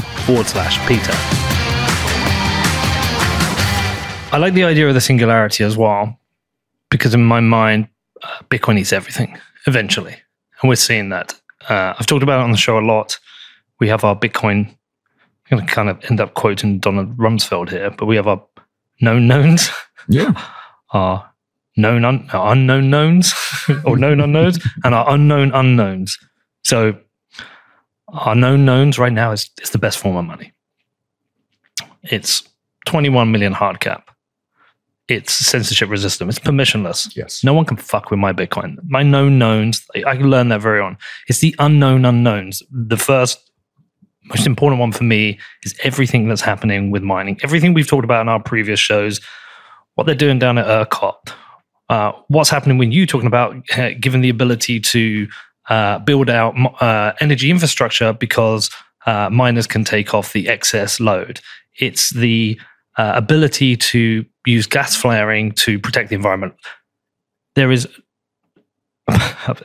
forward 0.00 0.46
slash 0.46 0.88
Peter. 0.88 1.12
I 4.32 4.38
like 4.38 4.54
the 4.54 4.64
idea 4.64 4.86
of 4.86 4.94
the 4.94 5.00
singularity 5.00 5.64
as 5.64 5.76
well, 5.76 6.20
because 6.90 7.14
in 7.14 7.24
my 7.24 7.40
mind, 7.40 7.88
uh, 8.22 8.38
Bitcoin 8.50 8.78
eats 8.78 8.92
everything 8.92 9.38
eventually. 9.66 10.16
And 10.60 10.68
we're 10.68 10.76
seeing 10.76 11.08
that. 11.08 11.40
Uh, 11.68 11.94
I've 11.98 12.06
talked 12.06 12.22
about 12.22 12.40
it 12.40 12.44
on 12.44 12.52
the 12.52 12.58
show 12.58 12.78
a 12.78 12.80
lot. 12.80 13.18
We 13.80 13.88
have 13.88 14.04
our 14.04 14.16
Bitcoin, 14.16 14.68
I'm 15.50 15.58
going 15.58 15.66
to 15.66 15.72
kind 15.72 15.88
of 15.88 16.04
end 16.10 16.20
up 16.20 16.34
quoting 16.34 16.78
Donald 16.78 17.16
Rumsfeld 17.16 17.70
here, 17.70 17.90
but 17.90 18.06
we 18.06 18.16
have 18.16 18.28
our 18.28 18.44
known 19.00 19.26
knowns. 19.26 19.70
Yeah. 20.08 20.32
our 20.92 21.30
known 21.76 22.04
un- 22.04 22.28
our 22.32 22.52
unknown 22.52 22.90
knowns 22.90 23.32
or 23.84 23.96
known 23.96 24.20
unknowns 24.20 24.58
and 24.84 24.94
our 24.94 25.08
unknown 25.10 25.52
unknowns. 25.52 26.18
So 26.62 26.98
our 28.08 28.34
known 28.34 28.64
knowns 28.64 28.98
right 28.98 29.12
now 29.12 29.32
is, 29.32 29.50
is 29.62 29.70
the 29.70 29.78
best 29.78 29.98
form 29.98 30.16
of 30.16 30.24
money. 30.24 30.52
It's 32.02 32.42
21 32.86 33.30
million 33.30 33.52
hard 33.52 33.80
cap. 33.80 34.10
It's 35.08 35.32
censorship 35.32 35.90
resistant. 35.90 36.30
It's 36.30 36.38
permissionless. 36.38 37.16
Yes. 37.16 37.42
No 37.42 37.52
one 37.52 37.64
can 37.64 37.76
fuck 37.76 38.10
with 38.10 38.20
my 38.20 38.32
Bitcoin. 38.32 38.76
My 38.84 39.02
known 39.02 39.38
knowns, 39.38 39.84
I 39.96 40.02
I 40.02 40.12
learned 40.14 40.52
that 40.52 40.60
very 40.60 40.80
on. 40.80 40.98
It's 41.28 41.40
the 41.40 41.54
unknown 41.58 42.04
unknowns. 42.04 42.62
The 42.70 42.96
first, 42.96 43.49
most 44.30 44.46
important 44.46 44.80
one 44.80 44.92
for 44.92 45.04
me 45.04 45.38
is 45.64 45.78
everything 45.82 46.28
that's 46.28 46.40
happening 46.40 46.90
with 46.90 47.02
mining. 47.02 47.38
Everything 47.42 47.74
we've 47.74 47.88
talked 47.88 48.04
about 48.04 48.22
in 48.22 48.28
our 48.28 48.42
previous 48.42 48.80
shows, 48.80 49.20
what 49.94 50.06
they're 50.06 50.14
doing 50.14 50.38
down 50.38 50.58
at 50.58 50.66
ERCOT, 50.66 51.32
uh, 51.88 52.12
what's 52.28 52.50
happening 52.50 52.78
when 52.78 52.92
you 52.92 53.06
talking 53.06 53.26
about 53.26 53.56
uh, 53.76 53.90
given 54.00 54.20
the 54.20 54.28
ability 54.28 54.80
to 54.80 55.28
uh, 55.68 55.98
build 55.98 56.30
out 56.30 56.54
uh, 56.80 57.12
energy 57.20 57.50
infrastructure 57.50 58.12
because 58.12 58.70
uh, 59.06 59.28
miners 59.30 59.66
can 59.66 59.84
take 59.84 60.14
off 60.14 60.32
the 60.32 60.48
excess 60.48 61.00
load. 61.00 61.40
It's 61.78 62.10
the 62.10 62.60
uh, 62.96 63.12
ability 63.14 63.76
to 63.76 64.24
use 64.46 64.66
gas 64.66 64.94
flaring 64.96 65.52
to 65.52 65.78
protect 65.78 66.10
the 66.10 66.14
environment. 66.14 66.54
There 67.56 67.72
is, 67.72 67.88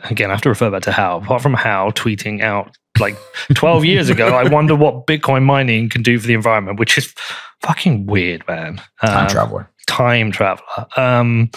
again, 0.10 0.30
I 0.30 0.34
have 0.34 0.42
to 0.42 0.50
refer 0.50 0.72
back 0.72 0.84
to 0.84 0.92
Hal. 0.92 1.18
Apart 1.18 1.42
from 1.42 1.54
Hal 1.54 1.92
tweeting 1.92 2.42
out 2.42 2.78
like 3.00 3.18
12 3.54 3.86
years 3.86 4.10
ago, 4.10 4.28
I 4.30 4.48
wonder 4.50 4.76
what 4.76 5.06
Bitcoin 5.08 5.44
mining 5.44 5.90
can 5.90 6.02
do 6.02 6.20
for 6.20 6.28
the 6.28 6.34
environment, 6.34 6.80
which 6.80 6.98
is 6.98 7.14
fucking 7.62 8.06
weird, 8.06 8.48
man. 8.48 8.82
Time 9.04 9.24
Um, 9.24 9.28
traveler. 9.28 9.70
time 9.88 10.32
traveler. 10.32 10.86
Um, 10.98 11.50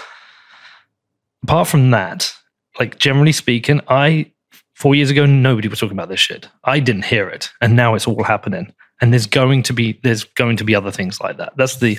apart 1.45 1.69
from 1.69 1.91
that, 1.91 2.33
like 2.79 2.99
generally 2.99 3.33
speaking, 3.33 3.81
I 3.89 4.33
four 4.75 4.95
years 4.95 5.11
ago 5.11 5.27
nobody 5.27 5.69
was 5.69 5.81
talking 5.81 5.97
about 5.97 6.09
this 6.09 6.21
shit. 6.21 6.49
I 6.65 6.81
didn't 6.81 7.05
hear 7.05 7.29
it, 7.29 7.51
and 7.61 7.75
now 7.77 7.95
it's 7.95 8.07
all 8.07 8.23
happening. 8.25 8.73
And 9.01 9.13
there's 9.13 9.27
going 9.27 9.63
to 9.65 9.73
be 9.73 10.01
there's 10.03 10.25
going 10.25 10.57
to 10.57 10.65
be 10.65 10.75
other 10.75 10.91
things 10.91 11.21
like 11.21 11.37
that. 11.37 11.53
That's 11.57 11.77
the 11.77 11.99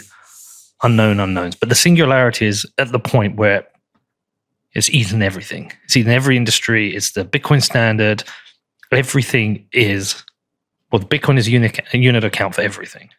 unknown 0.83 1.19
unknowns. 1.19 1.55
But 1.55 1.69
the 1.69 1.75
singularity 1.75 2.45
is 2.45 2.65
at 2.77 2.91
the 2.91 2.99
point 2.99 3.35
where 3.37 3.65
it's 4.73 4.89
eating 4.89 5.21
everything. 5.21 5.71
It's 5.85 5.97
eating 5.97 6.11
every 6.11 6.37
industry. 6.37 6.93
It's 6.95 7.11
the 7.11 7.25
Bitcoin 7.25 7.61
standard. 7.63 8.23
Everything 8.91 9.67
is 9.71 10.23
well, 10.91 11.01
Bitcoin 11.01 11.37
is 11.37 11.47
a 11.47 11.51
unit, 11.51 11.79
a 11.93 11.97
unit 11.97 12.23
account 12.23 12.55
for 12.55 12.61
everything. 12.61 13.09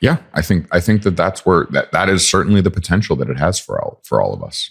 Yeah, 0.00 0.18
I 0.34 0.42
think 0.42 0.66
I 0.72 0.80
think 0.80 1.02
that 1.02 1.16
that's 1.16 1.46
where 1.46 1.66
that 1.70 1.92
that 1.92 2.08
is 2.08 2.28
certainly 2.28 2.60
the 2.60 2.70
potential 2.70 3.14
that 3.16 3.30
it 3.30 3.38
has 3.38 3.58
for 3.58 3.80
all 3.80 4.00
for 4.04 4.20
all 4.20 4.34
of 4.34 4.42
us. 4.42 4.70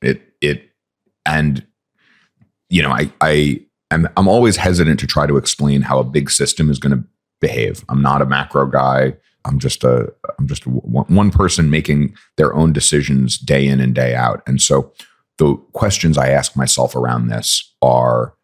It 0.00 0.22
it 0.40 0.70
and 1.26 1.66
you 2.68 2.82
know 2.82 2.90
I 2.90 3.12
I 3.20 3.62
am 3.90 4.08
I'm 4.16 4.28
always 4.28 4.56
hesitant 4.56 5.00
to 5.00 5.08
try 5.08 5.26
to 5.26 5.36
explain 5.36 5.82
how 5.82 5.98
a 5.98 6.04
big 6.04 6.30
system 6.30 6.70
is 6.70 6.78
going 6.78 6.96
to 6.96 7.04
behave. 7.40 7.84
I'm 7.88 8.00
not 8.00 8.22
a 8.22 8.26
macro 8.26 8.66
guy. 8.66 9.16
I'm 9.44 9.58
just 9.58 9.82
a 9.82 10.12
I'm 10.38 10.46
just 10.46 10.66
a, 10.66 10.68
one 10.68 11.06
one 11.06 11.30
person 11.32 11.68
making 11.68 12.14
their 12.36 12.54
own 12.54 12.72
decisions 12.72 13.38
day 13.38 13.66
in 13.66 13.80
and 13.80 13.92
day 13.92 14.14
out. 14.14 14.40
And 14.46 14.62
so 14.62 14.92
the 15.38 15.56
questions 15.72 16.16
I 16.16 16.28
ask 16.28 16.54
myself 16.54 16.94
around 16.94 17.26
this 17.26 17.74
are 17.82 18.34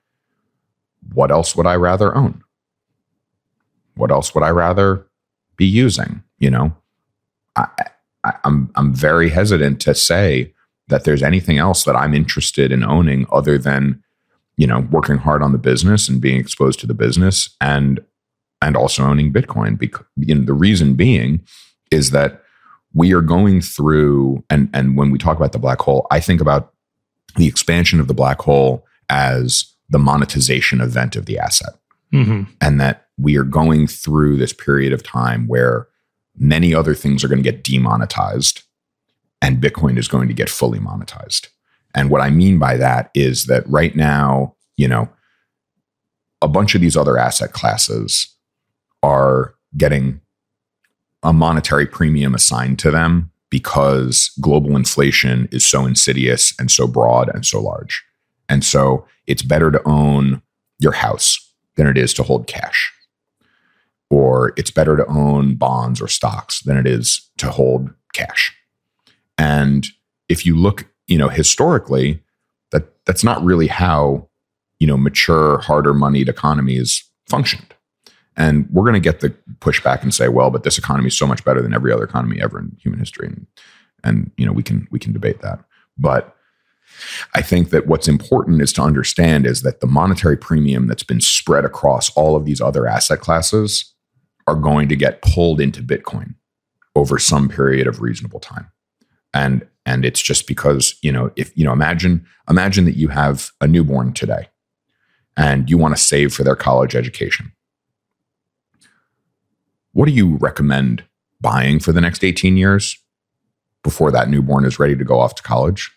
what 1.12 1.30
else 1.30 1.56
would 1.56 1.66
I 1.66 1.76
rather 1.76 2.16
own? 2.16 2.42
What 3.96 4.10
else 4.10 4.34
would 4.34 4.44
I 4.44 4.50
rather 4.50 5.06
be 5.56 5.66
using? 5.66 6.22
You 6.38 6.50
know, 6.50 6.76
I, 7.56 7.68
I, 8.24 8.34
I'm 8.44 8.70
I'm 8.74 8.94
very 8.94 9.30
hesitant 9.30 9.80
to 9.82 9.94
say 9.94 10.52
that 10.88 11.04
there's 11.04 11.22
anything 11.22 11.58
else 11.58 11.84
that 11.84 11.96
I'm 11.96 12.14
interested 12.14 12.70
in 12.70 12.84
owning 12.84 13.26
other 13.32 13.58
than 13.58 14.02
you 14.56 14.66
know 14.66 14.80
working 14.90 15.18
hard 15.18 15.42
on 15.42 15.52
the 15.52 15.58
business 15.58 16.08
and 16.08 16.20
being 16.20 16.38
exposed 16.38 16.80
to 16.80 16.86
the 16.86 16.94
business 16.94 17.50
and 17.60 18.00
and 18.60 18.76
also 18.76 19.02
owning 19.02 19.32
Bitcoin. 19.32 19.78
Because 19.78 20.04
you 20.16 20.34
know, 20.34 20.44
the 20.44 20.52
reason 20.52 20.94
being 20.94 21.44
is 21.90 22.10
that 22.10 22.42
we 22.92 23.12
are 23.14 23.22
going 23.22 23.60
through 23.60 24.44
and 24.50 24.68
and 24.74 24.96
when 24.96 25.10
we 25.10 25.18
talk 25.18 25.36
about 25.36 25.52
the 25.52 25.58
black 25.58 25.80
hole, 25.80 26.06
I 26.10 26.20
think 26.20 26.40
about 26.40 26.72
the 27.36 27.46
expansion 27.46 28.00
of 28.00 28.08
the 28.08 28.14
black 28.14 28.40
hole 28.40 28.84
as 29.08 29.75
the 29.88 29.98
monetization 29.98 30.80
event 30.80 31.16
of 31.16 31.26
the 31.26 31.38
asset. 31.38 31.74
Mm-hmm. 32.12 32.50
And 32.60 32.80
that 32.80 33.08
we 33.18 33.36
are 33.36 33.44
going 33.44 33.86
through 33.86 34.36
this 34.36 34.52
period 34.52 34.92
of 34.92 35.02
time 35.02 35.46
where 35.48 35.88
many 36.36 36.74
other 36.74 36.94
things 36.94 37.24
are 37.24 37.28
going 37.28 37.42
to 37.42 37.50
get 37.50 37.64
demonetized 37.64 38.62
and 39.42 39.60
Bitcoin 39.60 39.98
is 39.98 40.08
going 40.08 40.28
to 40.28 40.34
get 40.34 40.48
fully 40.48 40.78
monetized. 40.78 41.48
And 41.94 42.10
what 42.10 42.20
I 42.20 42.30
mean 42.30 42.58
by 42.58 42.76
that 42.76 43.10
is 43.14 43.46
that 43.46 43.68
right 43.68 43.94
now, 43.96 44.54
you 44.76 44.88
know, 44.88 45.08
a 46.42 46.48
bunch 46.48 46.74
of 46.74 46.80
these 46.80 46.96
other 46.96 47.18
asset 47.18 47.52
classes 47.52 48.34
are 49.02 49.54
getting 49.76 50.20
a 51.22 51.32
monetary 51.32 51.86
premium 51.86 52.34
assigned 52.34 52.78
to 52.80 52.90
them 52.90 53.30
because 53.50 54.30
global 54.40 54.76
inflation 54.76 55.48
is 55.50 55.64
so 55.64 55.86
insidious 55.86 56.54
and 56.58 56.70
so 56.70 56.86
broad 56.86 57.30
and 57.34 57.46
so 57.46 57.60
large. 57.60 58.04
And 58.48 58.64
so 58.64 59.06
it's 59.26 59.42
better 59.42 59.70
to 59.70 59.82
own 59.84 60.42
your 60.78 60.92
house 60.92 61.38
than 61.76 61.86
it 61.86 61.96
is 61.96 62.14
to 62.14 62.22
hold 62.22 62.46
cash. 62.46 62.92
Or 64.08 64.52
it's 64.56 64.70
better 64.70 64.96
to 64.96 65.06
own 65.06 65.56
bonds 65.56 66.00
or 66.00 66.08
stocks 66.08 66.62
than 66.62 66.76
it 66.76 66.86
is 66.86 67.28
to 67.38 67.50
hold 67.50 67.90
cash. 68.12 68.54
And 69.36 69.86
if 70.28 70.46
you 70.46 70.56
look, 70.56 70.86
you 71.06 71.18
know, 71.18 71.28
historically, 71.28 72.22
that 72.70 73.04
that's 73.04 73.24
not 73.24 73.44
really 73.44 73.66
how, 73.66 74.28
you 74.78 74.86
know, 74.86 74.96
mature, 74.96 75.58
harder 75.58 75.92
moneyed 75.92 76.28
economies 76.28 77.04
functioned. 77.28 77.74
And 78.36 78.68
we're 78.70 78.84
going 78.84 78.94
to 78.94 79.00
get 79.00 79.20
the 79.20 79.30
pushback 79.60 80.02
and 80.02 80.14
say, 80.14 80.28
well, 80.28 80.50
but 80.50 80.62
this 80.62 80.78
economy 80.78 81.08
is 81.08 81.18
so 81.18 81.26
much 81.26 81.44
better 81.44 81.62
than 81.62 81.74
every 81.74 81.92
other 81.92 82.04
economy 82.04 82.40
ever 82.40 82.58
in 82.58 82.76
human 82.80 83.00
history. 83.00 83.28
And, 83.28 83.46
and 84.04 84.30
you 84.36 84.44
know, 84.44 84.52
we 84.52 84.62
can 84.62 84.86
we 84.90 84.98
can 84.98 85.12
debate 85.12 85.40
that. 85.40 85.58
But 85.96 86.35
I 87.34 87.42
think 87.42 87.70
that 87.70 87.86
what's 87.86 88.08
important 88.08 88.62
is 88.62 88.72
to 88.74 88.82
understand 88.82 89.46
is 89.46 89.62
that 89.62 89.80
the 89.80 89.86
monetary 89.86 90.36
premium 90.36 90.86
that's 90.86 91.02
been 91.02 91.20
spread 91.20 91.64
across 91.64 92.10
all 92.16 92.36
of 92.36 92.44
these 92.44 92.60
other 92.60 92.86
asset 92.86 93.20
classes 93.20 93.94
are 94.46 94.54
going 94.54 94.88
to 94.88 94.96
get 94.96 95.22
pulled 95.22 95.60
into 95.60 95.82
Bitcoin 95.82 96.34
over 96.94 97.18
some 97.18 97.48
period 97.48 97.86
of 97.86 98.00
reasonable 98.00 98.40
time. 98.40 98.70
And 99.34 99.66
and 99.84 100.04
it's 100.04 100.20
just 100.20 100.48
because, 100.48 100.96
you 101.02 101.12
know, 101.12 101.30
if 101.36 101.56
you 101.56 101.64
know, 101.64 101.72
imagine 101.72 102.26
imagine 102.48 102.84
that 102.86 102.96
you 102.96 103.08
have 103.08 103.50
a 103.60 103.68
newborn 103.68 104.12
today 104.12 104.48
and 105.36 105.68
you 105.68 105.78
want 105.78 105.96
to 105.96 106.02
save 106.02 106.32
for 106.32 106.44
their 106.44 106.56
college 106.56 106.94
education 106.96 107.52
what 109.96 110.04
do 110.04 110.12
you 110.12 110.36
recommend 110.36 111.04
buying 111.40 111.80
for 111.80 111.90
the 111.90 112.02
next 112.02 112.22
18 112.22 112.58
years 112.58 113.02
before 113.82 114.10
that 114.10 114.28
newborn 114.28 114.66
is 114.66 114.78
ready 114.78 114.94
to 114.94 115.04
go 115.04 115.18
off 115.18 115.34
to 115.36 115.42
college? 115.42 115.90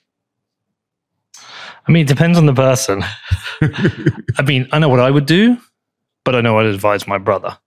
I 1.89 1.91
mean, 1.91 2.03
it 2.05 2.07
depends 2.07 2.37
on 2.37 2.45
the 2.45 2.53
person. 2.53 3.03
I 4.37 4.43
mean, 4.45 4.69
I 4.71 4.79
know 4.79 4.87
what 4.87 4.99
I 4.99 5.09
would 5.09 5.25
do, 5.25 5.57
but 6.23 6.35
I 6.35 6.41
know 6.41 6.59
I'd 6.59 6.67
advise 6.67 7.07
my 7.07 7.17
brother. 7.17 7.57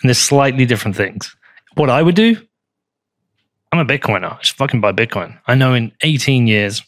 And 0.00 0.08
there's 0.08 0.18
slightly 0.18 0.64
different 0.64 0.96
things. 0.96 1.34
What 1.74 1.90
I 1.90 2.02
would 2.02 2.14
do, 2.14 2.36
I'm 3.72 3.80
a 3.80 3.84
Bitcoiner. 3.84 4.36
I 4.36 4.38
just 4.40 4.56
fucking 4.56 4.80
buy 4.80 4.92
Bitcoin. 4.92 5.38
I 5.46 5.54
know 5.54 5.74
in 5.74 5.92
18 6.02 6.46
years, 6.46 6.82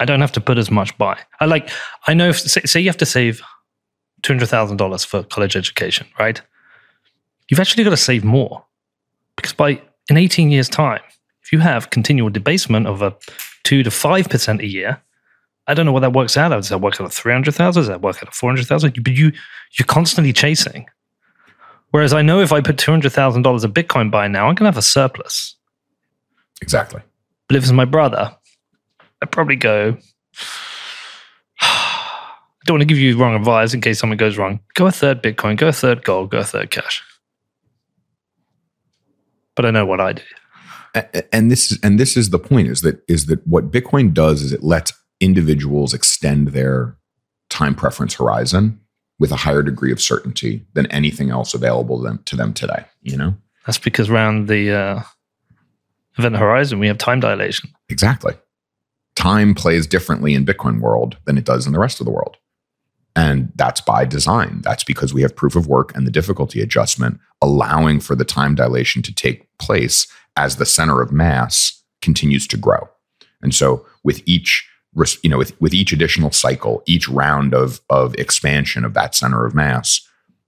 I 0.00 0.04
don't 0.04 0.20
have 0.20 0.32
to 0.32 0.40
put 0.40 0.58
as 0.58 0.70
much 0.70 0.98
by. 0.98 1.18
I 1.40 1.46
like, 1.46 1.70
I 2.06 2.12
know 2.12 2.28
if, 2.28 2.40
say 2.40 2.80
you 2.80 2.88
have 2.88 2.96
to 2.98 3.06
save 3.06 3.40
$200,000 4.22 5.06
for 5.06 5.22
college 5.22 5.56
education, 5.56 6.06
right? 6.18 6.42
you've 7.48 7.60
actually 7.60 7.84
got 7.84 7.90
to 7.90 7.96
save 7.96 8.24
more 8.24 8.64
because 9.36 9.52
by 9.52 9.80
in 10.08 10.16
18 10.16 10.50
years' 10.50 10.68
time, 10.68 11.00
if 11.44 11.52
you 11.52 11.60
have 11.60 11.90
continual 11.90 12.30
debasement 12.30 12.86
of 12.86 13.02
a 13.02 13.14
two 13.62 13.82
to 13.82 13.90
five 13.90 14.28
percent 14.28 14.60
a 14.60 14.66
year, 14.66 15.00
I 15.66 15.74
don't 15.74 15.86
know 15.86 15.92
what 15.92 16.00
that 16.00 16.12
works 16.12 16.36
out. 16.36 16.50
Does 16.50 16.68
that 16.68 16.80
work 16.80 17.00
out 17.00 17.06
at 17.06 17.12
300,000? 17.12 17.80
Does 17.80 17.88
that 17.88 18.02
work 18.02 18.16
out 18.16 18.28
at 18.28 18.34
400,000? 18.34 19.02
But 19.02 19.12
you, 19.14 19.32
you're 19.78 19.86
constantly 19.86 20.32
chasing. 20.32 20.86
Whereas 21.90 22.12
I 22.12 22.22
know 22.22 22.40
if 22.40 22.52
I 22.52 22.60
put 22.60 22.76
$200,000 22.76 23.64
of 23.64 23.72
Bitcoin 23.72 24.10
buy 24.10 24.28
now, 24.28 24.48
I'm 24.48 24.54
going 24.54 24.64
to 24.64 24.72
have 24.72 24.76
a 24.76 24.82
surplus. 24.82 25.54
Exactly. 26.60 27.00
But 27.48 27.56
if 27.56 27.62
it's 27.62 27.72
my 27.72 27.84
brother, 27.84 28.36
I'd 29.22 29.30
probably 29.30 29.56
go, 29.56 29.96
I 31.60 32.36
don't 32.66 32.74
want 32.74 32.82
to 32.82 32.86
give 32.94 32.98
you 32.98 33.16
wrong 33.16 33.34
advice 33.34 33.72
in 33.72 33.80
case 33.80 33.98
something 34.00 34.18
goes 34.18 34.36
wrong. 34.36 34.60
Go 34.74 34.86
a 34.86 34.92
third 34.92 35.22
Bitcoin, 35.22 35.56
go 35.56 35.68
a 35.68 35.72
third 35.72 36.04
gold, 36.04 36.30
go 36.30 36.38
a 36.38 36.44
third 36.44 36.70
cash 36.70 37.02
but 39.54 39.64
I 39.64 39.70
know 39.70 39.86
what 39.86 40.00
I 40.00 40.12
do. 40.12 40.22
And 41.32 41.50
this 41.50 41.72
is 41.72 41.78
and 41.82 41.98
this 41.98 42.16
is 42.16 42.30
the 42.30 42.38
point 42.38 42.68
is 42.68 42.82
that 42.82 43.02
is 43.08 43.26
that 43.26 43.44
what 43.46 43.70
Bitcoin 43.70 44.14
does 44.14 44.42
is 44.42 44.52
it 44.52 44.62
lets 44.62 44.92
individuals 45.20 45.92
extend 45.92 46.48
their 46.48 46.96
time 47.50 47.74
preference 47.74 48.14
horizon 48.14 48.80
with 49.18 49.32
a 49.32 49.36
higher 49.36 49.62
degree 49.62 49.92
of 49.92 50.00
certainty 50.00 50.64
than 50.74 50.86
anything 50.86 51.30
else 51.30 51.54
available 51.54 51.98
to 51.98 52.04
them, 52.04 52.20
to 52.26 52.36
them 52.36 52.52
today. 52.52 52.84
You 53.02 53.16
know, 53.16 53.34
that's 53.66 53.78
because 53.78 54.08
around 54.08 54.48
the 54.48 54.72
uh, 54.72 55.02
event 56.18 56.36
horizon 56.36 56.78
we 56.78 56.86
have 56.86 56.98
time 56.98 57.20
dilation. 57.20 57.70
Exactly. 57.88 58.34
Time 59.16 59.54
plays 59.54 59.86
differently 59.86 60.34
in 60.34 60.44
Bitcoin 60.44 60.80
world 60.80 61.16
than 61.24 61.38
it 61.38 61.44
does 61.44 61.66
in 61.66 61.72
the 61.72 61.78
rest 61.78 62.00
of 62.00 62.06
the 62.06 62.12
world. 62.12 62.36
And 63.16 63.52
that's 63.54 63.80
by 63.80 64.04
design. 64.04 64.60
That's 64.62 64.82
because 64.82 65.14
we 65.14 65.22
have 65.22 65.36
proof 65.36 65.54
of 65.54 65.68
work 65.68 65.94
and 65.94 66.06
the 66.06 66.10
difficulty 66.10 66.60
adjustment 66.60 67.20
allowing 67.40 68.00
for 68.00 68.16
the 68.16 68.24
time 68.24 68.54
dilation 68.54 69.02
to 69.02 69.14
take 69.14 69.46
place 69.58 70.06
as 70.36 70.56
the 70.56 70.66
center 70.66 71.00
of 71.00 71.12
mass 71.12 71.82
continues 72.02 72.46
to 72.48 72.56
grow. 72.56 72.88
And 73.40 73.54
so 73.54 73.86
with 74.02 74.22
each 74.26 74.68
you 75.22 75.30
know 75.30 75.38
with, 75.38 75.60
with 75.60 75.74
each 75.74 75.92
additional 75.92 76.30
cycle, 76.30 76.82
each 76.86 77.08
round 77.08 77.52
of 77.54 77.80
of 77.90 78.14
expansion 78.14 78.84
of 78.84 78.94
that 78.94 79.14
center 79.14 79.44
of 79.44 79.54
mass, 79.54 80.00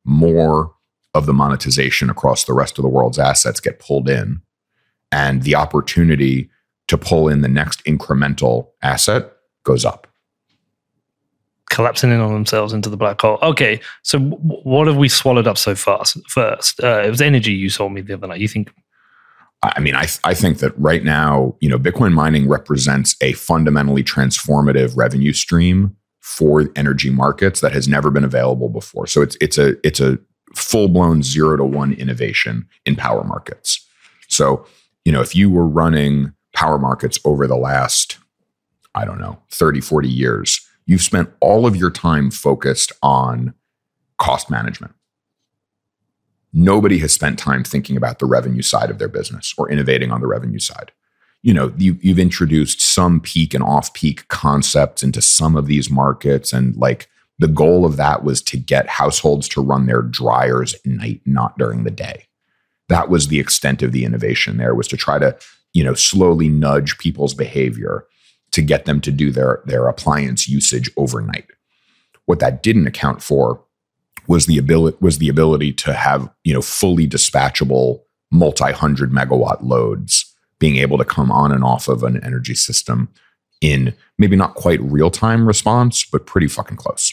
more 0.04 0.72
of 1.14 1.26
the 1.26 1.32
monetization 1.32 2.10
across 2.10 2.44
the 2.44 2.52
rest 2.52 2.78
of 2.78 2.82
the 2.82 2.88
world's 2.88 3.18
assets 3.18 3.58
get 3.58 3.78
pulled 3.78 4.08
in 4.08 4.40
and 5.10 5.42
the 5.42 5.54
opportunity 5.54 6.50
to 6.88 6.98
pull 6.98 7.28
in 7.28 7.40
the 7.40 7.48
next 7.48 7.82
incremental 7.84 8.68
asset 8.82 9.32
goes 9.64 9.84
up 9.84 10.05
collapsing 11.70 12.10
in 12.10 12.20
on 12.20 12.32
themselves 12.32 12.72
into 12.72 12.88
the 12.88 12.96
black 12.96 13.20
hole. 13.20 13.38
Okay, 13.42 13.80
so 14.02 14.18
w- 14.18 14.62
what 14.62 14.86
have 14.86 14.96
we 14.96 15.08
swallowed 15.08 15.46
up 15.46 15.58
so 15.58 15.74
fast? 15.74 16.18
First, 16.28 16.82
uh, 16.82 17.02
it 17.04 17.10
was 17.10 17.20
energy 17.20 17.52
you 17.52 17.70
told 17.70 17.92
me 17.92 18.00
the 18.00 18.14
other 18.14 18.26
night. 18.26 18.40
You 18.40 18.48
think? 18.48 18.72
I 19.62 19.80
mean, 19.80 19.94
I, 19.94 20.04
th- 20.04 20.20
I 20.22 20.34
think 20.34 20.58
that 20.58 20.78
right 20.78 21.02
now, 21.02 21.56
you 21.60 21.68
know, 21.68 21.78
Bitcoin 21.78 22.12
mining 22.12 22.48
represents 22.48 23.16
a 23.20 23.32
fundamentally 23.32 24.04
transformative 24.04 24.96
revenue 24.96 25.32
stream 25.32 25.96
for 26.20 26.68
energy 26.76 27.10
markets 27.10 27.60
that 27.60 27.72
has 27.72 27.88
never 27.88 28.10
been 28.10 28.24
available 28.24 28.68
before. 28.68 29.06
So 29.06 29.22
it's 29.22 29.36
it's 29.40 29.58
a 29.58 29.74
it's 29.86 30.00
a 30.00 30.18
full 30.54 30.88
blown 30.88 31.22
zero 31.22 31.56
to 31.56 31.64
one 31.64 31.92
innovation 31.92 32.66
in 32.84 32.96
power 32.96 33.24
markets. 33.24 33.84
So 34.28 34.66
you 35.04 35.12
know, 35.12 35.20
if 35.20 35.36
you 35.36 35.48
were 35.48 35.66
running 35.66 36.32
power 36.52 36.78
markets 36.78 37.18
over 37.24 37.46
the 37.46 37.56
last, 37.56 38.18
I 38.96 39.04
don't 39.04 39.20
know, 39.20 39.38
30, 39.52 39.80
40 39.80 40.08
years, 40.08 40.65
you've 40.86 41.02
spent 41.02 41.30
all 41.40 41.66
of 41.66 41.76
your 41.76 41.90
time 41.90 42.30
focused 42.30 42.92
on 43.02 43.54
cost 44.18 44.50
management. 44.50 44.94
Nobody 46.52 46.98
has 46.98 47.12
spent 47.12 47.38
time 47.38 47.64
thinking 47.64 47.96
about 47.96 48.18
the 48.18 48.26
revenue 48.26 48.62
side 48.62 48.90
of 48.90 48.98
their 48.98 49.08
business 49.08 49.52
or 49.58 49.70
innovating 49.70 50.10
on 50.10 50.20
the 50.20 50.26
revenue 50.26 50.58
side. 50.58 50.92
You 51.42 51.52
know, 51.52 51.72
you, 51.76 51.98
you've 52.00 52.18
introduced 52.18 52.80
some 52.80 53.20
peak 53.20 53.52
and 53.52 53.62
off 53.62 53.92
peak 53.92 54.26
concepts 54.28 55.02
into 55.02 55.20
some 55.20 55.54
of 55.54 55.66
these 55.66 55.90
markets. 55.90 56.52
And 56.52 56.74
like 56.76 57.08
the 57.38 57.48
goal 57.48 57.84
of 57.84 57.96
that 57.96 58.24
was 58.24 58.40
to 58.42 58.56
get 58.56 58.88
households 58.88 59.48
to 59.50 59.60
run 59.60 59.86
their 59.86 60.02
dryers 60.02 60.74
at 60.74 60.86
night, 60.86 61.20
not 61.26 61.58
during 61.58 61.84
the 61.84 61.90
day. 61.90 62.26
That 62.88 63.10
was 63.10 63.28
the 63.28 63.40
extent 63.40 63.82
of 63.82 63.92
the 63.92 64.04
innovation 64.04 64.56
there 64.56 64.74
was 64.74 64.88
to 64.88 64.96
try 64.96 65.18
to, 65.18 65.36
you 65.74 65.84
know, 65.84 65.94
slowly 65.94 66.48
nudge 66.48 66.96
people's 66.98 67.34
behavior 67.34 68.06
to 68.56 68.62
get 68.62 68.86
them 68.86 69.02
to 69.02 69.12
do 69.12 69.30
their, 69.30 69.60
their 69.66 69.86
appliance 69.86 70.48
usage 70.48 70.90
overnight. 70.96 71.46
What 72.24 72.40
that 72.40 72.62
didn't 72.62 72.86
account 72.86 73.22
for 73.22 73.62
was 74.26 74.46
the 74.46 74.56
ability 74.56 74.96
was 75.00 75.18
the 75.18 75.28
ability 75.28 75.72
to 75.72 75.92
have 75.92 76.28
you 76.42 76.52
know 76.52 76.62
fully 76.62 77.06
dispatchable 77.06 78.00
multi 78.32 78.72
hundred 78.72 79.12
megawatt 79.12 79.62
loads 79.62 80.34
being 80.58 80.76
able 80.76 80.96
to 80.96 81.04
come 81.04 81.30
on 81.30 81.52
and 81.52 81.62
off 81.62 81.86
of 81.86 82.02
an 82.02 82.24
energy 82.24 82.54
system 82.54 83.08
in 83.60 83.94
maybe 84.18 84.36
not 84.36 84.54
quite 84.54 84.80
real 84.80 85.10
time 85.10 85.46
response, 85.46 86.04
but 86.10 86.26
pretty 86.26 86.48
fucking 86.48 86.78
close. 86.78 87.12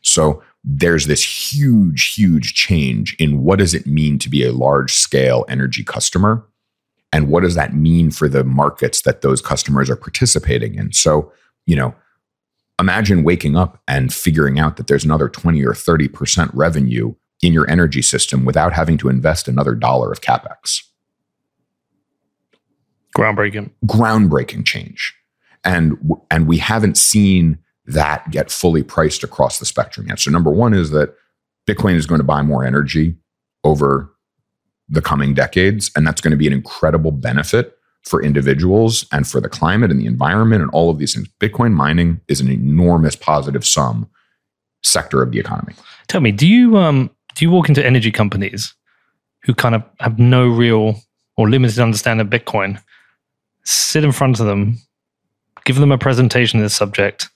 So 0.00 0.42
there's 0.64 1.06
this 1.06 1.52
huge, 1.52 2.14
huge 2.14 2.54
change 2.54 3.14
in 3.18 3.42
what 3.42 3.58
does 3.58 3.74
it 3.74 3.86
mean 3.86 4.18
to 4.20 4.30
be 4.30 4.42
a 4.42 4.52
large 4.52 4.94
scale 4.94 5.44
energy 5.48 5.84
customer 5.84 6.46
and 7.14 7.28
what 7.28 7.44
does 7.44 7.54
that 7.54 7.72
mean 7.72 8.10
for 8.10 8.28
the 8.28 8.42
markets 8.42 9.02
that 9.02 9.22
those 9.22 9.40
customers 9.40 9.88
are 9.88 9.94
participating 9.94 10.74
in. 10.74 10.92
So, 10.92 11.32
you 11.64 11.76
know, 11.76 11.94
imagine 12.80 13.22
waking 13.22 13.56
up 13.56 13.80
and 13.86 14.12
figuring 14.12 14.58
out 14.58 14.76
that 14.78 14.88
there's 14.88 15.04
another 15.04 15.28
20 15.28 15.64
or 15.64 15.74
30% 15.74 16.50
revenue 16.52 17.14
in 17.40 17.52
your 17.52 17.70
energy 17.70 18.02
system 18.02 18.44
without 18.44 18.72
having 18.72 18.98
to 18.98 19.08
invest 19.08 19.46
another 19.46 19.76
dollar 19.76 20.10
of 20.10 20.22
capex. 20.22 20.82
Groundbreaking. 23.16 23.70
Groundbreaking 23.86 24.66
change. 24.66 25.14
And 25.62 25.96
and 26.32 26.48
we 26.48 26.58
haven't 26.58 26.98
seen 26.98 27.58
that 27.86 28.28
get 28.32 28.50
fully 28.50 28.82
priced 28.82 29.22
across 29.22 29.60
the 29.60 29.66
spectrum 29.66 30.08
yet. 30.08 30.18
So 30.18 30.32
number 30.32 30.50
1 30.50 30.74
is 30.74 30.90
that 30.90 31.14
Bitcoin 31.64 31.94
is 31.94 32.06
going 32.06 32.18
to 32.18 32.24
buy 32.24 32.42
more 32.42 32.64
energy 32.64 33.14
over 33.62 34.13
the 34.88 35.02
coming 35.02 35.34
decades 35.34 35.90
and 35.96 36.06
that's 36.06 36.20
going 36.20 36.30
to 36.30 36.36
be 36.36 36.46
an 36.46 36.52
incredible 36.52 37.10
benefit 37.10 37.78
for 38.02 38.22
individuals 38.22 39.06
and 39.12 39.26
for 39.26 39.40
the 39.40 39.48
climate 39.48 39.90
and 39.90 40.00
the 40.00 40.06
environment 40.06 40.62
and 40.62 40.70
all 40.72 40.90
of 40.90 40.98
these 40.98 41.14
things. 41.14 41.28
Bitcoin 41.40 41.72
mining 41.72 42.20
is 42.28 42.40
an 42.40 42.50
enormous 42.50 43.16
positive 43.16 43.64
sum 43.64 44.08
sector 44.82 45.22
of 45.22 45.30
the 45.30 45.38
economy. 45.38 45.74
Tell 46.08 46.20
me, 46.20 46.30
do 46.30 46.46
you 46.46 46.76
um 46.76 47.10
do 47.34 47.44
you 47.44 47.50
walk 47.50 47.68
into 47.68 47.84
energy 47.84 48.10
companies 48.10 48.74
who 49.44 49.54
kind 49.54 49.74
of 49.74 49.82
have 50.00 50.18
no 50.18 50.46
real 50.46 51.00
or 51.36 51.48
limited 51.48 51.80
understanding 51.80 52.26
of 52.26 52.30
Bitcoin, 52.30 52.80
sit 53.64 54.04
in 54.04 54.12
front 54.12 54.38
of 54.38 54.46
them, 54.46 54.78
give 55.64 55.76
them 55.76 55.90
a 55.92 55.98
presentation 55.98 56.60
of 56.60 56.64
this 56.64 56.74
subject, 56.74 57.28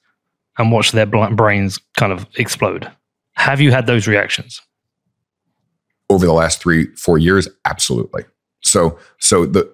and 0.58 0.70
watch 0.70 0.92
their 0.92 1.06
brains 1.06 1.80
kind 1.96 2.12
of 2.12 2.26
explode? 2.36 2.90
Have 3.32 3.60
you 3.60 3.70
had 3.70 3.86
those 3.86 4.06
reactions? 4.06 4.60
Over 6.10 6.26
the 6.26 6.32
last 6.32 6.62
three, 6.62 6.86
four 6.96 7.18
years, 7.18 7.48
absolutely. 7.64 8.24
So, 8.62 8.98
so 9.18 9.44
the 9.46 9.70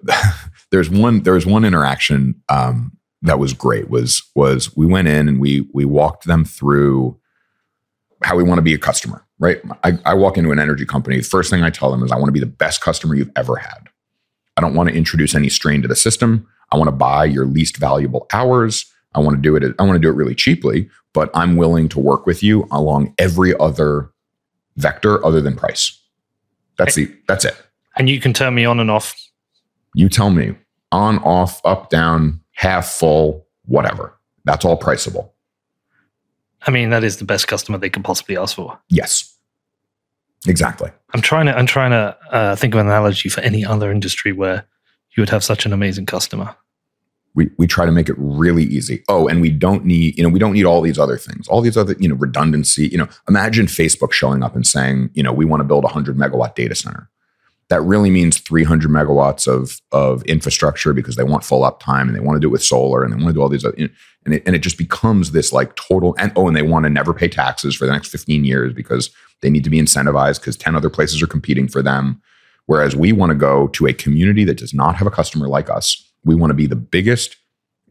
there's 0.71 0.89
one 0.89 1.23
there's 1.23 1.45
one 1.45 1.65
interaction 1.65 2.41
um, 2.49 2.91
that 3.21 3.39
was 3.39 3.53
great 3.53 3.89
was 3.89 4.23
was 4.35 4.75
we 4.75 4.85
went 4.85 5.07
in 5.07 5.27
and 5.27 5.39
we 5.39 5.67
we 5.73 5.85
walked 5.85 6.25
them 6.25 6.45
through 6.45 7.17
how 8.23 8.35
we 8.35 8.43
want 8.43 8.57
to 8.57 8.63
be 8.63 8.73
a 8.73 8.77
customer 8.77 9.25
right? 9.37 9.61
I, 9.83 9.99
I 10.05 10.13
walk 10.13 10.37
into 10.37 10.51
an 10.51 10.59
energy 10.59 10.85
company 10.85 11.17
the 11.17 11.23
first 11.23 11.49
thing 11.49 11.63
i 11.63 11.69
tell 11.69 11.91
them 11.91 12.01
is 12.03 12.11
i 12.11 12.15
want 12.15 12.27
to 12.27 12.31
be 12.31 12.39
the 12.39 12.45
best 12.45 12.81
customer 12.81 13.15
you've 13.15 13.31
ever 13.35 13.57
had. 13.57 13.89
I 14.57 14.61
don't 14.61 14.73
want 14.73 14.89
to 14.89 14.95
introduce 14.95 15.35
any 15.35 15.49
strain 15.49 15.81
to 15.81 15.87
the 15.87 15.97
system. 15.97 16.47
I 16.71 16.77
want 16.77 16.87
to 16.87 16.93
buy 16.95 17.25
your 17.25 17.45
least 17.45 17.75
valuable 17.75 18.25
hours. 18.31 18.85
I 19.13 19.19
want 19.19 19.35
to 19.37 19.41
do 19.41 19.55
it 19.55 19.75
i 19.79 19.83
want 19.83 19.95
to 19.95 19.99
do 19.99 20.09
it 20.09 20.15
really 20.15 20.35
cheaply 20.35 20.89
but 21.13 21.29
i'm 21.33 21.55
willing 21.55 21.87
to 21.89 21.99
work 21.99 22.25
with 22.25 22.43
you 22.43 22.67
along 22.69 23.13
every 23.17 23.57
other 23.59 24.11
vector 24.75 25.25
other 25.25 25.41
than 25.41 25.55
price 25.55 26.01
that's 26.77 26.95
the 26.95 27.13
that's 27.27 27.45
it 27.45 27.55
and 27.97 28.09
you 28.09 28.19
can 28.19 28.33
turn 28.33 28.53
me 28.53 28.65
on 28.65 28.79
and 28.79 28.91
off 28.91 29.15
you 29.95 30.09
tell 30.09 30.29
me 30.29 30.55
on, 30.91 31.19
off, 31.19 31.61
up, 31.65 31.89
down, 31.89 32.41
half 32.53 32.87
full, 32.87 33.45
whatever. 33.65 34.17
That's 34.43 34.65
all 34.65 34.77
priceable. 34.77 35.33
I 36.67 36.71
mean, 36.71 36.89
that 36.89 37.03
is 37.03 37.17
the 37.17 37.25
best 37.25 37.47
customer 37.47 37.77
they 37.77 37.89
could 37.89 38.03
possibly 38.03 38.37
ask 38.37 38.55
for. 38.55 38.79
Yes. 38.89 39.37
Exactly. 40.47 40.91
I'm 41.13 41.21
trying 41.21 41.47
to 41.47 41.57
I'm 41.57 41.65
trying 41.65 41.91
to 41.91 42.17
uh, 42.29 42.55
think 42.55 42.73
of 42.75 42.79
an 42.79 42.87
analogy 42.87 43.29
for 43.29 43.41
any 43.41 43.65
other 43.65 43.91
industry 43.91 44.31
where 44.31 44.65
you 45.15 45.21
would 45.21 45.29
have 45.29 45.43
such 45.43 45.65
an 45.65 45.73
amazing 45.73 46.05
customer. 46.05 46.55
We 47.35 47.49
we 47.57 47.67
try 47.67 47.85
to 47.85 47.91
make 47.91 48.09
it 48.09 48.15
really 48.17 48.63
easy. 48.63 49.03
Oh, 49.09 49.27
and 49.27 49.41
we 49.41 49.49
don't 49.49 49.85
need, 49.85 50.17
you 50.17 50.23
know, 50.23 50.29
we 50.29 50.39
don't 50.39 50.53
need 50.53 50.65
all 50.65 50.81
these 50.81 50.97
other 50.97 51.17
things. 51.17 51.47
All 51.47 51.61
these 51.61 51.77
other, 51.77 51.95
you 51.99 52.07
know, 52.07 52.15
redundancy, 52.15 52.87
you 52.87 52.97
know, 52.97 53.07
imagine 53.27 53.65
Facebook 53.65 54.13
showing 54.13 54.41
up 54.41 54.55
and 54.55 54.65
saying, 54.65 55.09
you 55.13 55.21
know, 55.21 55.33
we 55.33 55.45
want 55.45 55.59
to 55.59 55.65
build 55.65 55.83
a 55.83 55.87
100 55.87 56.17
megawatt 56.17 56.55
data 56.55 56.75
center 56.75 57.09
that 57.69 57.81
really 57.81 58.09
means 58.09 58.39
300 58.39 58.89
megawatts 58.89 59.47
of 59.47 59.81
of 59.91 60.23
infrastructure 60.23 60.93
because 60.93 61.15
they 61.15 61.23
want 61.23 61.43
full 61.43 61.61
uptime 61.61 62.03
and 62.03 62.15
they 62.15 62.19
want 62.19 62.35
to 62.35 62.39
do 62.39 62.47
it 62.47 62.51
with 62.51 62.63
solar 62.63 63.03
and 63.03 63.11
they 63.11 63.17
want 63.17 63.27
to 63.27 63.33
do 63.33 63.41
all 63.41 63.49
these 63.49 63.65
other, 63.65 63.75
and 64.25 64.33
it, 64.33 64.43
and 64.45 64.55
it 64.55 64.59
just 64.59 64.77
becomes 64.77 65.31
this 65.31 65.51
like 65.51 65.75
total 65.75 66.15
and 66.19 66.31
oh 66.35 66.47
and 66.47 66.55
they 66.55 66.61
want 66.61 66.83
to 66.83 66.89
never 66.89 67.13
pay 67.13 67.27
taxes 67.27 67.75
for 67.75 67.85
the 67.85 67.91
next 67.91 68.09
15 68.09 68.45
years 68.45 68.73
because 68.73 69.09
they 69.41 69.49
need 69.49 69.63
to 69.63 69.69
be 69.69 69.81
incentivized 69.81 70.39
because 70.39 70.57
10 70.57 70.75
other 70.75 70.89
places 70.89 71.21
are 71.21 71.27
competing 71.27 71.67
for 71.67 71.81
them 71.81 72.21
whereas 72.67 72.95
we 72.95 73.11
want 73.11 73.31
to 73.31 73.35
go 73.35 73.67
to 73.69 73.87
a 73.87 73.93
community 73.93 74.43
that 74.43 74.57
does 74.57 74.73
not 74.73 74.95
have 74.95 75.07
a 75.07 75.11
customer 75.11 75.47
like 75.47 75.69
us 75.69 76.11
we 76.25 76.35
want 76.35 76.49
to 76.49 76.55
be 76.55 76.67
the 76.67 76.75
biggest 76.75 77.37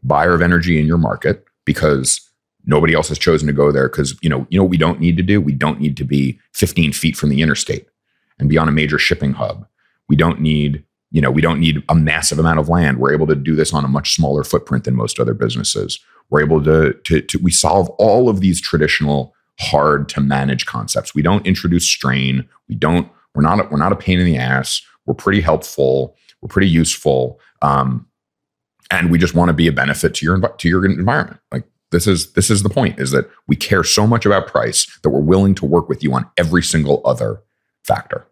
buyer 0.03 0.33
of 0.33 0.41
energy 0.41 0.79
in 0.79 0.85
your 0.85 0.97
market 0.97 1.45
because 1.65 2.21
nobody 2.65 2.93
else 2.93 3.09
has 3.09 3.17
chosen 3.17 3.47
to 3.47 3.53
go 3.53 3.71
there 3.71 3.89
because 3.89 4.15
you 4.21 4.29
know 4.29 4.45
you 4.49 4.57
know 4.57 4.63
what 4.63 4.69
we 4.69 4.77
don't 4.77 4.99
need 4.99 5.17
to 5.17 5.23
do 5.23 5.41
we 5.41 5.53
don't 5.53 5.79
need 5.79 5.97
to 5.97 6.03
be 6.03 6.39
15 6.53 6.93
feet 6.93 7.15
from 7.15 7.29
the 7.29 7.41
interstate 7.41 7.87
and 8.39 8.49
be 8.49 8.57
on 8.57 8.67
a 8.67 8.71
major 8.71 8.99
shipping 8.99 9.33
hub. 9.33 9.65
We 10.07 10.15
don't 10.15 10.39
need, 10.39 10.83
you 11.11 11.21
know, 11.21 11.31
we 11.31 11.41
don't 11.41 11.59
need 11.59 11.83
a 11.89 11.95
massive 11.95 12.39
amount 12.39 12.59
of 12.59 12.69
land. 12.69 12.99
We're 12.99 13.13
able 13.13 13.27
to 13.27 13.35
do 13.35 13.55
this 13.55 13.73
on 13.73 13.85
a 13.85 13.89
much 13.89 14.15
smaller 14.15 14.43
footprint 14.43 14.83
than 14.83 14.95
most 14.95 15.19
other 15.19 15.33
businesses. 15.33 15.99
We're 16.29 16.43
able 16.43 16.63
to, 16.63 16.93
to, 16.93 17.21
to 17.21 17.39
we 17.39 17.51
solve 17.51 17.89
all 17.91 18.29
of 18.29 18.41
these 18.41 18.61
traditional 18.61 19.33
hard 19.59 20.09
to 20.09 20.21
manage 20.21 20.65
concepts. 20.65 21.15
We 21.15 21.21
don't 21.21 21.45
introduce 21.45 21.85
strain. 21.85 22.47
We 22.67 22.75
don't, 22.75 23.09
we're 23.33 23.41
not, 23.41 23.71
we're 23.71 23.77
not 23.77 23.93
a 23.93 23.97
pain 23.97 24.19
in 24.19 24.25
the 24.25 24.37
ass. 24.37 24.81
We're 25.05 25.13
pretty 25.13 25.41
helpful. 25.41 26.15
We're 26.41 26.49
pretty 26.49 26.69
useful. 26.69 27.39
Um, 27.61 28.07
and 28.91 29.11
we 29.11 29.17
just 29.17 29.33
want 29.33 29.49
to 29.49 29.53
be 29.53 29.67
a 29.67 29.71
benefit 29.71 30.13
to 30.15 30.25
your, 30.25 30.39
to 30.39 30.69
your 30.69 30.85
environment. 30.85 31.39
Like 31.51 31.65
this 31.91 32.07
is, 32.07 32.33
this 32.33 32.49
is 32.49 32.63
the 32.63 32.69
point 32.69 32.99
is 32.99 33.11
that 33.11 33.29
we 33.47 33.55
care 33.55 33.83
so 33.83 34.05
much 34.07 34.25
about 34.25 34.47
price 34.47 34.87
that 35.01 35.09
we're 35.09 35.19
willing 35.21 35.55
to 35.55 35.65
work 35.65 35.89
with 35.89 36.03
you 36.03 36.13
on 36.13 36.29
every 36.37 36.63
single 36.63 37.01
other 37.05 37.41
factor. 37.83 38.27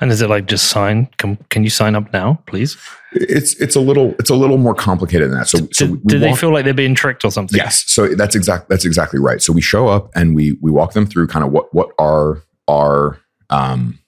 And 0.00 0.10
is 0.10 0.20
it 0.20 0.28
like 0.28 0.46
just 0.46 0.68
sign? 0.68 1.08
Can, 1.18 1.36
can 1.48 1.62
you 1.62 1.70
sign 1.70 1.94
up 1.94 2.12
now, 2.12 2.42
please? 2.46 2.76
It's 3.12 3.54
it's 3.60 3.76
a 3.76 3.80
little 3.80 4.16
it's 4.18 4.30
a 4.30 4.34
little 4.34 4.58
more 4.58 4.74
complicated 4.74 5.30
than 5.30 5.38
that. 5.38 5.48
So, 5.48 5.58
do, 5.58 5.68
so 5.72 5.86
do 5.86 6.18
they 6.18 6.34
feel 6.34 6.52
like 6.52 6.64
they're 6.64 6.74
being 6.74 6.96
tricked 6.96 7.24
or 7.24 7.30
something? 7.30 7.56
Yes. 7.56 7.84
So 7.86 8.08
that's 8.08 8.34
exact 8.34 8.68
that's 8.68 8.84
exactly 8.84 9.20
right. 9.20 9.40
So 9.40 9.52
we 9.52 9.60
show 9.60 9.86
up 9.86 10.10
and 10.16 10.34
we 10.34 10.58
we 10.60 10.72
walk 10.72 10.94
them 10.94 11.06
through 11.06 11.28
kind 11.28 11.44
of 11.44 11.52
what 11.52 11.72
what 11.72 11.90
our 12.00 12.42
our 12.66 13.20
um, 13.50 13.98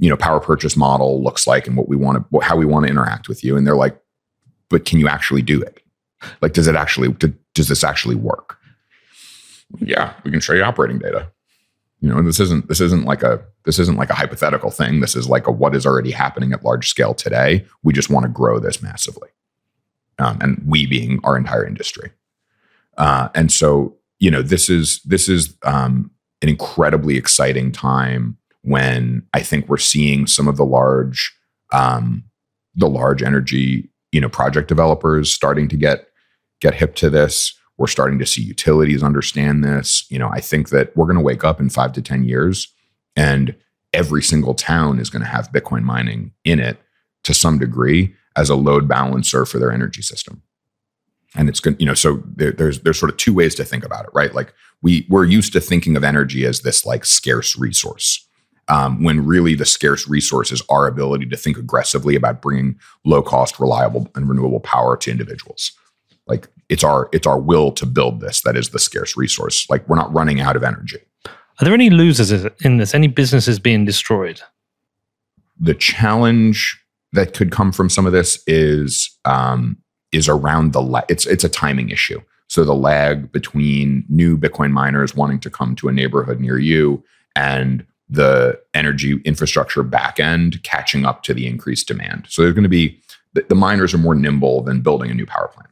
you 0.00 0.08
know 0.08 0.16
power 0.16 0.40
purchase 0.40 0.76
model 0.76 1.22
looks 1.22 1.46
like 1.46 1.66
and 1.66 1.76
what 1.76 1.88
we 1.88 1.94
want 1.94 2.26
to 2.32 2.40
how 2.40 2.56
we 2.56 2.64
want 2.64 2.86
to 2.86 2.90
interact 2.90 3.28
with 3.28 3.44
you. 3.44 3.56
And 3.56 3.66
they're 3.66 3.76
like, 3.76 4.00
but 4.68 4.86
can 4.86 4.98
you 4.98 5.06
actually 5.06 5.42
do 5.42 5.60
it? 5.60 5.82
Like, 6.40 6.54
does 6.54 6.66
it 6.66 6.74
actually 6.74 7.14
does 7.54 7.68
this 7.68 7.84
actually 7.84 8.16
work? 8.16 8.56
Yeah, 9.78 10.14
we 10.24 10.30
can 10.30 10.40
show 10.40 10.54
you 10.54 10.64
operating 10.64 10.98
data. 10.98 11.30
You 12.00 12.08
know, 12.08 12.22
this 12.22 12.40
isn't 12.40 12.68
this 12.68 12.80
isn't 12.80 13.04
like 13.04 13.22
a 13.22 13.44
this 13.64 13.78
isn't 13.78 13.98
like 13.98 14.08
a 14.08 14.14
hypothetical 14.14 14.70
thing. 14.70 15.00
This 15.00 15.14
is 15.14 15.28
like 15.28 15.46
a 15.46 15.52
what 15.52 15.76
is 15.76 15.84
already 15.84 16.10
happening 16.10 16.52
at 16.52 16.64
large 16.64 16.88
scale 16.88 17.12
today. 17.12 17.66
We 17.82 17.92
just 17.92 18.08
want 18.08 18.24
to 18.24 18.30
grow 18.30 18.58
this 18.58 18.82
massively, 18.82 19.28
um, 20.18 20.38
and 20.40 20.62
we 20.66 20.86
being 20.86 21.20
our 21.24 21.36
entire 21.36 21.66
industry. 21.66 22.10
Uh, 22.96 23.28
and 23.34 23.52
so, 23.52 23.96
you 24.18 24.30
know, 24.30 24.40
this 24.40 24.70
is 24.70 25.02
this 25.02 25.28
is 25.28 25.54
um, 25.62 26.10
an 26.40 26.48
incredibly 26.48 27.18
exciting 27.18 27.70
time 27.70 28.38
when 28.62 29.26
I 29.32 29.40
think 29.40 29.68
we're 29.68 29.78
seeing 29.78 30.26
some 30.26 30.48
of 30.48 30.56
the 30.56 30.64
large 30.64 31.34
um, 31.72 32.24
the 32.74 32.88
large 32.88 33.22
energy 33.22 33.90
you 34.12 34.20
know 34.20 34.28
project 34.28 34.68
developers 34.68 35.32
starting 35.32 35.68
to 35.68 35.76
get 35.76 36.08
get 36.60 36.74
hip 36.74 36.94
to 36.96 37.10
this. 37.10 37.54
We're 37.78 37.86
starting 37.86 38.18
to 38.18 38.26
see 38.26 38.42
utilities 38.42 39.02
understand 39.02 39.64
this. 39.64 40.04
You 40.10 40.18
know, 40.18 40.28
I 40.28 40.40
think 40.40 40.68
that 40.68 40.94
we're 40.94 41.06
going 41.06 41.16
to 41.16 41.22
wake 41.22 41.44
up 41.44 41.60
in 41.60 41.70
five 41.70 41.94
to 41.94 42.02
10 42.02 42.24
years 42.24 42.70
and 43.16 43.54
every 43.92 44.22
single 44.22 44.54
town 44.54 44.98
is 44.98 45.10
going 45.10 45.22
to 45.22 45.28
have 45.28 45.52
Bitcoin 45.52 45.82
mining 45.82 46.32
in 46.44 46.60
it 46.60 46.78
to 47.24 47.34
some 47.34 47.58
degree 47.58 48.14
as 48.36 48.50
a 48.50 48.54
load 48.54 48.86
balancer 48.86 49.44
for 49.44 49.58
their 49.58 49.72
energy 49.72 50.02
system. 50.02 50.42
And 51.34 51.48
it's 51.48 51.60
good, 51.60 51.80
you 51.80 51.86
know, 51.86 51.94
so 51.94 52.22
there, 52.26 52.52
there's 52.52 52.80
there's 52.80 52.98
sort 52.98 53.10
of 53.10 53.16
two 53.16 53.32
ways 53.32 53.54
to 53.56 53.64
think 53.64 53.84
about 53.84 54.04
it, 54.04 54.10
right? 54.12 54.34
Like 54.34 54.52
we 54.82 55.06
we're 55.08 55.24
used 55.24 55.52
to 55.52 55.60
thinking 55.60 55.96
of 55.96 56.02
energy 56.02 56.44
as 56.44 56.60
this 56.60 56.84
like 56.84 57.04
scarce 57.04 57.56
resource. 57.56 58.26
Um, 58.70 59.02
when 59.02 59.26
really 59.26 59.56
the 59.56 59.66
scarce 59.66 60.06
resource 60.06 60.52
is 60.52 60.62
our 60.68 60.86
ability 60.86 61.26
to 61.26 61.36
think 61.36 61.58
aggressively 61.58 62.14
about 62.14 62.40
bringing 62.40 62.78
low 63.04 63.20
cost, 63.20 63.58
reliable, 63.58 64.08
and 64.14 64.28
renewable 64.28 64.60
power 64.60 64.96
to 64.98 65.10
individuals. 65.10 65.72
Like 66.28 66.46
it's 66.68 66.84
our 66.84 67.08
it's 67.12 67.26
our 67.26 67.40
will 67.40 67.72
to 67.72 67.84
build 67.84 68.20
this 68.20 68.42
that 68.42 68.56
is 68.56 68.68
the 68.68 68.78
scarce 68.78 69.16
resource. 69.16 69.68
Like 69.68 69.88
we're 69.88 69.96
not 69.96 70.14
running 70.14 70.40
out 70.40 70.54
of 70.54 70.62
energy. 70.62 70.98
Are 71.26 71.64
there 71.64 71.74
any 71.74 71.90
losers 71.90 72.30
in 72.64 72.78
this? 72.78 72.94
Any 72.94 73.08
businesses 73.08 73.58
being 73.58 73.84
destroyed? 73.84 74.40
The 75.58 75.74
challenge 75.74 76.80
that 77.12 77.34
could 77.34 77.50
come 77.50 77.72
from 77.72 77.90
some 77.90 78.06
of 78.06 78.12
this 78.12 78.42
is 78.46 79.10
um, 79.24 79.76
is 80.12 80.28
around 80.28 80.72
the 80.72 80.80
la- 80.80 81.02
it's 81.08 81.26
it's 81.26 81.44
a 81.44 81.48
timing 81.48 81.90
issue. 81.90 82.20
So 82.46 82.64
the 82.64 82.74
lag 82.74 83.30
between 83.30 84.04
new 84.08 84.36
Bitcoin 84.38 84.70
miners 84.70 85.14
wanting 85.14 85.40
to 85.40 85.50
come 85.50 85.76
to 85.76 85.88
a 85.88 85.92
neighborhood 85.92 86.40
near 86.40 86.58
you 86.58 87.04
and 87.36 87.86
the 88.10 88.60
energy 88.74 89.20
infrastructure 89.24 89.84
backend 89.84 90.62
catching 90.64 91.06
up 91.06 91.22
to 91.22 91.32
the 91.32 91.46
increased 91.46 91.86
demand. 91.86 92.26
So 92.28 92.42
there's 92.42 92.54
going 92.54 92.64
to 92.64 92.68
be 92.68 93.00
the, 93.34 93.46
the 93.48 93.54
miners 93.54 93.94
are 93.94 93.98
more 93.98 94.16
nimble 94.16 94.62
than 94.62 94.80
building 94.80 95.10
a 95.10 95.14
new 95.14 95.26
power 95.26 95.48
plant. 95.54 95.70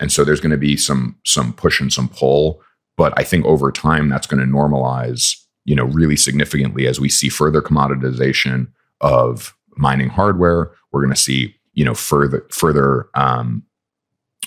And 0.00 0.10
so 0.10 0.24
there's 0.24 0.40
going 0.40 0.50
to 0.50 0.58
be 0.58 0.76
some 0.76 1.16
some 1.24 1.52
push 1.52 1.80
and 1.80 1.92
some 1.92 2.08
pull 2.08 2.60
but 3.00 3.14
I 3.18 3.24
think 3.24 3.46
over 3.46 3.72
time 3.72 4.10
that's 4.10 4.26
going 4.26 4.46
to 4.46 4.52
normalize, 4.52 5.34
you 5.64 5.74
know, 5.74 5.84
really 5.84 6.16
significantly 6.16 6.86
as 6.86 7.00
we 7.00 7.08
see 7.08 7.30
further 7.30 7.62
commoditization 7.62 8.68
of 9.00 9.56
mining 9.74 10.10
hardware. 10.10 10.72
We're 10.92 11.00
going 11.00 11.14
to 11.14 11.18
see, 11.18 11.56
you 11.72 11.82
know, 11.82 11.94
further 11.94 12.46
further 12.50 13.08
um, 13.14 13.62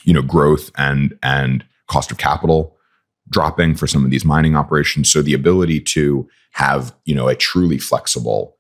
you 0.04 0.14
know 0.14 0.22
growth 0.22 0.70
and 0.78 1.18
and 1.24 1.66
cost 1.88 2.12
of 2.12 2.20
capital 2.20 2.73
dropping 3.34 3.76
for 3.76 3.88
some 3.88 4.06
of 4.06 4.12
these 4.12 4.24
mining 4.24 4.56
operations. 4.56 5.12
So 5.12 5.22
the 5.22 5.34
ability 5.34 5.82
to 5.82 6.28
have 6.52 6.96
you 7.06 7.16
know 7.16 7.28
a 7.28 7.36
truly 7.36 7.78
flexible 7.78 8.56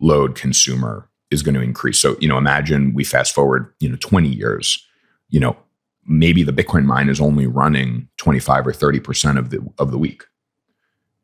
load 0.00 0.34
consumer 0.34 1.08
is 1.30 1.42
going 1.42 1.54
to 1.54 1.60
increase. 1.60 1.98
So 1.98 2.16
you 2.20 2.28
know 2.28 2.38
imagine 2.38 2.94
we 2.94 3.04
fast 3.04 3.34
forward 3.34 3.72
you 3.78 3.88
know 3.88 3.96
20 4.00 4.28
years, 4.28 4.84
you 5.28 5.38
know 5.38 5.56
maybe 6.08 6.42
the 6.42 6.52
Bitcoin 6.52 6.84
mine 6.84 7.08
is 7.08 7.20
only 7.20 7.46
running 7.46 8.08
25 8.16 8.66
or 8.66 8.72
30 8.72 9.00
percent 9.00 9.38
of 9.38 9.50
the 9.50 9.64
of 9.78 9.90
the 9.92 9.98
week 9.98 10.24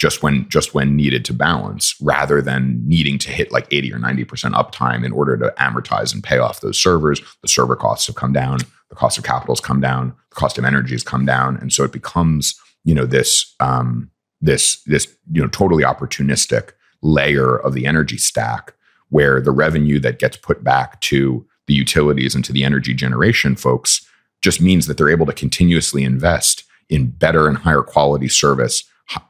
just 0.03 0.21
when 0.21 0.49
just 0.49 0.75
when 0.75 0.97
needed 0.97 1.25
to 1.25 1.33
balance 1.33 1.95
rather 2.03 2.43
than 2.43 2.83
needing 2.89 3.19
to 3.19 3.31
hit 3.31 3.53
like 3.53 3.69
80 3.71 3.93
or 3.93 3.99
90% 3.99 4.27
uptime 4.53 5.05
in 5.07 5.13
order 5.13 5.37
to 5.37 5.55
amortize 5.61 6.13
and 6.13 6.25
pay 6.25 6.39
off 6.39 6.61
those 6.61 6.77
servers 6.83 7.21
the 7.41 7.47
server 7.47 7.77
costs 7.77 8.09
have 8.09 8.17
come 8.17 8.33
down 8.33 8.59
the 8.89 8.97
cost 8.97 9.17
of 9.17 9.23
capital 9.23 9.55
has 9.55 9.61
come 9.61 9.81
down 9.81 10.13
the 10.31 10.35
cost 10.35 10.59
of 10.59 10.65
energy 10.65 10.95
has 10.95 11.05
come 11.05 11.25
down 11.25 11.57
and 11.59 11.73
so 11.73 11.85
it 11.85 11.93
becomes 11.93 12.61
you 12.85 12.95
know 12.95 13.07
this 13.07 13.55
um, 13.61 14.11
this 14.41 14.83
this 14.85 15.07
you 15.31 15.41
know 15.41 15.49
totally 15.49 15.85
opportunistic 15.85 16.71
layer 17.03 17.57
of 17.57 17.75
the 17.75 17.87
energy 17.87 18.17
stack 18.17 18.75
where 19.09 19.41
the 19.41 19.51
revenue 19.51 19.99
that 19.99 20.19
gets 20.19 20.37
put 20.37 20.65
back 20.65 21.01
to 21.01 21.47
the 21.67 21.75
utilities 21.75 22.35
and 22.35 22.45
to 22.45 22.53
the 22.53 22.65
energy 22.65 22.95
generation 22.95 23.57
folks 23.57 24.07
just 24.41 24.61
means 24.61 24.87
that 24.87 24.97
they're 24.97 25.09
able 25.09 25.27
to 25.27 25.33
continuously 25.33 26.03
invest 26.03 26.65
in 26.89 27.09
better 27.09 27.49
and 27.49 27.59
higher 27.59 27.83
quality 27.83 28.29
service 28.29 28.85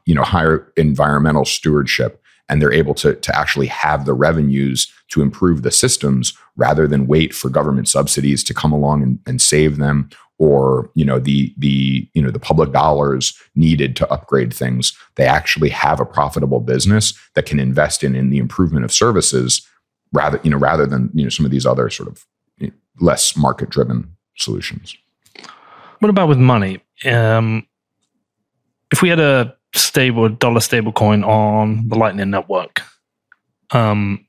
you 0.05 0.15
know 0.15 0.23
higher 0.23 0.71
environmental 0.77 1.45
stewardship 1.45 2.19
and 2.49 2.61
they're 2.61 2.73
able 2.73 2.93
to, 2.93 3.15
to 3.15 3.35
actually 3.35 3.67
have 3.67 4.05
the 4.05 4.13
revenues 4.13 4.91
to 5.09 5.21
improve 5.21 5.61
the 5.61 5.71
systems 5.71 6.37
rather 6.57 6.87
than 6.87 7.07
wait 7.07 7.33
for 7.33 7.49
government 7.49 7.87
subsidies 7.87 8.43
to 8.43 8.53
come 8.53 8.71
along 8.73 9.01
and, 9.01 9.19
and 9.25 9.41
save 9.41 9.77
them 9.77 10.09
or 10.43 10.89
you 10.93 11.05
know 11.05 11.19
the 11.19 11.53
the 11.57 12.07
you 12.13 12.21
know 12.21 12.31
the 12.31 12.39
public 12.39 12.71
dollars 12.71 13.33
needed 13.55 13.95
to 13.95 14.09
upgrade 14.11 14.53
things 14.53 14.97
they 15.15 15.25
actually 15.25 15.69
have 15.69 15.99
a 15.99 16.05
profitable 16.05 16.59
business 16.59 17.13
that 17.35 17.45
can 17.45 17.59
invest 17.59 18.03
in 18.03 18.15
in 18.15 18.29
the 18.29 18.37
improvement 18.37 18.85
of 18.85 18.91
services 18.91 19.67
rather 20.11 20.39
you 20.43 20.49
know 20.49 20.57
rather 20.57 20.85
than 20.85 21.09
you 21.13 21.23
know 21.23 21.29
some 21.29 21.45
of 21.45 21.51
these 21.51 21.65
other 21.65 21.89
sort 21.89 22.09
of 22.09 22.25
less 22.99 23.35
market 23.35 23.69
driven 23.69 24.15
solutions 24.37 24.95
what 25.99 26.09
about 26.09 26.27
with 26.27 26.37
money 26.37 26.81
um, 27.05 27.65
if 28.91 29.01
we 29.01 29.09
had 29.09 29.19
a 29.19 29.55
stable 29.73 30.29
dollar 30.29 30.59
stable 30.59 30.91
coin 30.91 31.23
on 31.23 31.87
the 31.87 31.95
Lightning 31.95 32.29
Network. 32.29 32.81
Um, 33.71 34.25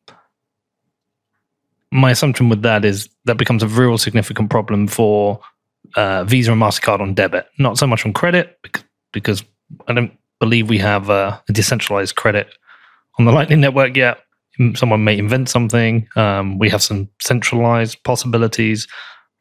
my 1.90 2.10
assumption 2.10 2.48
with 2.48 2.62
that 2.62 2.84
is 2.84 3.08
that 3.26 3.36
becomes 3.36 3.62
a 3.62 3.68
real 3.68 3.98
significant 3.98 4.50
problem 4.50 4.88
for 4.88 5.40
uh, 5.96 6.24
Visa 6.24 6.52
and 6.52 6.60
Mastercard 6.60 7.00
on 7.00 7.14
debit, 7.14 7.46
not 7.58 7.78
so 7.78 7.86
much 7.86 8.04
on 8.04 8.12
credit 8.12 8.58
because 9.12 9.44
I 9.86 9.92
don't 9.92 10.12
believe 10.40 10.68
we 10.68 10.78
have 10.78 11.08
a, 11.08 11.42
a 11.48 11.52
decentralized 11.52 12.16
credit 12.16 12.48
on 13.18 13.24
the 13.24 13.32
Lightning 13.32 13.60
Network 13.60 13.96
yet. 13.96 14.18
Someone 14.74 15.04
may 15.04 15.18
invent 15.18 15.48
something. 15.48 16.08
Um, 16.16 16.58
we 16.58 16.70
have 16.70 16.82
some 16.82 17.08
centralized 17.20 18.02
possibilities 18.04 18.86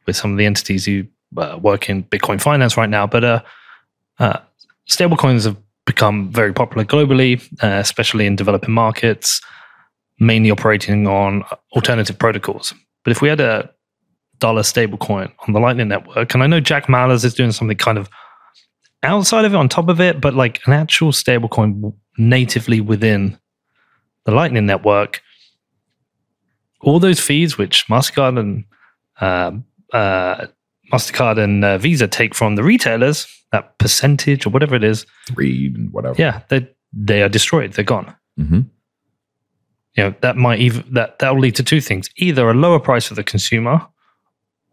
with 0.06 0.16
some 0.16 0.32
of 0.32 0.38
the 0.38 0.45
entities 0.45 0.86
who 0.86 1.06
uh, 1.38 1.60
work 1.62 1.89
in 1.89 2.04
Bitcoin 2.04 2.41
finance 2.41 2.78
right 2.78 2.89
now, 2.89 3.06
but 3.08 3.24
uh, 3.24 3.41
uh, 4.20 4.39
stablecoins 4.89 5.45
have 5.45 5.58
become 5.86 6.32
very 6.32 6.54
popular 6.54 6.86
globally, 6.86 7.41
uh, 7.64 7.80
especially 7.80 8.26
in 8.26 8.36
developing 8.36 8.74
markets, 8.74 9.41
mainly 10.20 10.49
operating 10.49 11.08
on 11.08 11.43
alternative 11.76 12.18
protocols. 12.18 12.74
But 13.04 13.12
if 13.12 13.22
we 13.22 13.30
had 13.30 13.41
a 13.41 13.70
dollar 14.44 14.62
stablecoin 14.62 15.32
on 15.48 15.54
the 15.54 15.60
Lightning 15.62 15.88
Network, 15.88 16.34
and 16.34 16.44
I 16.44 16.48
know 16.48 16.60
Jack 16.60 16.88
Mallers 16.88 17.24
is 17.24 17.34
doing 17.34 17.54
something 17.54 17.78
kind 17.78 17.98
of 17.98 18.10
outside 19.02 19.46
of 19.46 19.54
it, 19.54 19.58
on 19.58 19.70
top 19.70 19.88
of 19.88 20.02
it, 20.02 20.20
but 20.20 20.34
like 20.34 20.60
an 20.68 20.74
actual 20.74 21.14
stablecoin 21.14 21.94
natively 22.18 22.82
within 22.82 23.39
the 24.26 24.32
Lightning 24.32 24.66
Network, 24.66 25.22
all 26.82 27.00
those 27.00 27.22
fees 27.22 27.58
which 27.58 27.88
Mastercard 27.88 28.38
and 28.38 28.66
uh, 29.22 29.52
uh, 29.96 30.48
Mastercard 30.91 31.39
and 31.39 31.64
uh, 31.64 31.78
Visa 31.78 32.10
take 32.10 32.36
from 32.36 32.58
the 32.58 32.64
retailers 32.64 33.26
that 33.54 33.78
percentage 33.78 34.46
or 34.46 34.50
whatever 34.50 34.76
it 34.76 34.84
is, 34.84 35.06
three 35.28 35.74
whatever. 35.91 36.16
Yeah, 36.18 36.41
they 36.50 36.68
they 36.91 37.24
are 37.24 37.30
destroyed. 37.30 37.72
They're 37.74 37.86
gone. 37.86 38.14
Mm-hmm. 38.38 38.62
You 39.96 40.04
know 40.04 40.14
that 40.20 40.36
might 40.36 40.60
even 40.60 40.84
that 40.96 41.20
that 41.20 41.34
will 41.34 41.41
lead 41.41 41.56
to 41.56 41.64
two 41.64 41.80
things: 41.80 42.10
either 42.18 42.50
a 42.50 42.54
lower 42.54 42.80
price 42.80 43.08
for 43.08 43.14
the 43.14 43.24
consumer, 43.24 43.88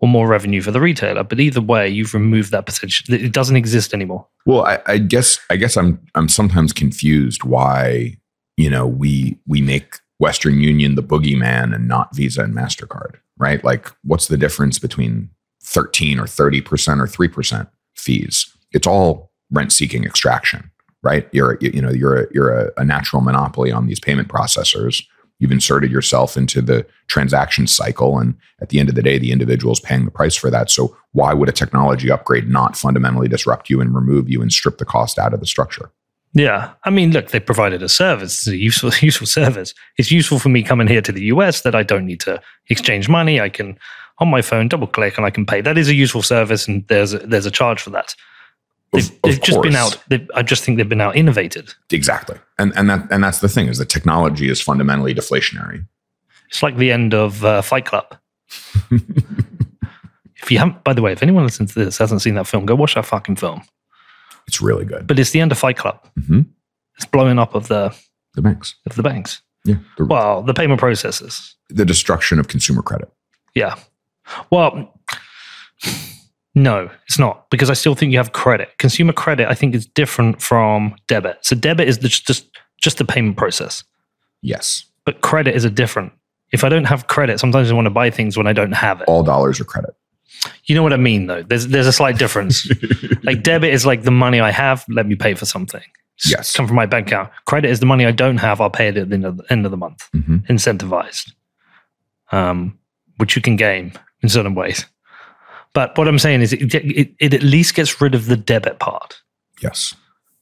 or 0.01 0.09
more 0.09 0.27
revenue 0.27 0.61
for 0.61 0.71
the 0.71 0.81
retailer. 0.81 1.23
But 1.23 1.41
either 1.41 1.61
way, 1.61 1.89
you've 1.89 2.15
removed 2.15 2.51
that 2.51 2.67
percentage. 2.67 3.09
It 3.09 3.33
doesn't 3.33 3.57
exist 3.57 3.95
anymore. 3.95 4.27
Well, 4.47 4.65
I, 4.65 4.81
I 4.87 4.99
guess 4.99 5.39
I 5.51 5.57
guess 5.57 5.77
I'm 5.77 6.01
I'm 6.15 6.29
sometimes 6.29 6.73
confused 6.73 7.45
why 7.45 8.17
you 8.57 8.71
know 8.71 8.87
we 8.87 9.39
we 9.47 9.61
make 9.61 9.97
Western 10.19 10.61
Union 10.61 10.95
the 10.95 11.03
boogeyman 11.03 11.75
and 11.75 11.89
not 11.89 12.15
Visa 12.15 12.43
and 12.43 12.55
Mastercard, 12.55 13.17
right? 13.39 13.63
Like, 13.65 13.91
what's 14.03 14.29
the 14.29 14.37
difference 14.37 14.79
between 14.79 15.31
13 15.63 16.19
or 16.19 16.27
30 16.27 16.61
percent 16.61 17.01
or 17.01 17.07
three 17.07 17.29
percent 17.29 17.69
fees? 17.97 18.55
it's 18.73 18.87
all 18.87 19.33
rent 19.51 19.73
seeking 19.73 20.05
extraction, 20.05 20.71
right? 21.03 21.29
You're 21.33 21.59
you 21.61 21.83
know 21.83 21.91
you're 21.91 22.23
a, 22.23 22.27
you're 22.33 22.51
a, 22.51 22.71
a 22.79 22.85
natural 22.85 23.23
monopoly 23.23 23.71
on 23.71 23.87
these 23.87 24.01
payment 24.01 24.29
processors. 24.29 25.05
You've 25.41 25.51
inserted 25.51 25.91
yourself 25.91 26.37
into 26.37 26.63
the 26.63 26.87
transaction 27.09 27.67
cycle, 27.67 28.19
and 28.19 28.37
at 28.61 28.69
the 28.69 28.79
end 28.79 28.89
of 28.89 28.95
the 28.95 29.03
day, 29.03 29.19
the 29.19 29.33
individual 29.33 29.73
is 29.73 29.81
paying 29.81 30.05
the 30.05 30.11
price 30.11 30.37
for 30.37 30.51
that. 30.51 30.71
So 30.71 30.97
why 31.13 31.35
would 31.35 31.49
a 31.49 31.53
technology 31.53 32.11
upgrade 32.11 32.49
not 32.49 32.77
fundamentally 32.77 33.27
disrupt 33.27 33.69
you 33.69 33.81
and 33.81 33.95
remove 33.95 34.29
you 34.29 34.43
and 34.43 34.53
strip 34.53 34.79
the 34.79 34.85
cost 34.85 35.19
out 35.19 35.35
of 35.35 35.41
the 35.41 35.47
structure? 35.47 35.91
Yeah, 36.33 36.73
I 36.85 36.91
mean, 36.91 37.11
look, 37.11 37.31
they 37.31 37.41
provided 37.41 37.83
a 37.83 37.89
service, 37.89 38.47
it's 38.47 38.47
a 38.47 38.57
useful, 38.57 38.93
useful 39.01 39.27
service. 39.27 39.75
It's 39.97 40.13
useful 40.13 40.39
for 40.39 40.49
me 40.49 40.63
coming 40.63 40.87
here 40.87 41.03
to 41.03 41.11
the 41.11 41.25
US 41.25 41.63
that 41.63 41.75
I 41.75 41.83
don't 41.83 42.07
need 42.07 42.21
to 42.21 42.41
exchange 42.69 43.09
money. 43.09 43.41
I 43.41 43.49
can 43.49 43.77
on 44.19 44.29
my 44.29 44.43
phone 44.43 44.69
double 44.69 44.87
click 44.87 45.17
and 45.17 45.27
I 45.27 45.31
can 45.31 45.47
pay. 45.47 45.61
That 45.61 45.79
is 45.79 45.89
a 45.89 45.95
useful 45.95 46.23
service, 46.23 46.69
and 46.69 46.87
there's 46.89 47.15
a, 47.15 47.19
there's 47.19 47.47
a 47.47 47.51
charge 47.51 47.81
for 47.81 47.91
that. 47.91 48.15
They've, 48.93 49.09
of, 49.09 49.23
they've 49.23 49.41
just 49.41 49.63
been 49.63 49.77
out. 49.77 49.97
I 50.35 50.43
just 50.43 50.65
think 50.65 50.77
they've 50.77 50.89
been 50.89 51.01
out 51.01 51.15
innovated. 51.15 51.73
Exactly, 51.91 52.39
and 52.59 52.73
and 52.77 52.91
that 52.91 53.07
and 53.11 53.23
that's 53.23 53.39
the 53.39 53.49
thing 53.49 53.69
is 53.69 53.79
the 53.79 53.85
technology 53.85 54.49
is 54.49 54.61
fundamentally 54.61 55.15
deflationary. 55.15 55.87
It's 56.49 56.63
like 56.63 56.77
the 56.77 56.91
end 56.91 57.15
of 57.15 57.45
uh, 57.45 57.63
Fight 57.63 57.85
Club. 57.87 58.17
if 58.91 60.51
you 60.51 60.59
haven't, 60.59 60.83
by 60.83 60.93
the 60.93 61.03
way, 61.03 61.13
if 61.13 61.23
anyone 61.23 61.45
listens 61.45 61.75
to 61.75 61.85
this 61.85 61.99
hasn't 61.99 62.23
seen 62.23 62.35
that 62.35 62.49
film, 62.49 62.67
go 62.67 62.75
watch 62.75 62.97
that 62.97 63.07
fucking 63.07 63.37
film. 63.37 63.63
It's 64.49 64.61
really 64.61 64.85
good. 64.85 65.07
But 65.07 65.21
it's 65.21 65.31
the 65.31 65.41
end 65.41 65.53
of 65.53 65.59
Fight 65.59 65.77
Club. 65.77 66.05
Mm-hmm. 66.19 66.41
It's 66.97 67.07
blowing 67.07 67.39
up 67.39 67.55
of 67.55 67.69
the 67.69 67.97
the 68.35 68.43
banks 68.43 68.75
of 68.87 68.97
the 68.97 69.03
banks. 69.05 69.41
Yeah. 69.65 69.77
The, 69.99 70.07
well, 70.07 70.43
the 70.43 70.55
payment 70.55 70.81
processes. 70.81 71.55
The 71.69 71.85
destruction 71.85 72.41
of 72.41 72.49
consumer 72.49 72.83
credit. 72.83 73.11
Yeah. 73.55 73.77
Well, 74.51 75.01
no, 76.55 76.91
it's 77.07 77.19
not 77.19 77.49
because 77.51 77.71
I 77.71 77.75
still 77.75 77.95
think 77.95 78.13
you 78.13 78.19
have 78.19 78.33
credit. 78.33 78.77
Consumer 78.79 79.13
credit, 79.13 79.49
I 79.49 79.55
think, 79.55 79.75
is 79.75 79.87
different 79.87 80.43
from 80.43 80.97
debit. 81.07 81.39
So 81.43 81.55
debit 81.55 81.89
is 81.89 81.99
the, 81.99 82.09
just 82.09 82.47
just 82.81 82.99
the 82.99 83.05
payment 83.05 83.37
process. 83.37 83.85
Yes, 84.43 84.85
but 85.05 85.21
credit 85.21 85.55
is 85.55 85.65
a 85.65 85.71
different. 85.71 86.13
If 86.53 86.65
I 86.65 86.69
don't 86.69 86.87
have 86.87 87.07
credit, 87.07 87.39
sometimes 87.39 87.71
I 87.71 87.75
want 87.75 87.87
to 87.87 87.91
buy 87.91 88.11
things 88.11 88.37
when 88.37 88.49
I 88.49 88.53
don't 88.53 88.73
have 88.73 89.01
it. 89.01 89.05
All 89.07 89.23
dollars 89.23 89.61
are 89.61 89.65
credit. 89.65 89.95
You 90.65 90.75
know 90.75 90.83
what 90.83 90.93
I 90.93 90.97
mean, 90.97 91.27
though. 91.27 91.43
There's 91.43 91.69
there's 91.69 91.87
a 91.87 91.93
slight 91.93 92.19
difference. 92.19 92.69
like 93.23 93.43
debit 93.43 93.73
is 93.73 93.87
like 93.87 94.03
the 94.03 94.11
money 94.11 94.41
I 94.41 94.51
have. 94.51 94.85
Let 94.89 95.07
me 95.07 95.15
pay 95.15 95.35
for 95.35 95.47
something. 95.47 95.83
Yes, 96.25 96.55
come 96.55 96.67
from 96.67 96.77
my 96.77 96.87
bank 96.87 97.07
account. 97.07 97.31
Credit 97.47 97.71
is 97.71 97.81
the 97.81 97.87
money 97.87 98.05
I 98.05 98.11
don't 98.11 98.39
have. 98.39 98.61
I'll 98.61 98.71
pay 98.71 98.89
it 98.89 98.97
at 98.97 99.09
the 99.09 99.15
end 99.15 99.25
of 99.25 99.37
the, 99.37 99.53
end 99.53 99.65
of 99.65 99.71
the 99.71 99.77
month. 99.77 100.09
Mm-hmm. 100.15 100.53
Incentivized, 100.53 101.33
um, 102.33 102.79
which 103.19 103.37
you 103.37 103.43
can 103.43 103.57
game 103.57 103.93
in 104.23 104.29
certain 104.29 104.55
ways. 104.55 104.85
But 105.73 105.97
what 105.97 106.09
I'm 106.09 106.19
saying 106.19 106.43
is, 106.43 106.53
it, 106.53 106.75
it, 106.75 107.15
it 107.21 107.35
at 107.35 107.43
least 107.43 107.75
gets 107.75 108.01
rid 108.01 108.15
of 108.15 108.27
the 108.27 108.37
debit 108.37 108.79
part. 108.79 109.21
Yes. 109.63 109.95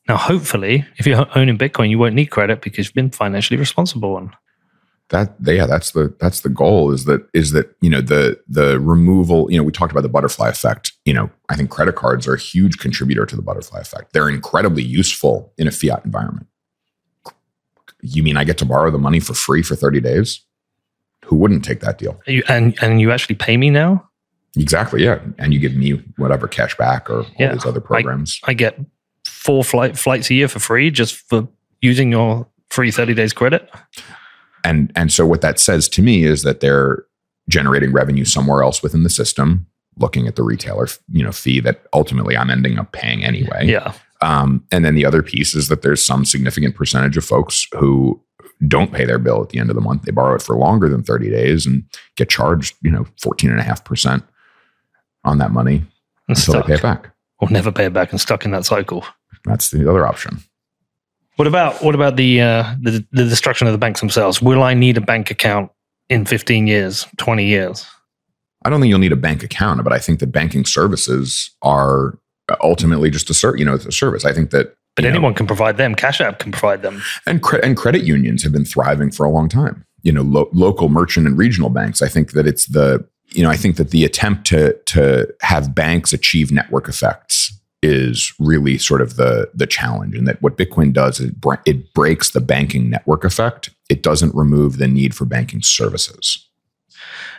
Now, 0.09 0.17
hopefully, 0.17 0.87
if 0.97 1.07
you're 1.07 1.27
owning 1.39 1.59
Bitcoin, 1.59 1.91
you 1.91 1.99
won't 1.99 2.15
need 2.15 2.27
credit 2.27 2.63
because 2.63 2.87
you've 2.87 2.95
been 2.95 3.11
financially 3.11 3.59
responsible. 3.59 4.17
And 4.17 4.31
that, 5.11 5.35
yeah, 5.43 5.67
that's 5.67 5.93
the 5.93 6.15
that's 6.19 6.41
the 6.41 6.49
goal. 6.49 6.93
Is 6.93 7.05
that 7.05 7.27
is 7.35 7.53
that 7.53 7.75
you 7.81 7.91
know 7.91 8.01
the 8.01 8.41
the 8.49 8.81
removal. 8.81 9.51
You 9.51 9.59
know, 9.59 9.65
we 9.65 9.73
talked 9.73 9.93
about 9.93 10.03
the 10.03 10.09
butterfly 10.09 10.49
effect. 10.49 10.93
You 11.05 11.13
know, 11.13 11.31
I 11.51 11.57
think 11.57 11.71
credit 11.71 11.97
cards 11.97 12.27
are 12.27 12.35
a 12.35 12.41
huge 12.41 12.79
contributor 12.79 13.27
to 13.27 13.37
the 13.37 13.43
butterfly 13.43 13.81
effect. 13.81 14.13
They're 14.13 14.31
incredibly 14.31 14.83
useful 14.83 15.53
in 15.59 15.69
a 15.69 15.71
fiat 15.71 16.05
environment. 16.05 16.47
You 18.01 18.23
mean 18.23 18.37
I 18.37 18.45
get 18.45 18.59
to 18.59 18.65
borrow 18.65 18.91
the 18.91 18.99
money 18.99 19.19
for 19.19 19.35
free 19.35 19.63
for 19.63 19.75
30 19.75 20.01
days? 20.01 20.41
Who 21.25 21.37
wouldn't 21.37 21.65
take 21.65 21.81
that 21.81 21.99
deal? 21.99 22.21
You, 22.27 22.45
and 22.49 22.77
and 22.81 23.01
you 23.01 23.11
actually 23.11 23.35
pay 23.35 23.57
me 23.57 23.71
now? 23.71 24.08
Exactly. 24.57 25.05
Yeah. 25.05 25.21
And 25.39 25.53
you 25.53 25.61
give 25.61 25.75
me 25.75 26.03
whatever 26.17 26.49
cash 26.49 26.77
back 26.77 27.11
or 27.11 27.21
all 27.21 27.27
yeah, 27.39 27.53
these 27.53 27.67
other 27.67 27.81
programs. 27.81 28.41
I, 28.45 28.51
I, 28.51 28.55
get 28.55 28.79
four 29.25 29.63
flight 29.63 29.99
flights 29.99 30.31
a 30.31 30.35
year 30.35 30.49
for 30.49 30.59
free 30.59 30.91
just 30.91 31.15
for 31.15 31.49
using 31.81 32.11
your 32.11 32.49
free 32.71 32.91
30 32.91 33.15
days 33.15 33.33
credit. 33.33 33.71
And 34.65 34.93
and 34.97 35.13
so 35.13 35.27
what 35.27 35.41
that 35.43 35.61
says 35.61 35.89
to 35.91 36.03
me 36.03 36.25
is 36.25 36.43
that 36.43 36.61
they're 36.61 37.05
generating 37.49 37.93
revenue 37.93 38.25
somewhere 38.25 38.63
else 38.63 38.83
within 38.83 39.03
the 39.03 39.11
system, 39.11 39.67
looking 39.97 40.27
at 40.27 40.37
the 40.37 40.43
retailer, 40.43 40.89
you 41.13 41.23
know, 41.23 41.33
fee 41.33 41.61
that 41.61 41.87
ultimately 41.93 42.37
I'm 42.37 42.51
ending 42.51 42.79
up 42.79 42.93
paying 42.93 43.25
anyway. 43.25 43.67
Yeah. 43.67 43.93
Um, 44.21 44.65
and 44.73 44.85
then 44.85 44.95
the 44.95 45.05
other 45.05 45.23
piece 45.23 45.55
is 45.55 45.69
that 45.69 45.83
there's 45.83 46.05
some 46.05 46.25
significant 46.25 46.75
percentage 46.75 47.17
of 47.17 47.25
folks 47.25 47.67
who 47.73 48.21
don't 48.67 48.93
pay 48.93 49.05
their 49.05 49.19
bill 49.19 49.41
at 49.41 49.51
the 49.51 49.59
end 49.59 49.71
of 49.71 49.77
the 49.77 49.81
month. 49.81 50.03
They 50.03 50.11
borrow 50.11 50.35
it 50.35 50.43
for 50.43 50.57
longer 50.57 50.89
than 50.89 51.05
30 51.05 51.31
days 51.31 51.67
and 51.67 51.85
get 52.17 52.29
charged, 52.29 52.75
you 52.83 52.91
know, 52.91 53.05
14.5% 53.23 54.23
on 55.29 55.39
that 55.39 55.53
money 55.53 55.77
And 56.29 56.37
until 56.37 56.55
they 56.55 56.63
pay 56.63 56.75
it 56.75 56.83
back. 56.83 57.11
Or 57.41 57.49
never 57.51 57.71
pay 57.71 57.85
it 57.87 57.93
back 57.93 58.11
and 58.11 58.21
stuck 58.21 58.45
in 58.45 58.51
that 58.51 58.65
cycle. 58.65 59.05
That's 59.45 59.71
the 59.71 59.89
other 59.89 60.05
option. 60.07 60.39
What 61.37 61.47
about 61.47 61.81
what 61.85 61.95
about 61.95 62.17
the 62.17 62.41
uh, 62.41 62.75
the 62.81 63.07
the 63.13 63.25
destruction 63.25 63.69
of 63.69 63.73
the 63.73 63.79
banks 63.79 64.01
themselves? 64.01 64.43
Will 64.43 64.63
I 64.65 64.75
need 64.75 64.97
a 64.97 65.01
bank 65.01 65.31
account 65.31 65.71
in 66.09 66.25
15 66.25 66.67
years, 66.67 67.07
20 67.19 67.45
years? 67.45 67.87
I 68.65 68.71
don't 68.71 68.81
think 68.81 68.91
you'll 68.91 68.99
need 68.99 69.13
a 69.13 69.17
bank 69.17 69.45
account, 69.45 69.85
but 69.85 69.93
I 69.93 70.01
think 70.01 70.19
that 70.19 70.33
banking 70.33 70.65
services 70.65 71.55
are 71.63 72.19
ultimately 72.61 73.09
just 73.11 73.31
a 73.31 73.35
ser- 73.35 73.57
you 73.57 73.65
know, 73.65 73.75
a 73.75 73.93
service. 73.93 74.25
I 74.25 74.33
think 74.33 74.51
that 74.51 74.75
But 74.97 75.05
you 75.05 75.11
know, 75.11 75.15
anyone 75.17 75.35
can 75.35 75.47
provide 75.47 75.77
them. 75.77 75.95
Cash 75.95 76.21
App 76.21 76.41
can 76.41 76.51
provide 76.51 76.83
them. 76.83 77.01
and 77.25 77.41
cre- 77.41 77.63
and 77.63 77.77
credit 77.77 78.03
unions 78.03 78.43
have 78.43 78.53
been 78.53 78.65
thriving 78.65 79.13
for 79.13 79.25
a 79.25 79.31
long 79.31 79.49
time. 79.49 79.85
You 80.03 80.11
know, 80.11 80.23
lo- 80.23 80.51
local 80.53 80.89
merchant 80.89 81.29
and 81.29 81.39
regional 81.39 81.71
banks. 81.71 82.03
I 82.03 82.09
think 82.09 82.33
that 82.33 82.49
it's 82.49 82.67
the 82.67 83.07
you 83.31 83.43
know 83.43 83.51
I 83.51 83.57
think 83.57 83.77
that 83.77 83.91
the 83.91 84.05
attempt 84.05 84.47
to 84.49 84.75
to 84.87 85.33
have 85.41 85.75
banks 85.75 86.13
achieve 86.13 86.51
network 86.51 86.89
effects 86.89 87.53
is 87.83 88.33
really 88.39 88.79
sort 88.79 89.01
of 89.01 89.17
the 89.17 89.51
the 89.55 89.67
challenge, 89.67 90.17
and 90.17 90.27
that 90.27 90.43
what 90.43 90.57
Bitcoin 90.57 90.93
does 90.93 91.21
is 91.21 91.31
br- 91.31 91.55
it 91.67 91.93
breaks 91.95 92.31
the 92.31 92.41
banking 92.41 92.91
network 92.91 93.25
effect. 93.25 93.71
It 93.89 94.03
doesn't 94.03 94.35
remove 94.35 94.79
the 94.79 94.89
need 94.89 95.15
for 95.15 95.25
banking 95.25 95.63
services. 95.63 96.45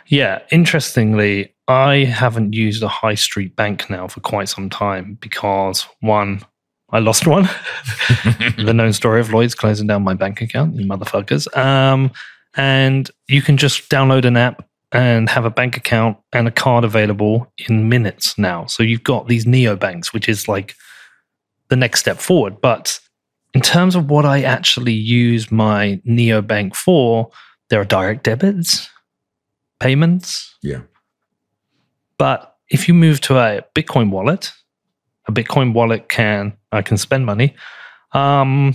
Yeah, 0.06 0.40
interestingly, 0.50 1.54
I 1.68 1.98
haven't 1.98 2.52
used 2.52 2.82
a 2.82 2.88
high 2.88 3.14
street 3.14 3.54
bank 3.54 3.88
now 3.88 4.08
for 4.08 4.20
quite 4.20 4.48
some 4.48 4.68
time 4.68 5.18
because 5.20 5.86
one, 6.00 6.42
I 6.90 6.98
lost 6.98 7.28
one. 7.28 7.44
the 8.56 8.72
known 8.74 8.92
story 8.92 9.20
of 9.20 9.32
Lloyds 9.32 9.54
closing 9.54 9.86
down 9.86 10.02
my 10.02 10.14
bank 10.14 10.40
account, 10.40 10.74
you 10.74 10.84
motherfuckers. 10.84 11.54
Um, 11.56 12.10
and 12.56 13.08
you 13.28 13.40
can 13.40 13.56
just 13.56 13.88
download 13.88 14.24
an 14.24 14.36
app 14.36 14.66
and 14.92 15.28
have 15.28 15.44
a 15.44 15.50
bank 15.50 15.76
account 15.76 16.16
and 16.32 16.48
a 16.48 16.50
card 16.50 16.84
available 16.84 17.52
in 17.68 17.88
minutes 17.88 18.36
now. 18.36 18.66
So 18.66 18.82
you've 18.82 19.04
got 19.04 19.28
these 19.28 19.46
neo 19.46 19.76
banks, 19.76 20.12
which 20.12 20.28
is 20.28 20.48
like 20.48 20.74
the 21.68 21.76
next 21.76 22.00
step 22.00 22.18
forward. 22.18 22.60
But 22.60 22.98
in 23.54 23.60
terms 23.60 23.94
of 23.94 24.10
what 24.10 24.24
I 24.24 24.42
actually 24.42 24.92
use 24.92 25.50
my 25.50 26.00
neo 26.04 26.42
bank 26.42 26.74
for, 26.74 27.30
there 27.68 27.80
are 27.80 27.84
direct 27.84 28.24
debits, 28.24 28.88
payments. 29.78 30.56
Yeah. 30.62 30.82
But 32.18 32.56
if 32.68 32.88
you 32.88 32.94
move 32.94 33.20
to 33.22 33.38
a 33.38 33.62
Bitcoin 33.74 34.10
wallet, 34.10 34.52
a 35.26 35.32
Bitcoin 35.32 35.72
wallet 35.72 36.08
can 36.08 36.52
I 36.72 36.82
can 36.82 36.96
spend 36.96 37.26
money. 37.26 37.54
Um, 38.12 38.74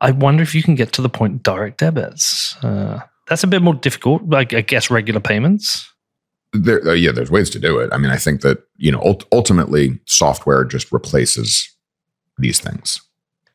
I 0.00 0.10
wonder 0.12 0.42
if 0.42 0.54
you 0.54 0.62
can 0.62 0.74
get 0.74 0.92
to 0.92 1.02
the 1.02 1.08
point 1.08 1.42
direct 1.42 1.78
debits. 1.78 2.56
Uh, 2.62 3.00
that's 3.28 3.42
a 3.42 3.46
bit 3.46 3.62
more 3.62 3.74
difficult. 3.74 4.22
Like 4.28 4.54
I 4.54 4.60
guess 4.62 4.90
regular 4.90 5.20
payments. 5.20 5.92
There, 6.52 6.86
uh, 6.88 6.92
yeah, 6.94 7.12
there's 7.12 7.30
ways 7.30 7.50
to 7.50 7.58
do 7.58 7.78
it. 7.78 7.90
I 7.92 7.98
mean, 7.98 8.10
I 8.10 8.16
think 8.16 8.40
that 8.40 8.58
you 8.76 8.90
know, 8.90 9.00
ult- 9.00 9.26
ultimately, 9.32 9.98
software 10.06 10.64
just 10.64 10.90
replaces 10.92 11.70
these 12.38 12.60
things 12.60 13.00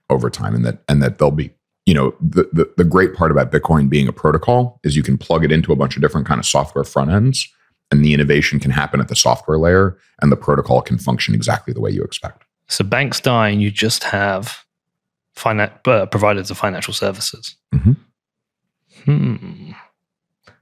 over 0.09 0.29
time, 0.29 0.53
and 0.53 0.63
that 0.65 0.83
and 0.87 1.01
that 1.01 1.17
they'll 1.17 1.31
be, 1.31 1.51
you 1.85 1.93
know, 1.95 2.13
the, 2.21 2.47
the 2.53 2.71
the 2.77 2.83
great 2.83 3.15
part 3.15 3.31
about 3.31 3.51
Bitcoin 3.51 3.89
being 3.89 4.07
a 4.07 4.13
protocol 4.13 4.79
is 4.83 4.95
you 4.95 5.01
can 5.03 5.17
plug 5.17 5.43
it 5.43 5.51
into 5.51 5.71
a 5.71 5.75
bunch 5.75 5.95
of 5.95 6.01
different 6.01 6.27
kind 6.27 6.39
of 6.39 6.45
software 6.45 6.83
front 6.83 7.09
ends, 7.09 7.47
and 7.91 8.05
the 8.05 8.13
innovation 8.13 8.59
can 8.59 8.69
happen 8.71 8.99
at 8.99 9.07
the 9.07 9.15
software 9.15 9.57
layer, 9.57 9.97
and 10.21 10.31
the 10.31 10.37
protocol 10.37 10.81
can 10.81 10.99
function 10.99 11.33
exactly 11.33 11.73
the 11.73 11.81
way 11.81 11.89
you 11.89 12.03
expect. 12.03 12.43
So 12.67 12.83
banks 12.83 13.19
die, 13.19 13.49
and 13.49 13.61
you 13.61 13.71
just 13.71 14.03
have 14.03 14.63
finan- 15.35 15.71
uh, 15.87 16.05
providers 16.05 16.51
of 16.51 16.57
financial 16.59 16.93
services. 16.93 17.55
Mhm. 17.73 17.97
Hmm. 19.05 19.71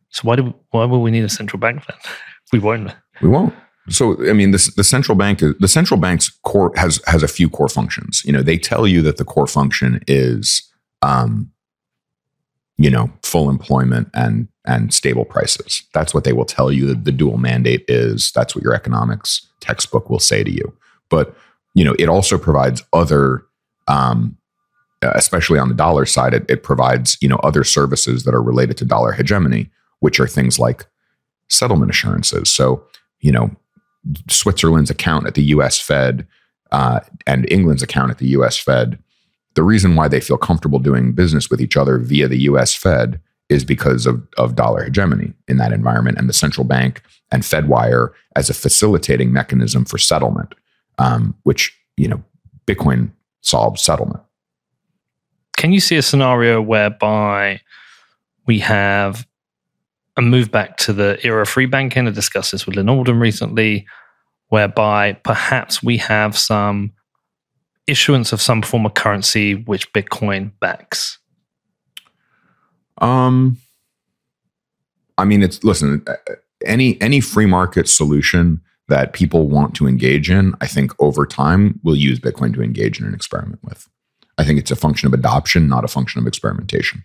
So 0.09 0.21
why 0.23 0.35
do 0.35 0.53
why 0.71 0.85
will 0.85 1.01
we 1.01 1.11
need 1.11 1.23
a 1.23 1.29
central 1.29 1.59
bank 1.59 1.85
then? 1.87 1.97
we 2.51 2.59
won't. 2.59 2.93
We 3.21 3.29
won't. 3.29 3.53
So, 3.89 4.15
I 4.29 4.33
mean, 4.33 4.51
this, 4.51 4.73
the 4.75 4.83
central 4.83 5.17
bank 5.17 5.39
the 5.39 5.67
central 5.67 5.99
bank's 5.99 6.29
core 6.43 6.71
has 6.75 7.01
has 7.07 7.23
a 7.23 7.27
few 7.27 7.49
core 7.49 7.69
functions. 7.69 8.21
You 8.25 8.31
know, 8.31 8.43
they 8.43 8.57
tell 8.57 8.87
you 8.87 9.01
that 9.01 9.17
the 9.17 9.25
core 9.25 9.47
function 9.47 10.01
is, 10.07 10.69
um, 11.01 11.51
you 12.77 12.89
know, 12.89 13.11
full 13.23 13.49
employment 13.49 14.09
and 14.13 14.47
and 14.65 14.93
stable 14.93 15.25
prices. 15.25 15.83
That's 15.93 16.13
what 16.13 16.23
they 16.23 16.33
will 16.33 16.45
tell 16.45 16.71
you. 16.71 16.93
The 16.93 17.11
dual 17.11 17.37
mandate 17.37 17.83
is. 17.87 18.31
That's 18.33 18.55
what 18.55 18.63
your 18.63 18.75
economics 18.75 19.47
textbook 19.59 20.09
will 20.09 20.19
say 20.19 20.43
to 20.43 20.51
you. 20.51 20.73
But 21.09 21.35
you 21.73 21.83
know, 21.83 21.95
it 21.97 22.09
also 22.09 22.37
provides 22.37 22.83
other, 22.93 23.45
um, 23.87 24.37
especially 25.01 25.59
on 25.59 25.69
the 25.69 25.75
dollar 25.75 26.05
side, 26.05 26.33
it, 26.33 26.45
it 26.49 26.63
provides 26.63 27.17
you 27.21 27.27
know 27.27 27.37
other 27.37 27.63
services 27.63 28.23
that 28.23 28.33
are 28.33 28.41
related 28.41 28.77
to 28.77 28.85
dollar 28.85 29.11
hegemony, 29.11 29.69
which 29.99 30.19
are 30.19 30.27
things 30.27 30.59
like 30.59 30.85
settlement 31.49 31.91
assurances. 31.91 32.49
So, 32.49 32.83
you 33.19 33.31
know, 33.31 33.51
Switzerland's 34.29 34.89
account 34.89 35.27
at 35.27 35.35
the 35.35 35.43
US 35.43 35.79
Fed 35.79 36.27
uh, 36.71 37.01
and 37.27 37.51
England's 37.51 37.83
account 37.83 38.11
at 38.11 38.17
the 38.17 38.27
US 38.29 38.57
Fed, 38.57 38.97
the 39.55 39.63
reason 39.63 39.95
why 39.95 40.07
they 40.07 40.21
feel 40.21 40.37
comfortable 40.37 40.79
doing 40.79 41.11
business 41.11 41.49
with 41.49 41.61
each 41.61 41.75
other 41.75 41.97
via 41.97 42.27
the 42.27 42.39
US 42.43 42.73
Fed 42.73 43.19
is 43.49 43.65
because 43.65 44.05
of, 44.05 44.25
of 44.37 44.55
dollar 44.55 44.83
hegemony 44.83 45.33
in 45.49 45.57
that 45.57 45.73
environment 45.73 46.17
and 46.17 46.29
the 46.29 46.33
central 46.33 46.63
bank 46.63 47.01
and 47.31 47.43
FedWire 47.43 48.11
as 48.35 48.49
a 48.49 48.53
facilitating 48.53 49.33
mechanism 49.33 49.83
for 49.83 49.97
settlement, 49.97 50.55
um, 50.99 51.35
which, 51.43 51.77
you 51.97 52.07
know, 52.07 52.23
Bitcoin 52.65 53.11
solves 53.41 53.83
settlement. 53.83 54.21
Can 55.61 55.73
you 55.73 55.79
see 55.79 55.95
a 55.95 56.01
scenario 56.01 56.59
whereby 56.59 57.61
we 58.47 58.57
have 58.57 59.27
a 60.17 60.21
move 60.23 60.49
back 60.49 60.77
to 60.77 60.91
the 60.91 61.19
era 61.23 61.43
of 61.43 61.49
free 61.49 61.67
banking? 61.67 62.07
I 62.07 62.09
discussed 62.09 62.51
this 62.51 62.65
with 62.65 62.77
Lyn 62.77 62.89
Alden 62.89 63.19
recently, 63.19 63.85
whereby 64.47 65.13
perhaps 65.13 65.83
we 65.83 65.97
have 65.97 66.35
some 66.35 66.93
issuance 67.85 68.33
of 68.33 68.41
some 68.41 68.63
form 68.63 68.87
of 68.87 68.95
currency 68.95 69.53
which 69.53 69.93
Bitcoin 69.93 70.51
backs. 70.59 71.19
Um, 72.97 73.57
I 75.19 75.25
mean, 75.25 75.43
it's 75.43 75.63
listen. 75.63 76.03
Any 76.65 76.99
any 76.99 77.21
free 77.21 77.45
market 77.45 77.87
solution 77.87 78.61
that 78.87 79.13
people 79.13 79.47
want 79.47 79.75
to 79.75 79.87
engage 79.87 80.31
in, 80.31 80.55
I 80.59 80.65
think 80.65 80.91
over 80.97 81.27
time 81.27 81.79
will 81.83 81.95
use 81.95 82.19
Bitcoin 82.19 82.51
to 82.55 82.63
engage 82.63 82.99
in 82.99 83.05
an 83.05 83.13
experiment 83.13 83.63
with. 83.63 83.87
I 84.37 84.43
think 84.43 84.59
it's 84.59 84.71
a 84.71 84.75
function 84.75 85.07
of 85.07 85.13
adoption, 85.13 85.67
not 85.67 85.83
a 85.83 85.89
function 85.89 86.19
of 86.21 86.27
experimentation. 86.27 87.03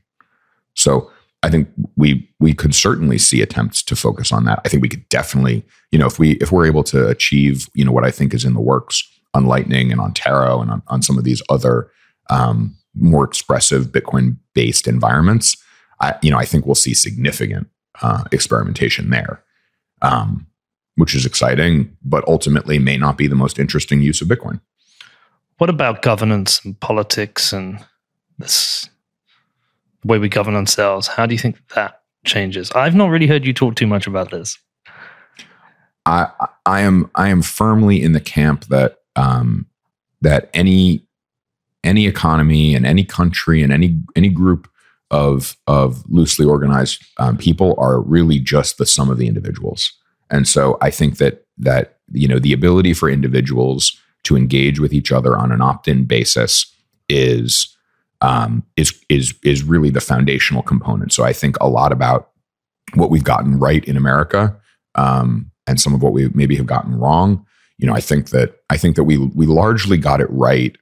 So 0.74 1.10
I 1.42 1.50
think 1.50 1.68
we 1.96 2.28
we 2.40 2.54
could 2.54 2.74
certainly 2.74 3.18
see 3.18 3.42
attempts 3.42 3.82
to 3.84 3.96
focus 3.96 4.32
on 4.32 4.44
that. 4.44 4.60
I 4.64 4.68
think 4.68 4.82
we 4.82 4.88
could 4.88 5.08
definitely, 5.08 5.64
you 5.90 5.98
know, 5.98 6.06
if 6.06 6.18
we 6.18 6.32
if 6.32 6.50
we're 6.50 6.66
able 6.66 6.84
to 6.84 7.08
achieve, 7.08 7.68
you 7.74 7.84
know, 7.84 7.92
what 7.92 8.04
I 8.04 8.10
think 8.10 8.34
is 8.34 8.44
in 8.44 8.54
the 8.54 8.60
works 8.60 9.02
on 9.34 9.46
Lightning 9.46 9.92
and 9.92 10.00
on 10.00 10.14
and 10.26 10.70
on, 10.70 10.82
on 10.88 11.02
some 11.02 11.18
of 11.18 11.24
these 11.24 11.42
other 11.50 11.90
um, 12.30 12.76
more 12.94 13.24
expressive 13.24 13.86
Bitcoin 13.86 14.38
based 14.54 14.88
environments, 14.88 15.56
I, 16.00 16.14
you 16.22 16.30
know, 16.30 16.38
I 16.38 16.44
think 16.46 16.64
we'll 16.64 16.74
see 16.74 16.94
significant 16.94 17.68
uh, 18.02 18.24
experimentation 18.32 19.10
there, 19.10 19.42
um, 20.02 20.46
which 20.96 21.14
is 21.14 21.26
exciting, 21.26 21.96
but 22.02 22.26
ultimately 22.26 22.78
may 22.78 22.96
not 22.96 23.18
be 23.18 23.26
the 23.26 23.34
most 23.34 23.58
interesting 23.58 24.00
use 24.00 24.20
of 24.20 24.28
Bitcoin. 24.28 24.60
What 25.58 25.70
about 25.70 26.02
governance 26.02 26.62
and 26.64 26.78
politics 26.80 27.52
and 27.52 27.84
this 28.38 28.88
way 30.04 30.18
we 30.18 30.28
govern 30.28 30.54
ourselves? 30.54 31.08
How 31.08 31.26
do 31.26 31.34
you 31.34 31.38
think 31.38 31.56
that 31.74 32.02
changes? 32.24 32.70
I've 32.72 32.94
not 32.94 33.08
really 33.08 33.26
heard 33.26 33.46
you 33.46 33.54
talk 33.54 33.74
too 33.74 33.86
much 33.86 34.06
about 34.06 34.30
this. 34.30 34.58
I, 36.04 36.28
I 36.66 36.80
am 36.80 37.10
I 37.14 37.28
am 37.28 37.42
firmly 37.42 38.02
in 38.02 38.12
the 38.12 38.20
camp 38.20 38.66
that 38.66 38.98
um, 39.16 39.66
that 40.20 40.50
any 40.54 41.06
any 41.82 42.06
economy 42.06 42.74
and 42.74 42.86
any 42.86 43.04
country 43.04 43.62
and 43.62 43.72
any 43.72 44.00
any 44.14 44.28
group 44.28 44.68
of 45.10 45.56
of 45.66 46.04
loosely 46.08 46.44
organized 46.44 47.04
um, 47.18 47.36
people 47.36 47.74
are 47.78 48.00
really 48.00 48.38
just 48.38 48.78
the 48.78 48.86
sum 48.86 49.10
of 49.10 49.18
the 49.18 49.26
individuals. 49.26 49.92
And 50.30 50.46
so 50.46 50.78
I 50.80 50.90
think 50.90 51.18
that 51.18 51.46
that 51.58 51.98
you 52.12 52.28
know 52.28 52.38
the 52.38 52.52
ability 52.52 52.92
for 52.92 53.08
individuals 53.08 54.00
to 54.26 54.36
engage 54.36 54.78
with 54.78 54.92
each 54.92 55.12
other 55.12 55.36
on 55.36 55.52
an 55.52 55.62
opt-in 55.62 56.04
basis 56.04 56.72
is 57.08 57.76
um, 58.20 58.64
is 58.76 58.98
is 59.08 59.34
is 59.42 59.62
really 59.62 59.90
the 59.90 60.00
foundational 60.00 60.62
component. 60.62 61.12
So 61.12 61.24
I 61.24 61.32
think 61.32 61.56
a 61.60 61.68
lot 61.68 61.92
about 61.92 62.30
what 62.94 63.10
we've 63.10 63.24
gotten 63.24 63.58
right 63.58 63.84
in 63.84 63.96
America 63.96 64.56
um, 64.94 65.50
and 65.66 65.80
some 65.80 65.94
of 65.94 66.02
what 66.02 66.12
we 66.12 66.28
maybe 66.28 66.56
have 66.56 66.66
gotten 66.66 66.98
wrong. 66.98 67.44
You 67.78 67.86
know, 67.86 67.94
I 67.94 68.00
think 68.00 68.30
that 68.30 68.56
I 68.70 68.76
think 68.76 68.96
that 68.96 69.04
we 69.04 69.18
we 69.18 69.46
largely 69.46 69.98
got 69.98 70.20
it 70.20 70.28
right 70.30 70.76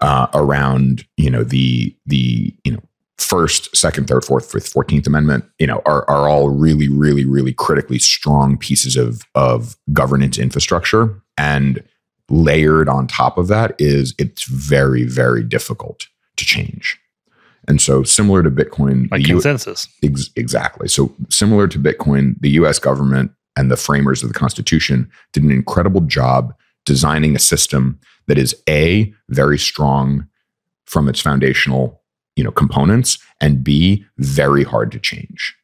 uh, 0.00 0.26
around 0.34 1.04
you 1.16 1.30
know 1.30 1.44
the 1.44 1.96
the 2.06 2.54
you 2.64 2.72
know 2.72 2.82
first, 3.20 3.74
second, 3.76 4.08
third, 4.08 4.24
fourth, 4.24 4.50
fifth, 4.50 4.68
fourteenth 4.68 5.06
Amendment, 5.06 5.44
you 5.58 5.66
know, 5.66 5.82
are 5.86 6.08
are 6.08 6.28
all 6.28 6.48
really, 6.50 6.88
really, 6.88 7.24
really 7.24 7.52
critically 7.52 7.98
strong 7.98 8.56
pieces 8.56 8.96
of 8.96 9.22
of 9.34 9.76
governance 9.92 10.38
infrastructure. 10.38 11.22
And 11.38 11.82
layered 12.30 12.88
on 12.88 13.06
top 13.06 13.38
of 13.38 13.48
that 13.48 13.74
is 13.78 14.14
it's 14.18 14.44
very, 14.44 15.04
very 15.04 15.42
difficult 15.42 16.06
to 16.36 16.44
change. 16.44 16.98
And 17.68 17.80
so, 17.80 18.02
similar 18.02 18.42
to 18.42 18.50
Bitcoin, 18.50 19.10
like 19.10 19.22
the 19.22 19.28
U- 19.28 19.34
consensus. 19.34 19.86
Ex- 20.02 20.30
exactly. 20.34 20.88
So, 20.88 21.14
similar 21.28 21.68
to 21.68 21.78
Bitcoin, 21.78 22.34
the 22.40 22.50
US 22.50 22.78
government 22.78 23.32
and 23.56 23.70
the 23.70 23.76
framers 23.76 24.22
of 24.22 24.32
the 24.32 24.38
Constitution 24.38 25.10
did 25.32 25.42
an 25.42 25.50
incredible 25.50 26.00
job 26.00 26.54
designing 26.86 27.36
a 27.36 27.38
system 27.38 28.00
that 28.26 28.38
is 28.38 28.56
A, 28.68 29.12
very 29.28 29.58
strong 29.58 30.26
from 30.86 31.08
its 31.08 31.20
foundational 31.20 32.00
you 32.40 32.44
know, 32.44 32.50
components, 32.50 33.18
and 33.40 33.62
B, 33.62 34.04
very 34.16 34.64
hard 34.64 34.90
to 34.92 34.98
change. 34.98 35.54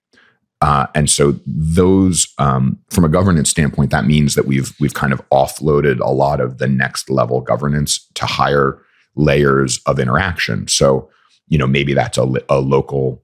Uh, 0.62 0.86
and 0.94 1.10
so 1.10 1.38
those, 1.46 2.32
um, 2.38 2.78
from 2.90 3.04
a 3.04 3.08
governance 3.08 3.50
standpoint, 3.50 3.90
that 3.90 4.06
means 4.06 4.34
that 4.34 4.46
we've 4.46 4.74
we've 4.80 4.94
kind 4.94 5.12
of 5.12 5.20
offloaded 5.30 6.00
a 6.00 6.10
lot 6.10 6.40
of 6.40 6.58
the 6.58 6.66
next 6.66 7.10
level 7.10 7.40
governance 7.40 8.08
to 8.14 8.24
higher 8.24 8.80
layers 9.16 9.80
of 9.86 9.98
interaction. 9.98 10.66
So, 10.68 11.10
you 11.48 11.58
know, 11.58 11.66
maybe 11.66 11.94
that's 11.94 12.18
a, 12.18 12.26
a 12.48 12.60
local 12.60 13.22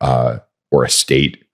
uh, 0.00 0.38
or 0.70 0.84
a 0.84 0.90
state 0.90 1.44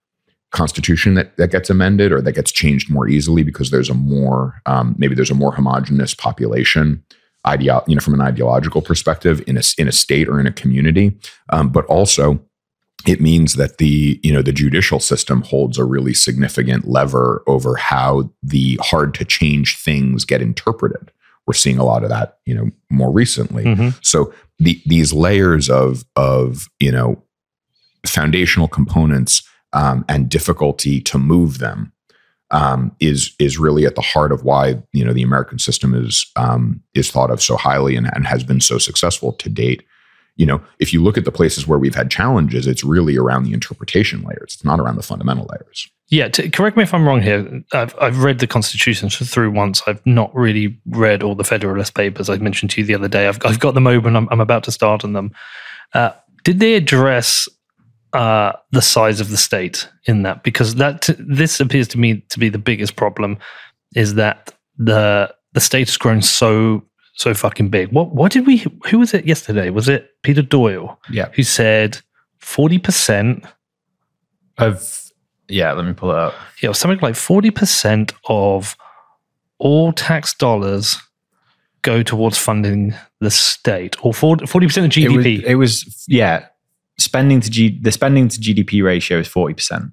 constitution 0.51 1.15
that, 1.15 1.35
that 1.37 1.51
gets 1.51 1.69
amended 1.69 2.11
or 2.11 2.21
that 2.21 2.31
gets 2.31 2.51
changed 2.51 2.89
more 2.89 3.07
easily 3.07 3.43
because 3.43 3.71
there's 3.71 3.89
a 3.89 3.93
more 3.93 4.61
um, 4.65 4.95
maybe 4.97 5.13
there's 5.13 5.31
a 5.31 5.35
more 5.35 5.51
homogenous 5.51 6.13
population 6.13 7.03
ideo- 7.45 7.85
you 7.87 7.95
know 7.95 7.99
from 7.99 8.13
an 8.13 8.21
ideological 8.21 8.81
perspective 8.81 9.43
in 9.47 9.57
a 9.57 9.61
in 9.77 9.87
a 9.87 9.91
state 9.91 10.29
or 10.29 10.39
in 10.39 10.47
a 10.47 10.53
community 10.53 11.17
um, 11.49 11.67
but 11.69 11.85
also 11.87 12.39
it 13.05 13.21
means 13.21 13.53
that 13.55 13.77
the 13.77 14.19
you 14.23 14.31
know 14.31 14.41
the 14.41 14.51
judicial 14.53 14.99
system 14.99 15.41
holds 15.41 15.77
a 15.77 15.83
really 15.85 16.13
significant 16.13 16.87
lever 16.87 17.43
over 17.47 17.75
how 17.75 18.29
the 18.41 18.79
hard 18.81 19.13
to 19.13 19.25
change 19.25 19.77
things 19.77 20.25
get 20.25 20.41
interpreted 20.41 21.11
we're 21.47 21.53
seeing 21.53 21.77
a 21.77 21.83
lot 21.85 22.03
of 22.03 22.09
that 22.09 22.37
you 22.45 22.55
know 22.55 22.69
more 22.89 23.11
recently 23.11 23.63
Mhm. 23.65 23.97
so 24.01 24.33
the, 24.59 24.81
these 24.85 25.11
layers 25.13 25.69
of 25.69 26.05
of 26.15 26.67
you 26.79 26.91
know 26.91 27.21
foundational 28.05 28.67
components 28.67 29.43
um, 29.73 30.05
and 30.07 30.29
difficulty 30.29 31.01
to 31.01 31.17
move 31.17 31.57
them 31.59 31.91
um, 32.51 32.95
is 32.99 33.33
is 33.39 33.57
really 33.57 33.85
at 33.85 33.95
the 33.95 34.01
heart 34.01 34.31
of 34.31 34.43
why 34.43 34.81
you 34.93 35.03
know 35.03 35.11
the 35.13 35.23
American 35.23 35.59
system 35.59 35.93
is 35.93 36.31
um, 36.35 36.81
is 36.93 37.11
thought 37.11 37.31
of 37.31 37.41
so 37.41 37.57
highly 37.57 37.95
and, 37.95 38.09
and 38.15 38.25
has 38.27 38.43
been 38.43 38.61
so 38.61 38.77
successful 38.77 39.33
to 39.33 39.49
date. 39.49 39.83
You 40.37 40.45
know, 40.45 40.61
if 40.79 40.91
you 40.93 41.01
look 41.01 41.17
at 41.17 41.25
the 41.25 41.31
places 41.31 41.65
where 41.65 41.79
we've 41.79 41.95
had 41.95 42.11
challenges, 42.11 42.67
it's 42.67 42.83
really 42.83 43.17
around 43.17 43.43
the 43.43 43.53
interpretation 43.53 44.21
layers. 44.23 44.55
It's 44.55 44.65
not 44.65 44.79
around 44.79 44.97
the 44.97 45.03
fundamental 45.03 45.47
layers. 45.49 45.89
Yeah, 46.09 46.27
to, 46.29 46.49
correct 46.49 46.77
me 46.77 46.83
if 46.83 46.93
I'm 46.93 47.07
wrong 47.07 47.21
here. 47.21 47.63
I've, 47.73 47.95
I've 47.99 48.23
read 48.23 48.39
the 48.39 48.47
Constitution 48.47 49.09
through 49.09 49.51
once. 49.51 49.81
I've 49.87 50.05
not 50.05 50.35
really 50.35 50.77
read 50.87 51.23
all 51.23 51.35
the 51.35 51.43
Federalist 51.43 51.95
Papers 51.95 52.29
I 52.29 52.37
mentioned 52.37 52.71
to 52.71 52.81
you 52.81 52.87
the 52.87 52.95
other 52.95 53.07
day. 53.07 53.27
I've, 53.27 53.39
I've 53.45 53.59
got 53.59 53.73
them 53.73 53.87
open. 53.87 54.15
I'm, 54.15 54.27
I'm 54.29 54.41
about 54.41 54.63
to 54.65 54.71
start 54.71 55.03
on 55.03 55.13
them. 55.13 55.31
Uh, 55.93 56.11
did 56.43 56.59
they 56.59 56.75
address 56.75 57.47
uh, 58.13 58.53
the 58.71 58.81
size 58.81 59.19
of 59.19 59.29
the 59.29 59.37
state 59.37 59.89
in 60.05 60.23
that? 60.23 60.43
Because 60.43 60.75
that 60.75 61.09
this 61.17 61.59
appears 61.59 61.87
to 61.89 61.97
me 61.97 62.23
to 62.29 62.39
be 62.39 62.49
the 62.49 62.59
biggest 62.59 62.95
problem. 62.95 63.37
Is 63.95 64.15
that 64.15 64.53
the 64.77 65.33
the 65.53 65.61
state 65.61 65.87
has 65.87 65.97
grown 65.97 66.21
so 66.21 66.83
so 67.15 67.33
fucking 67.33 67.69
big. 67.69 67.91
What 67.91 68.13
what 68.13 68.31
did 68.31 68.45
we 68.45 68.65
who 68.89 68.99
was 68.99 69.13
it 69.13 69.25
yesterday? 69.25 69.69
Was 69.69 69.89
it 69.89 70.11
Peter 70.21 70.41
Doyle? 70.41 70.99
Yeah. 71.09 71.29
Who 71.35 71.43
said 71.43 71.99
40% 72.41 73.49
of 74.57 75.11
yeah, 75.47 75.71
let 75.73 75.85
me 75.85 75.93
pull 75.93 76.11
it 76.11 76.17
up. 76.17 76.33
Yeah, 76.61 76.71
something 76.71 76.99
like 77.01 77.15
40% 77.15 78.13
of 78.27 78.75
all 79.59 79.91
tax 79.93 80.33
dollars 80.33 80.97
go 81.83 82.01
towards 82.01 82.37
funding 82.37 82.95
the 83.21 83.29
state 83.29 83.95
or 84.03 84.11
40% 84.11 84.43
of 84.43 84.49
GDP. 84.69 85.43
It 85.43 85.55
was, 85.55 85.83
it 85.83 85.85
was 85.87 86.05
yeah, 86.07 86.47
spending 86.97 87.41
to 87.41 87.49
G, 87.49 87.79
the 87.79 87.91
spending 87.91 88.27
to 88.27 88.39
GDP 88.39 88.83
ratio 88.83 89.19
is 89.19 89.29
40%. 89.29 89.91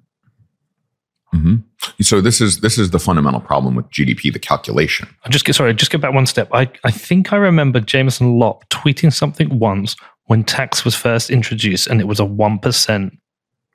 Mm-hmm. 1.33 1.55
So 2.01 2.21
this 2.21 2.39
is 2.39 2.59
this 2.59 2.77
is 2.77 2.91
the 2.91 2.99
fundamental 2.99 3.41
problem 3.41 3.75
with 3.75 3.89
GDP, 3.89 4.31
the 4.31 4.39
calculation. 4.39 5.09
I'm 5.25 5.31
sorry, 5.31 5.73
just 5.73 5.91
go 5.91 5.97
back 5.97 6.13
one 6.13 6.27
step. 6.27 6.47
I, 6.53 6.69
I 6.83 6.91
think 6.91 7.33
I 7.33 7.37
remember 7.37 7.79
Jameson 7.79 8.37
Lopp 8.37 8.69
tweeting 8.69 9.11
something 9.11 9.59
once 9.59 9.95
when 10.25 10.43
tax 10.43 10.85
was 10.85 10.95
first 10.95 11.29
introduced, 11.29 11.87
and 11.87 11.99
it 11.99 12.07
was 12.07 12.19
a 12.19 12.25
one 12.25 12.59
percent 12.59 13.17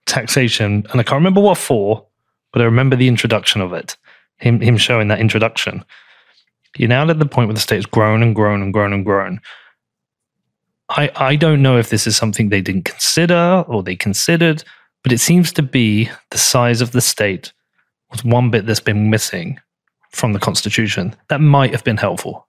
taxation, 0.06 0.86
and 0.90 1.00
I 1.00 1.02
can't 1.02 1.18
remember 1.18 1.40
what 1.40 1.58
for, 1.58 2.06
but 2.52 2.62
I 2.62 2.64
remember 2.64 2.96
the 2.96 3.08
introduction 3.08 3.60
of 3.60 3.72
it, 3.72 3.96
him 4.36 4.60
him 4.60 4.76
showing 4.76 5.08
that 5.08 5.20
introduction. 5.20 5.84
You're 6.76 6.88
now 6.88 7.08
at 7.08 7.18
the 7.18 7.26
point 7.26 7.48
where 7.48 7.54
the 7.54 7.60
state's 7.60 7.86
grown 7.86 8.22
and 8.22 8.34
grown 8.34 8.62
and 8.62 8.72
grown 8.72 8.92
and 8.92 9.04
grown. 9.04 9.40
I 10.90 11.10
I 11.16 11.36
don't 11.36 11.60
know 11.60 11.76
if 11.76 11.90
this 11.90 12.06
is 12.06 12.16
something 12.16 12.48
they 12.48 12.60
didn't 12.60 12.84
consider 12.84 13.64
or 13.66 13.82
they 13.82 13.96
considered 13.96 14.62
but 15.02 15.12
it 15.12 15.18
seems 15.18 15.52
to 15.52 15.62
be 15.62 16.10
the 16.30 16.38
size 16.38 16.80
of 16.80 16.92
the 16.92 17.00
state 17.00 17.52
was 18.10 18.24
one 18.24 18.50
bit 18.50 18.66
that's 18.66 18.80
been 18.80 19.10
missing 19.10 19.58
from 20.10 20.32
the 20.32 20.38
Constitution. 20.38 21.14
That 21.28 21.40
might 21.40 21.72
have 21.72 21.84
been 21.84 21.96
helpful. 21.96 22.46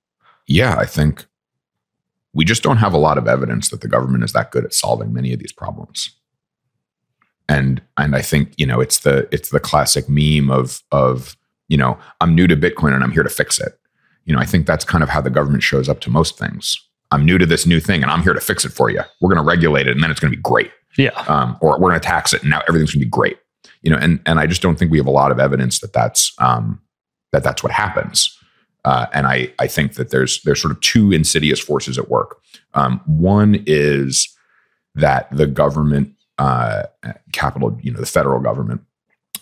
Yeah, 0.48 0.76
I 0.78 0.86
think 0.86 1.26
we 2.34 2.46
just 2.46 2.64
don't 2.64 2.78
have 2.78 2.94
a 2.94 2.98
lot 2.98 3.18
of 3.18 3.28
evidence 3.28 3.70
that 3.70 3.82
the 3.82 3.88
government 3.88 4.24
is 4.24 4.34
that 4.34 4.52
good 4.52 4.66
at 4.66 4.74
solving 4.74 5.14
many 5.14 5.34
of 5.34 5.40
these 5.40 5.52
problems. 5.52 6.16
And 7.48 7.82
and 7.98 8.16
I 8.16 8.22
think 8.22 8.54
you 8.58 8.66
know 8.66 8.80
it's 8.80 9.00
the 9.00 9.28
it's 9.32 9.50
the 9.50 9.60
classic 9.60 10.08
meme 10.08 10.52
of 10.52 10.82
of 10.92 11.36
you 11.68 11.78
know 11.78 11.98
I'm 12.22 12.36
new 12.36 12.48
to 12.48 12.56
Bitcoin 12.56 12.94
and 12.94 13.04
I'm 13.04 13.12
here 13.12 13.24
to 13.24 13.30
fix 13.30 13.60
it. 13.60 13.80
You 14.26 14.34
know 14.34 14.40
I 14.40 14.46
think 14.46 14.68
that's 14.68 14.86
kind 14.86 15.04
of 15.04 15.10
how 15.10 15.22
the 15.22 15.32
government 15.32 15.64
shows 15.64 15.90
up 15.90 16.00
to 16.02 16.10
most 16.10 16.38
things. 16.38 16.78
I'm 17.12 17.26
new 17.26 17.40
to 17.40 17.46
this 17.48 17.66
new 17.66 17.80
thing 17.80 18.04
and 18.04 18.12
I'm 18.12 18.22
here 18.22 18.34
to 18.34 18.42
fix 18.42 18.66
it 18.66 18.70
for 18.70 18.92
you. 18.92 19.02
We're 19.20 19.34
going 19.34 19.44
to 19.44 19.48
regulate 19.48 19.88
it 19.88 19.94
and 19.94 20.04
then 20.04 20.12
it's 20.12 20.20
going 20.20 20.32
to 20.32 20.38
be 20.38 20.44
great. 20.44 20.72
Yeah. 20.98 21.12
um, 21.28 21.58
or 21.62 21.80
we're 21.80 21.90
going 21.90 22.00
to 22.00 22.08
tax 22.08 22.34
it 22.34 22.42
and 22.42 22.50
now 22.50 22.62
everything's 22.68 22.94
going 22.94 23.02
to 23.02 23.06
be 23.06 23.10
great. 23.10 23.38
You 23.82 23.92
know 23.92 23.98
and 23.98 24.20
and 24.26 24.40
i 24.40 24.46
just 24.46 24.62
don't 24.62 24.78
think 24.78 24.92
we 24.92 24.98
have 24.98 25.08
a 25.08 25.12
lot 25.12 25.32
of 25.32 25.40
evidence 25.40 25.80
that 25.80 25.94
that's 25.94 26.34
um, 26.40 26.82
that 27.32 27.44
that's 27.44 27.64
what 27.64 27.72
happens. 27.72 28.38
Uh, 28.86 29.06
and 29.14 29.26
i 29.28 29.54
i 29.60 29.68
think 29.68 29.94
that 29.94 30.10
there's 30.10 30.42
there's 30.44 30.62
sort 30.62 30.72
of 30.72 30.82
two 30.82 31.12
insidious 31.12 31.60
forces 31.60 31.98
at 31.98 32.10
work. 32.10 32.42
Um, 32.74 33.00
one 33.06 33.64
is 33.68 34.28
that 34.96 35.30
the 35.32 35.48
government 35.48 36.14
uh, 36.40 36.84
capital 37.32 37.78
you 37.82 37.92
know 37.92 38.00
the 38.00 38.06
federal 38.06 38.40
government 38.42 38.82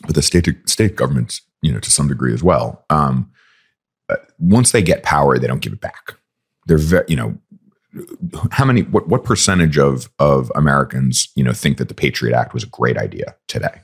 but 0.05 0.15
the 0.15 0.21
state 0.21 0.47
state 0.67 0.95
governments 0.95 1.41
you 1.61 1.71
know 1.71 1.79
to 1.79 1.91
some 1.91 2.07
degree 2.07 2.33
as 2.33 2.43
well 2.43 2.85
um, 2.89 3.31
uh, 4.09 4.15
once 4.39 4.71
they 4.71 4.81
get 4.81 5.03
power 5.03 5.37
they 5.39 5.47
don't 5.47 5.61
give 5.61 5.73
it 5.73 5.81
back. 5.81 6.15
They're 6.67 6.77
very 6.77 7.05
you 7.07 7.15
know 7.15 7.37
how 8.51 8.65
many 8.65 8.81
what 8.83 9.07
what 9.07 9.23
percentage 9.23 9.77
of 9.77 10.09
of 10.19 10.51
Americans 10.55 11.29
you 11.35 11.43
know 11.43 11.53
think 11.53 11.77
that 11.77 11.87
the 11.87 11.93
Patriot 11.93 12.35
Act 12.35 12.53
was 12.53 12.63
a 12.63 12.67
great 12.67 12.97
idea 12.97 13.35
today? 13.47 13.81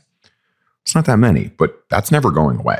It's 0.83 0.95
not 0.95 1.05
that 1.05 1.17
many, 1.17 1.51
but 1.57 1.83
that's 1.89 2.11
never 2.11 2.31
going 2.31 2.57
away. 2.57 2.79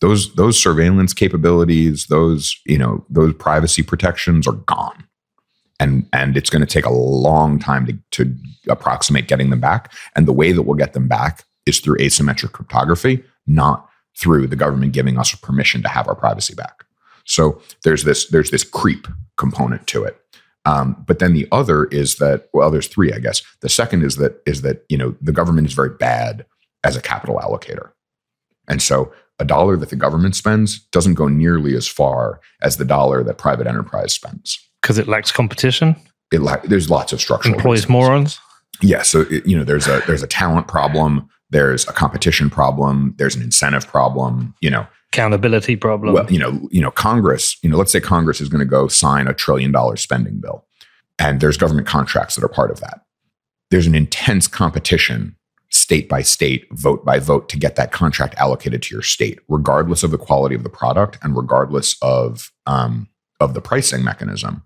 Those 0.00 0.34
those 0.34 0.60
surveillance 0.60 1.12
capabilities, 1.12 2.06
those 2.06 2.56
you 2.66 2.78
know 2.78 3.04
those 3.10 3.34
privacy 3.34 3.82
protections 3.82 4.46
are 4.46 4.52
gone, 4.52 5.04
and 5.80 6.08
and 6.12 6.36
it's 6.36 6.50
going 6.50 6.64
to 6.64 6.72
take 6.72 6.86
a 6.86 6.92
long 6.92 7.58
time 7.58 7.86
to 7.86 7.98
to 8.12 8.34
approximate 8.68 9.28
getting 9.28 9.50
them 9.50 9.60
back. 9.60 9.92
And 10.14 10.26
the 10.26 10.32
way 10.32 10.52
that 10.52 10.62
we'll 10.62 10.76
get 10.76 10.92
them 10.92 11.08
back 11.08 11.44
is 11.66 11.80
through 11.80 11.98
asymmetric 11.98 12.52
cryptography, 12.52 13.22
not 13.46 13.88
through 14.16 14.46
the 14.46 14.56
government 14.56 14.92
giving 14.92 15.18
us 15.18 15.34
permission 15.34 15.82
to 15.82 15.88
have 15.88 16.08
our 16.08 16.14
privacy 16.14 16.54
back. 16.54 16.84
So 17.28 17.60
there's 17.84 18.04
this 18.04 18.26
there's 18.28 18.50
this 18.50 18.64
creep 18.64 19.06
component 19.36 19.86
to 19.88 20.04
it. 20.04 20.18
Um, 20.64 21.02
but 21.06 21.18
then 21.18 21.32
the 21.34 21.46
other 21.52 21.84
is 21.86 22.16
that 22.16 22.48
well, 22.52 22.70
there's 22.70 22.88
three, 22.88 23.12
I 23.12 23.18
guess. 23.18 23.42
The 23.60 23.68
second 23.68 24.02
is 24.02 24.16
that 24.16 24.42
is 24.46 24.62
that 24.62 24.84
you 24.88 24.98
know 24.98 25.14
the 25.20 25.32
government 25.32 25.66
is 25.66 25.72
very 25.74 25.90
bad 25.90 26.44
as 26.84 26.96
a 26.96 27.00
capital 27.02 27.38
allocator, 27.38 27.90
and 28.68 28.82
so 28.82 29.12
a 29.38 29.44
dollar 29.44 29.76
that 29.76 29.90
the 29.90 29.96
government 29.96 30.34
spends 30.34 30.80
doesn't 30.90 31.14
go 31.14 31.28
nearly 31.28 31.76
as 31.76 31.86
far 31.86 32.40
as 32.60 32.76
the 32.76 32.84
dollar 32.84 33.22
that 33.22 33.38
private 33.38 33.66
enterprise 33.66 34.12
spends. 34.12 34.58
Because 34.82 34.98
it 34.98 35.06
lacks 35.06 35.30
competition, 35.30 35.94
It 36.32 36.40
la- 36.40 36.60
there's 36.64 36.90
lots 36.90 37.12
of 37.12 37.20
structural 37.20 37.54
employs 37.54 37.78
reasons. 37.86 37.90
morons. 37.90 38.40
Yeah, 38.82 39.02
so 39.02 39.22
it, 39.30 39.46
you 39.46 39.56
know, 39.56 39.64
there's 39.64 39.86
a 39.86 40.02
there's 40.06 40.22
a 40.22 40.26
talent 40.26 40.66
problem, 40.68 41.28
there's 41.50 41.86
a 41.88 41.92
competition 41.92 42.50
problem, 42.50 43.14
there's 43.18 43.36
an 43.36 43.42
incentive 43.42 43.86
problem. 43.86 44.54
You 44.60 44.70
know, 44.70 44.86
Accountability 45.12 45.76
problem. 45.76 46.14
well, 46.14 46.30
you 46.30 46.38
know, 46.38 46.68
you 46.70 46.80
know, 46.80 46.90
Congress, 46.90 47.56
you 47.62 47.70
know, 47.70 47.76
let's 47.76 47.92
say 47.92 48.00
Congress 48.00 48.40
is 48.40 48.48
going 48.48 48.60
to 48.60 48.66
go 48.66 48.88
sign 48.88 49.26
a 49.26 49.34
trillion 49.34 49.72
dollar 49.72 49.96
spending 49.96 50.38
bill, 50.38 50.66
and 51.18 51.40
there's 51.40 51.56
government 51.56 51.86
contracts 51.86 52.34
that 52.34 52.44
are 52.44 52.48
part 52.48 52.70
of 52.70 52.80
that. 52.80 53.00
There's 53.70 53.86
an 53.86 53.94
intense 53.94 54.46
competition, 54.46 55.36
state 55.70 56.08
by 56.08 56.22
state, 56.22 56.66
vote 56.72 57.04
by 57.04 57.18
vote, 57.18 57.48
to 57.48 57.58
get 57.58 57.76
that 57.76 57.92
contract 57.92 58.34
allocated 58.36 58.82
to 58.82 58.94
your 58.94 59.02
state, 59.02 59.38
regardless 59.48 60.02
of 60.02 60.10
the 60.10 60.18
quality 60.18 60.54
of 60.54 60.62
the 60.62 60.70
product 60.70 61.18
and 61.22 61.36
regardless 61.36 61.96
of 62.02 62.52
um, 62.66 63.08
of 63.40 63.54
the 63.54 63.60
pricing 63.60 64.04
mechanism. 64.04 64.62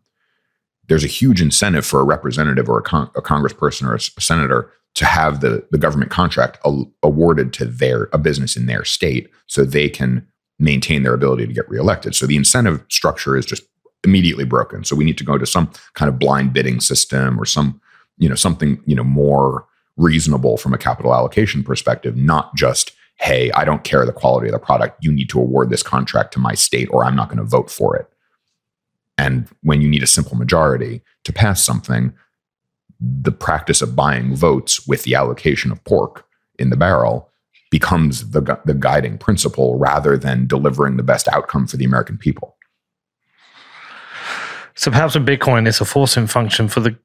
there's 0.89 1.05
a 1.05 1.09
huge 1.09 1.41
incentive 1.41 1.87
for 1.87 2.01
a 2.01 2.05
representative 2.05 2.69
or 2.69 2.79
a, 2.79 2.83
con- 2.83 3.11
a 3.15 3.23
congressperson 3.23 3.87
or 3.87 3.95
a, 3.95 4.01
a 4.17 4.21
senator 4.21 4.71
to 4.95 5.05
have 5.07 5.41
the, 5.41 5.67
the 5.71 5.79
government 5.79 6.11
contract 6.11 6.59
awarded 7.03 7.53
to 7.55 7.65
their 7.65 8.09
a 8.13 8.19
business 8.19 8.57
in 8.57 8.67
their 8.67 8.85
state 8.85 9.31
so 9.47 9.65
they 9.65 9.89
can 9.89 10.27
maintain 10.63 11.03
their 11.03 11.15
ability 11.15 11.47
to 11.47 11.53
get 11.53 11.69
reelected. 11.69 12.15
So 12.15 12.27
the 12.27 12.37
incentive 12.37 12.83
structure 12.89 13.37
is 13.37 13.45
just 13.45 13.65
immediately 14.05 14.45
broken. 14.45 14.85
So 14.85 14.97
we 14.97 15.05
need 15.05 15.19
to 15.19 15.25
go 15.25 15.37
to 15.37 15.45
some 15.47 15.71
kind 15.95 16.09
of 16.09 16.19
blind 16.19 16.53
bidding 16.53 16.81
system 16.81 17.39
or 17.39 17.45
some, 17.45 17.81
you 18.17 18.29
know, 18.29 18.35
something, 18.35 18.81
you 18.87 18.95
know, 18.95 19.05
more 19.05 19.67
reasonable 19.97 20.57
from 20.57 20.73
a 20.73 20.79
capital 20.79 21.15
allocation 21.15 21.63
perspective, 21.63 22.17
not 22.17 22.55
just, 22.57 22.93
hey, 23.17 23.51
I 23.53 23.65
don't 23.65 23.85
care 23.85 24.07
the 24.07 24.13
quality 24.13 24.49
of 24.49 24.53
the 24.53 24.59
product. 24.59 25.05
You 25.05 25.13
need 25.13 25.29
to 25.31 25.41
award 25.41 25.71
this 25.71 25.83
contract 25.83 26.33
to 26.35 26.39
my 26.39 26.55
state 26.55 26.89
or 26.91 27.05
I'm 27.05 27.17
not 27.17 27.29
going 27.29 27.39
to 27.39 27.45
vote 27.45 27.71
for 27.71 27.97
it. 27.97 28.09
And 29.19 29.49
when 29.63 29.83
you 29.83 29.89
need 29.89 30.03
a 30.03 30.09
simple 30.09 30.37
majority 30.37 31.03
to 31.25 31.33
pass 31.33 31.65
something, 31.65 32.13
the 33.01 33.33
practice 33.33 33.83
of 33.83 33.97
buying 33.97 34.35
votes 34.35 34.87
with 34.87 35.03
the 35.03 35.17
allocation 35.17 35.73
of 35.73 35.83
pork 35.85 36.25
in 36.59 36.71
the 36.71 36.77
barrel 36.77 37.32
becomes 37.73 38.31
the, 38.31 38.41
gu- 38.43 38.61
the 38.65 38.75
guiding 38.75 39.19
principle 39.19 39.77
rather 39.79 40.17
than 40.17 40.47
delivering 40.47 40.97
the 40.99 41.03
best 41.03 41.27
outcome 41.27 41.67
for 41.67 41.77
the 41.77 41.85
American 41.85 42.17
people. 42.17 42.57
So 44.75 44.91
perhaps 44.91 45.15
with 45.15 45.27
Bitcoin, 45.27 45.67
it's 45.67 45.81
a 45.81 45.85
forcing 45.85 46.27
function 46.29 46.69
for 46.69 46.81
the 46.81 46.97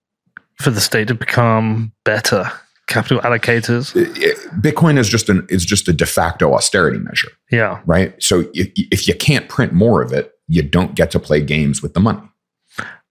for 0.62 0.70
the 0.72 0.82
state 0.82 1.08
to 1.08 1.14
become 1.16 1.92
better 2.04 2.52
capital 2.88 3.20
allocators. 3.22 3.96
It- 3.96 4.18
it- 4.18 4.38
Bitcoin 4.62 4.98
is 4.98 5.08
just 5.10 5.30
an 5.30 5.46
is 5.50 5.66
just 5.66 5.88
a 5.88 5.94
de 5.94 6.06
facto 6.06 6.54
austerity 6.54 7.00
measure, 7.00 7.30
Yeah. 7.52 7.80
right? 7.86 8.16
So 8.22 8.46
if, 8.54 8.72
if 8.76 9.08
you 9.08 9.14
can't 9.16 9.48
print 9.50 9.74
more 9.74 10.02
of 10.02 10.12
it, 10.14 10.32
you 10.48 10.64
don't 10.64 10.96
get 10.96 11.12
to 11.12 11.20
play 11.20 11.42
games 11.42 11.82
with 11.84 11.94
the 11.94 12.00
money. 12.00 12.22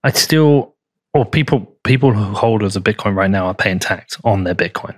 I 0.03 0.11
still, 0.13 0.75
or 1.15 1.25
people 1.25 1.77
people 1.85 2.13
who 2.13 2.35
holders 2.35 2.77
of 2.77 2.83
Bitcoin 2.85 3.15
right 3.15 3.31
now 3.31 3.47
are 3.47 3.55
paying 3.55 3.79
tax 3.79 4.19
on 4.25 4.45
their 4.45 4.55
Bitcoin. 4.55 4.97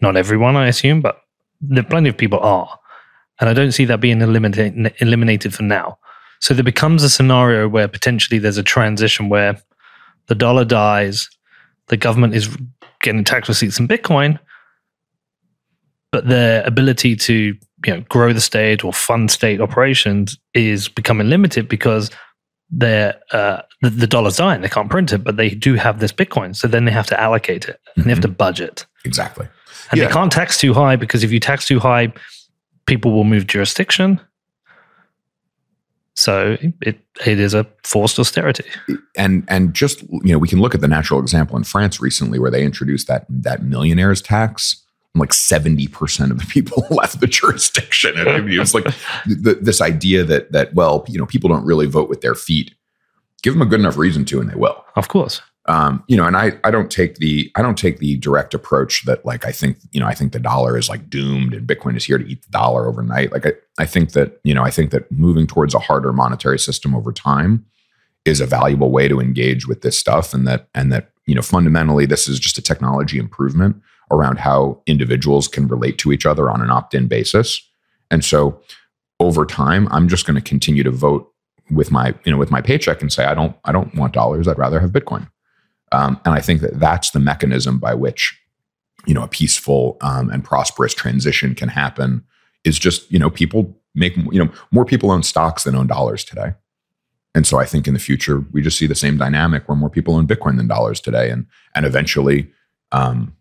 Not 0.00 0.16
everyone, 0.16 0.56
I 0.56 0.68
assume, 0.68 1.00
but 1.02 1.20
there 1.60 1.82
plenty 1.82 2.08
of 2.08 2.16
people 2.16 2.40
are, 2.40 2.78
and 3.40 3.48
I 3.48 3.54
don't 3.54 3.72
see 3.72 3.84
that 3.86 4.00
being 4.00 4.20
eliminated 4.20 4.94
eliminated 5.00 5.54
for 5.54 5.62
now. 5.62 5.98
So 6.40 6.54
there 6.54 6.64
becomes 6.64 7.02
a 7.02 7.10
scenario 7.10 7.68
where 7.68 7.88
potentially 7.88 8.38
there's 8.38 8.56
a 8.56 8.62
transition 8.62 9.28
where 9.28 9.60
the 10.26 10.34
dollar 10.34 10.64
dies, 10.64 11.28
the 11.88 11.96
government 11.96 12.34
is 12.34 12.56
getting 13.02 13.24
tax 13.24 13.48
receipts 13.48 13.78
in 13.78 13.88
Bitcoin, 13.88 14.38
but 16.12 16.28
their 16.28 16.62
ability 16.64 17.16
to 17.16 17.56
you 17.86 17.94
know 17.94 18.00
grow 18.08 18.32
the 18.32 18.40
state 18.40 18.84
or 18.84 18.92
fund 18.92 19.30
state 19.30 19.60
operations 19.60 20.38
is 20.54 20.88
becoming 20.88 21.28
limited 21.28 21.68
because 21.68 22.10
they're 22.70 23.20
uh, 23.32 23.62
the, 23.82 23.90
the 23.90 24.06
dollar's 24.06 24.36
dying. 24.36 24.60
They 24.60 24.68
can't 24.68 24.90
print 24.90 25.12
it, 25.12 25.24
but 25.24 25.36
they 25.36 25.50
do 25.50 25.74
have 25.74 26.00
this 26.00 26.12
Bitcoin. 26.12 26.54
So 26.54 26.68
then 26.68 26.84
they 26.84 26.92
have 26.92 27.06
to 27.08 27.20
allocate 27.20 27.68
it 27.68 27.80
and 27.96 28.04
they 28.04 28.10
have 28.10 28.20
to 28.20 28.28
budget. 28.28 28.86
Exactly. 29.04 29.48
And 29.90 29.98
Yeah. 30.00 30.06
they 30.06 30.12
can't 30.12 30.30
tax 30.32 30.56
too 30.58 30.72
high 30.74 30.96
because 30.96 31.24
if 31.24 31.32
you 31.32 31.40
tax 31.40 31.64
too 31.66 31.80
high, 31.80 32.12
people 32.86 33.12
will 33.12 33.24
move 33.24 33.46
jurisdiction. 33.46 34.20
So 36.14 36.56
it 36.82 36.98
it 37.26 37.40
is 37.40 37.54
a 37.54 37.66
forced 37.84 38.18
austerity. 38.18 38.64
and 39.16 39.44
and 39.48 39.72
just 39.74 40.02
you 40.02 40.32
know 40.32 40.38
we 40.38 40.48
can 40.48 40.60
look 40.60 40.74
at 40.74 40.80
the 40.80 40.88
natural 40.88 41.20
example 41.20 41.56
in 41.56 41.64
France 41.64 42.00
recently 42.00 42.38
where 42.38 42.50
they 42.50 42.64
introduced 42.64 43.06
that 43.08 43.24
that 43.28 43.62
millionaires 43.62 44.20
tax 44.20 44.84
and 45.14 45.20
like 45.20 45.30
70% 45.30 46.30
of 46.30 46.38
the 46.38 46.46
people 46.46 46.84
left 46.90 47.20
the 47.20 47.26
jurisdiction 47.26 48.16
and 48.18 48.28
I 48.28 48.40
mean, 48.40 48.54
it 48.54 48.58
was 48.58 48.74
like 48.74 48.84
th- 49.26 49.58
this 49.62 49.80
idea 49.80 50.24
that 50.24 50.52
that 50.52 50.74
well 50.74 51.04
you 51.08 51.18
know 51.18 51.26
people 51.26 51.48
don't 51.48 51.64
really 51.64 51.86
vote 51.86 52.08
with 52.08 52.20
their 52.20 52.34
feet 52.34 52.74
give 53.42 53.54
them 53.54 53.62
a 53.62 53.66
good 53.66 53.80
enough 53.80 53.96
reason 53.96 54.24
to 54.26 54.40
and 54.40 54.50
they 54.50 54.54
will 54.56 54.84
Of 54.96 55.08
course. 55.08 55.40
Um, 55.70 56.02
you 56.08 56.16
know, 56.16 56.26
and 56.26 56.36
I, 56.36 56.58
I 56.64 56.72
don't 56.72 56.90
take 56.90 57.18
the, 57.18 57.48
I 57.54 57.62
don't 57.62 57.78
take 57.78 57.98
the 57.98 58.16
direct 58.16 58.54
approach 58.54 59.04
that 59.04 59.24
like, 59.24 59.46
I 59.46 59.52
think, 59.52 59.78
you 59.92 60.00
know, 60.00 60.06
I 60.06 60.14
think 60.14 60.32
the 60.32 60.40
dollar 60.40 60.76
is 60.76 60.88
like 60.88 61.08
doomed 61.08 61.54
and 61.54 61.64
Bitcoin 61.64 61.96
is 61.96 62.04
here 62.04 62.18
to 62.18 62.26
eat 62.26 62.42
the 62.42 62.50
dollar 62.50 62.88
overnight. 62.88 63.30
Like, 63.30 63.46
I, 63.46 63.52
I 63.78 63.86
think 63.86 64.10
that, 64.14 64.40
you 64.42 64.52
know, 64.52 64.64
I 64.64 64.70
think 64.70 64.90
that 64.90 65.12
moving 65.12 65.46
towards 65.46 65.72
a 65.72 65.78
harder 65.78 66.12
monetary 66.12 66.58
system 66.58 66.92
over 66.92 67.12
time 67.12 67.64
is 68.24 68.40
a 68.40 68.46
valuable 68.46 68.90
way 68.90 69.06
to 69.06 69.20
engage 69.20 69.68
with 69.68 69.82
this 69.82 69.96
stuff. 69.96 70.34
And 70.34 70.44
that, 70.48 70.68
and 70.74 70.92
that, 70.92 71.12
you 71.26 71.36
know, 71.36 71.42
fundamentally, 71.42 72.04
this 72.04 72.26
is 72.26 72.40
just 72.40 72.58
a 72.58 72.62
technology 72.62 73.20
improvement 73.20 73.80
around 74.10 74.40
how 74.40 74.82
individuals 74.88 75.46
can 75.46 75.68
relate 75.68 75.98
to 75.98 76.10
each 76.10 76.26
other 76.26 76.50
on 76.50 76.62
an 76.62 76.70
opt 76.70 76.96
in 76.96 77.06
basis. 77.06 77.62
And 78.10 78.24
so 78.24 78.60
over 79.20 79.46
time, 79.46 79.86
I'm 79.92 80.08
just 80.08 80.26
going 80.26 80.34
to 80.34 80.40
continue 80.40 80.82
to 80.82 80.90
vote 80.90 81.32
with 81.70 81.92
my 81.92 82.12
you 82.24 82.32
know 82.32 82.38
with 82.38 82.50
my 82.50 82.60
paycheck 82.60 83.00
and 83.00 83.12
say 83.12 83.24
I 83.24 83.34
don't 83.34 83.54
I 83.64 83.70
don't 83.70 83.94
want 83.94 84.12
dollars 84.12 84.48
I'd 84.48 84.58
rather 84.58 84.80
have 84.80 84.90
Bitcoin 84.90 85.30
um, 85.92 86.20
and 86.24 86.34
I 86.34 86.40
think 86.40 86.60
that 86.60 86.78
that's 86.78 87.10
the 87.10 87.20
mechanism 87.20 87.78
by 87.78 87.94
which 87.94 88.38
you 89.06 89.14
know 89.14 89.22
a 89.22 89.28
peaceful 89.28 89.96
um, 90.00 90.30
and 90.30 90.44
prosperous 90.44 90.94
transition 90.94 91.54
can 91.54 91.68
happen 91.68 92.24
is 92.64 92.78
just 92.78 93.10
you 93.10 93.18
know 93.18 93.30
people 93.30 93.76
make 93.94 94.16
you 94.16 94.44
know 94.44 94.50
more 94.70 94.84
people 94.84 95.10
own 95.10 95.22
stocks 95.22 95.64
than 95.64 95.74
own 95.74 95.86
dollars 95.86 96.24
today. 96.24 96.54
And 97.32 97.46
so 97.46 97.58
I 97.58 97.64
think 97.64 97.86
in 97.86 97.94
the 97.94 98.00
future 98.00 98.44
we 98.52 98.60
just 98.60 98.76
see 98.76 98.86
the 98.86 98.94
same 98.94 99.16
dynamic 99.16 99.68
where 99.68 99.76
more 99.76 99.90
people 99.90 100.16
own 100.16 100.26
Bitcoin 100.26 100.56
than 100.56 100.68
dollars 100.68 101.00
today 101.00 101.30
and 101.30 101.46
and 101.74 101.86
eventually 101.86 102.50
um, 102.92 103.36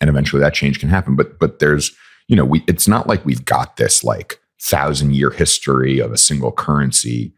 and 0.00 0.10
eventually 0.10 0.40
that 0.40 0.54
change 0.54 0.80
can 0.80 0.88
happen. 0.88 1.16
But 1.16 1.38
but 1.38 1.58
there's 1.58 1.92
you 2.28 2.36
know 2.36 2.44
we 2.44 2.64
it's 2.66 2.88
not 2.88 3.06
like 3.06 3.24
we've 3.24 3.44
got 3.44 3.76
this 3.76 4.04
like 4.04 4.40
thousand 4.60 5.14
year 5.14 5.30
history 5.30 5.98
of 5.98 6.12
a 6.12 6.18
single 6.18 6.52
currency 6.52 7.32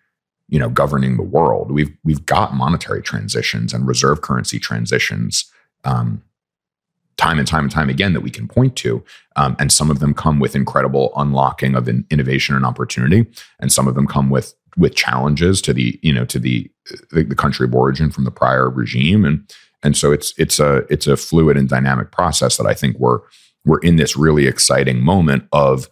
you 0.52 0.58
know 0.58 0.68
governing 0.68 1.16
the 1.16 1.22
world. 1.22 1.72
We've 1.72 1.94
we've 2.04 2.24
got 2.24 2.54
monetary 2.54 3.02
transitions 3.02 3.72
and 3.72 3.86
reserve 3.86 4.20
currency 4.20 4.58
transitions 4.58 5.50
um, 5.84 6.22
time 7.16 7.38
and 7.38 7.48
time 7.48 7.64
and 7.64 7.72
time 7.72 7.90
again 7.90 8.12
that 8.12 8.20
we 8.20 8.30
can 8.30 8.48
point 8.48 8.76
to 8.76 9.02
um, 9.36 9.56
and 9.58 9.72
some 9.72 9.90
of 9.90 9.98
them 10.00 10.14
come 10.14 10.38
with 10.38 10.54
incredible 10.54 11.12
unlocking 11.16 11.74
of 11.74 11.88
in, 11.88 12.06
innovation 12.10 12.54
and 12.54 12.64
opportunity 12.64 13.26
and 13.60 13.72
some 13.72 13.88
of 13.88 13.94
them 13.94 14.06
come 14.06 14.30
with 14.30 14.54
with 14.76 14.94
challenges 14.94 15.60
to 15.62 15.72
the 15.72 15.98
you 16.02 16.12
know 16.12 16.24
to 16.24 16.38
the, 16.38 16.70
the 17.10 17.22
the 17.24 17.34
country 17.34 17.66
of 17.66 17.74
origin 17.74 18.10
from 18.10 18.24
the 18.24 18.30
prior 18.30 18.68
regime. 18.70 19.24
And 19.24 19.50
and 19.82 19.96
so 19.96 20.12
it's 20.12 20.34
it's 20.38 20.58
a 20.60 20.84
it's 20.90 21.06
a 21.06 21.16
fluid 21.16 21.56
and 21.56 21.68
dynamic 21.68 22.10
process 22.10 22.56
that 22.56 22.66
I 22.66 22.74
think 22.74 22.98
we're 22.98 23.20
we're 23.64 23.78
in 23.78 23.96
this 23.96 24.16
really 24.16 24.46
exciting 24.46 25.02
moment 25.04 25.44
of 25.52 25.88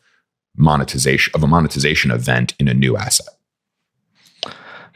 monetization 0.57 1.33
of 1.35 1.43
a 1.43 1.47
monetization 1.47 2.11
event 2.11 2.55
in 2.59 2.69
a 2.69 2.75
new 2.75 2.97
asset 2.97 3.29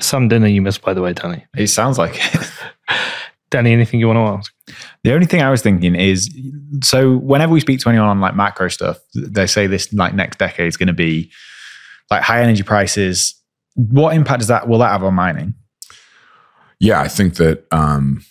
Some 0.04 0.28
dinner 0.28 0.46
you 0.46 0.60
missed, 0.60 0.82
by 0.82 0.92
the 0.92 1.00
way, 1.00 1.12
Danny. 1.12 1.46
It 1.56 1.68
sounds 1.68 1.98
like 1.98 2.14
it. 2.16 2.50
Danny, 3.50 3.72
anything 3.72 4.00
you 4.00 4.08
want 4.08 4.16
to 4.16 4.38
ask? 4.38 4.52
The 5.04 5.14
only 5.14 5.26
thing 5.26 5.40
I 5.40 5.50
was 5.50 5.62
thinking 5.62 5.94
is 5.94 6.28
so 6.82 7.16
whenever 7.16 7.52
we 7.52 7.60
speak 7.60 7.80
to 7.80 7.88
anyone 7.88 8.08
on 8.08 8.20
like 8.20 8.34
macro 8.34 8.68
stuff, 8.68 8.98
they 9.14 9.46
say 9.46 9.66
this 9.66 9.92
like 9.92 10.12
next 10.12 10.38
decade 10.38 10.66
is 10.66 10.76
going 10.76 10.88
to 10.88 10.92
be 10.92 11.30
like 12.10 12.22
high 12.22 12.42
energy 12.42 12.62
prices. 12.62 13.34
What 13.76 14.14
impact 14.14 14.40
does 14.40 14.48
that 14.48 14.68
will 14.68 14.78
that 14.78 14.90
have 14.90 15.04
on 15.04 15.14
mining? 15.14 15.54
Yeah, 16.80 17.00
I 17.00 17.08
think 17.08 17.36
that 17.36 17.64
um, 17.70 18.24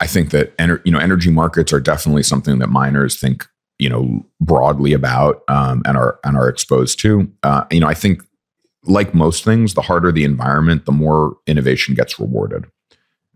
I 0.00 0.06
think 0.06 0.30
that 0.30 0.56
ener- 0.58 0.82
you 0.84 0.92
know 0.92 0.98
energy 0.98 1.30
markets 1.30 1.72
are 1.72 1.80
definitely 1.80 2.22
something 2.22 2.58
that 2.58 2.68
miners 2.68 3.18
think 3.18 3.46
you 3.78 3.88
know 3.88 4.24
broadly 4.40 4.92
about 4.92 5.42
um, 5.48 5.82
and 5.86 5.96
are 5.96 6.20
and 6.24 6.36
are 6.36 6.48
exposed 6.48 7.00
to. 7.00 7.30
Uh, 7.42 7.64
you 7.70 7.80
know, 7.80 7.86
I 7.86 7.94
think 7.94 8.22
like 8.84 9.14
most 9.14 9.44
things, 9.44 9.74
the 9.74 9.82
harder 9.82 10.10
the 10.10 10.24
environment, 10.24 10.86
the 10.86 10.92
more 10.92 11.36
innovation 11.46 11.94
gets 11.94 12.18
rewarded. 12.18 12.66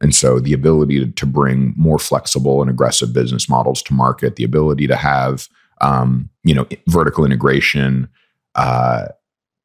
And 0.01 0.15
so 0.15 0.39
the 0.39 0.53
ability 0.53 1.11
to, 1.11 1.27
bring 1.27 1.73
more 1.77 1.99
flexible 1.99 2.61
and 2.61 2.71
aggressive 2.71 3.13
business 3.13 3.49
models 3.49 3.83
to 3.83 3.95
market, 3.95 4.37
the 4.37 4.45
ability 4.45 4.87
to 4.89 4.97
have 4.97 5.49
um, 5.81 6.29
you 6.43 6.55
know 6.55 6.67
vertical 6.87 7.25
integration 7.25 8.09
uh, 8.55 9.07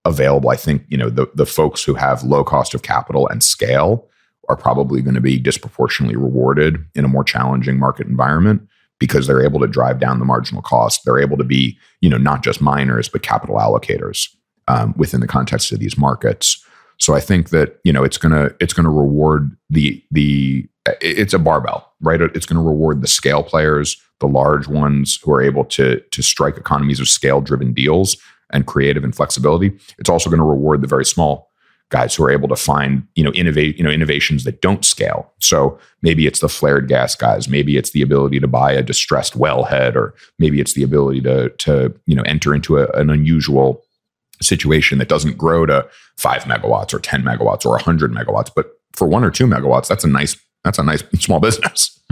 available, 0.06 0.50
I 0.50 0.56
think 0.56 0.84
you 0.88 0.98
know 0.98 1.10
the 1.10 1.28
the 1.36 1.46
folks 1.46 1.84
who 1.84 1.94
have 1.96 2.24
low 2.24 2.44
cost 2.44 2.74
of 2.74 2.82
capital 2.82 3.28
and 3.28 3.44
scale 3.44 4.08
are 4.50 4.58
probably 4.58 5.02
going 5.02 5.16
to 5.16 5.22
be 5.22 5.38
disproportionately 5.38 6.16
rewarded 6.16 6.84
in 6.96 7.06
a 7.06 7.10
more 7.10 7.24
challenging 7.24 7.78
market 7.78 8.08
environment 8.08 8.68
because 9.00 9.28
they're 9.28 9.44
able 9.44 9.60
to 9.60 9.68
drive 9.68 10.00
down 10.00 10.20
the 10.20 10.26
marginal 10.26 10.62
cost. 10.62 11.02
They're 11.06 11.20
able 11.20 11.38
to 11.38 11.44
be 11.44 11.78
you 12.02 12.10
know 12.10 12.18
not 12.18 12.44
just 12.44 12.62
miners 12.62 13.10
but 13.10 13.22
capital 13.22 13.58
allocators 13.58 14.28
um, 14.72 14.94
within 14.98 15.20
the 15.20 15.28
context 15.28 15.72
of 15.72 15.80
these 15.80 15.98
markets. 15.98 16.64
So 16.98 17.14
I 17.14 17.20
think 17.20 17.50
that 17.50 17.80
you 17.84 17.92
know 17.92 18.04
it's 18.04 18.18
gonna 18.18 18.52
it's 18.60 18.74
gonna 18.74 18.92
reward 18.92 19.56
the 19.70 20.04
the 20.12 20.68
it's 21.02 21.34
a 21.34 21.40
barbell, 21.40 21.92
right? 22.02 22.22
It's 22.22 22.46
to 22.46 22.62
reward 22.62 23.02
the 23.02 23.08
scale 23.08 23.44
players, 23.44 24.02
the 24.20 24.28
large 24.28 24.68
ones 24.68 25.20
who 25.24 25.32
are 25.34 25.42
able 25.42 25.66
to 25.66 26.00
to 26.00 26.22
strike 26.22 26.58
economies 26.58 27.00
of 27.00 27.10
scale 27.10 27.42
driven 27.42 27.74
deals 27.74 28.18
and 28.52 28.66
creative 28.66 29.04
and 29.04 29.16
flexibility. 29.16 29.72
It's 29.98 30.10
also 30.10 30.30
going 30.30 30.40
to 30.40 30.46
reward 30.46 30.82
the 30.82 30.88
very 30.88 31.06
small 31.06 31.50
guys 31.90 32.16
who 32.16 32.24
are 32.24 32.32
able 32.32 32.48
to 32.48 32.56
find 32.56 33.06
you 33.16 33.24
know 33.24 33.32
innovate 33.34 33.78
you 33.78 33.84
know 33.84 33.90
innovations 33.90 34.44
that 34.44 34.62
don't 34.62 34.86
scale. 34.86 35.32
So 35.40 35.80
maybe 36.02 36.28
it's 36.28 36.40
the 36.40 36.50
flared 36.50 36.88
gas 36.88 37.16
guys, 37.16 37.48
maybe 37.50 37.78
it's 37.78 37.92
the 37.92 38.02
ability 38.02 38.40
to 38.40 38.48
buy 38.48 38.72
a 38.72 38.84
distressed 38.84 39.38
wellhead, 39.38 39.96
or 39.96 40.14
maybe 40.40 40.62
it's 40.62 40.74
the 40.74 40.84
ability 40.84 41.22
to 41.22 41.50
to 41.50 41.94
you 42.06 42.16
know 42.16 42.24
enter 42.24 42.54
into 42.54 42.78
a, 42.78 42.88
an 42.92 43.10
unusual 43.10 43.84
situation 44.42 44.98
that 44.98 45.08
doesn't 45.10 45.38
grow 45.38 45.66
to 45.66 45.88
five 46.18 46.44
megawatts 46.44 46.94
or 46.94 47.00
10 47.00 47.24
megawatts 47.24 47.66
or 47.66 47.72
100 47.72 48.12
megawatts. 48.12 48.52
But 48.56 48.72
for 48.94 49.08
one 49.08 49.24
or 49.24 49.32
two 49.32 49.46
megawatts, 49.48 49.88
that's 49.88 50.04
a 50.04 50.08
nice 50.08 50.36
That's 50.64 50.78
a 50.80 50.84
nice 50.84 51.04
small 51.20 51.40
business. 51.40 52.00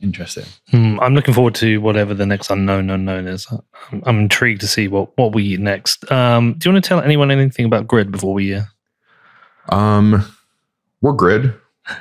Interesting. 0.00 0.44
Hmm, 0.70 0.98
I'm 1.00 1.14
looking 1.14 1.32
forward 1.34 1.54
to 1.56 1.78
whatever 1.78 2.12
the 2.14 2.26
next 2.26 2.50
unknown 2.50 2.90
unknown 2.90 3.26
is. 3.26 3.46
I'm, 3.90 4.02
I'm 4.04 4.18
intrigued 4.18 4.60
to 4.60 4.66
see 4.66 4.86
what, 4.88 5.16
what 5.16 5.34
we 5.34 5.44
eat 5.44 5.60
next. 5.60 6.10
Um, 6.12 6.54
do 6.58 6.68
you 6.68 6.74
want 6.74 6.84
to 6.84 6.88
tell 6.88 7.00
anyone 7.00 7.30
anything 7.30 7.64
about 7.64 7.86
Grid 7.86 8.10
before 8.10 8.34
we? 8.34 8.54
Uh, 8.54 8.64
Um, 9.70 10.24
we're 11.00 11.12
Grid. 11.12 11.54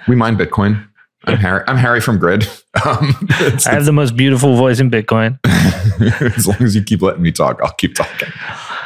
We 0.08 0.16
mine 0.16 0.38
Bitcoin. 0.38 0.86
I'm 1.26 1.38
Harry. 1.38 1.64
I'm 1.68 1.78
Harry 1.78 2.02
from 2.02 2.18
Grid. 2.20 2.48
Um, 2.88 3.16
it's- 3.40 3.68
I 3.68 3.74
have 3.76 3.86
the 3.86 3.92
most 3.94 4.16
beautiful 4.18 4.56
voice 4.56 4.80
in 4.80 4.90
Bitcoin. 4.90 5.38
as 6.36 6.48
long 6.48 6.58
as 6.64 6.76
you 6.76 6.82
keep 6.82 7.04
letting 7.04 7.22
me 7.22 7.32
talk, 7.32 7.62
I'll 7.64 7.72
keep 7.74 7.94
talking. 7.94 8.30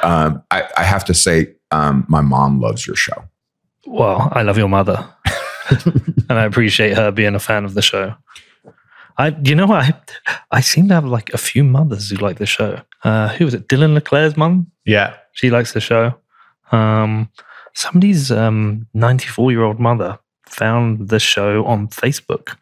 Um, 0.03 0.43
I, 0.51 0.67
I 0.77 0.83
have 0.83 1.05
to 1.05 1.13
say, 1.13 1.55
um, 1.71 2.05
my 2.09 2.19
mom 2.19 2.59
loves 2.59 2.85
your 2.85 2.97
show. 2.97 3.23
Well, 3.85 4.27
I 4.33 4.41
love 4.41 4.57
your 4.57 4.67
mother, 4.67 5.07
and 6.29 6.38
I 6.38 6.43
appreciate 6.43 6.97
her 6.97 7.11
being 7.11 7.33
a 7.33 7.39
fan 7.39 7.63
of 7.63 7.75
the 7.75 7.81
show. 7.81 8.13
I, 9.17 9.29
you 9.41 9.55
know, 9.55 9.71
I, 9.71 9.93
I 10.51 10.59
seem 10.59 10.89
to 10.89 10.95
have 10.95 11.05
like 11.05 11.33
a 11.33 11.38
few 11.38 11.63
mothers 11.63 12.09
who 12.09 12.17
like 12.17 12.39
the 12.39 12.45
show. 12.45 12.81
Uh, 13.05 13.29
who 13.29 13.45
was 13.45 13.53
it? 13.53 13.69
Dylan 13.69 13.93
LeClair's 13.93 14.35
mom. 14.35 14.69
Yeah. 14.85 15.15
She 15.31 15.49
likes 15.49 15.71
the 15.71 15.79
show. 15.79 16.13
Um, 16.73 17.29
somebody's 17.73 18.31
um 18.33 18.85
94 18.93 19.51
year 19.51 19.63
old 19.63 19.79
mother 19.79 20.19
found 20.47 21.09
the 21.09 21.19
show 21.19 21.65
on 21.65 21.87
Facebook. 21.89 22.55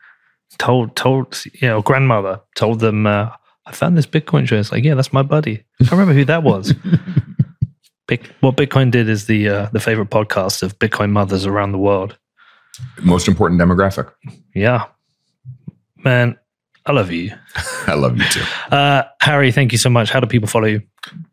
Told 0.57 0.95
told 0.95 1.43
you 1.59 1.67
know 1.67 1.81
grandmother 1.81 2.39
told 2.55 2.79
them 2.79 3.05
uh, 3.07 3.29
I 3.65 3.71
found 3.73 3.97
this 3.97 4.05
Bitcoin 4.05 4.47
show. 4.47 4.57
It's 4.57 4.71
like 4.71 4.83
yeah, 4.83 4.95
that's 4.95 5.11
my 5.11 5.23
buddy. 5.23 5.63
I 5.81 5.83
can't 5.83 5.91
remember 5.91 6.13
who 6.13 6.25
that 6.25 6.43
was. 6.43 6.73
Big, 8.07 8.25
what 8.41 8.55
Bitcoin 8.55 8.91
did 8.91 9.09
is 9.09 9.25
the 9.25 9.49
uh, 9.49 9.69
the 9.73 9.79
favorite 9.79 10.11
podcast 10.11 10.61
of 10.63 10.77
Bitcoin 10.79 11.09
mothers 11.11 11.45
around 11.45 11.71
the 11.71 11.77
world. 11.79 12.17
Most 13.01 13.27
important 13.27 13.59
demographic. 13.59 14.11
Yeah, 14.53 14.85
man, 16.03 16.37
I 16.85 16.91
love 16.91 17.11
you, 17.11 17.33
I 17.87 17.95
love 17.95 18.15
you 18.17 18.25
too. 18.29 18.43
uh, 18.71 19.03
Harry. 19.21 19.51
Thank 19.51 19.71
you 19.71 19.77
so 19.79 19.89
much. 19.89 20.11
How 20.11 20.19
do 20.19 20.27
people 20.27 20.47
follow 20.47 20.67
you? 20.67 20.83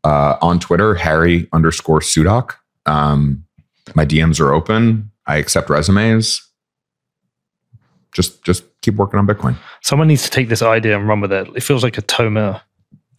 Uh, 0.02 0.36
on 0.40 0.58
Twitter, 0.58 0.94
Harry 0.94 1.46
underscore 1.52 2.00
Sudock. 2.00 2.54
Um, 2.86 3.44
my 3.94 4.04
DMs 4.06 4.40
are 4.40 4.52
open. 4.52 5.11
I 5.26 5.36
accept 5.36 5.70
resumes. 5.70 6.40
Just 8.12 8.42
just 8.44 8.64
keep 8.82 8.94
working 8.96 9.18
on 9.18 9.26
Bitcoin. 9.26 9.56
Someone 9.82 10.08
needs 10.08 10.22
to 10.24 10.30
take 10.30 10.48
this 10.48 10.60
idea 10.62 10.98
and 10.98 11.08
run 11.08 11.20
with 11.20 11.32
it. 11.32 11.48
It 11.56 11.62
feels 11.62 11.82
like 11.82 11.96
a 11.96 12.02
Tomer. 12.02 12.56
A 12.56 12.62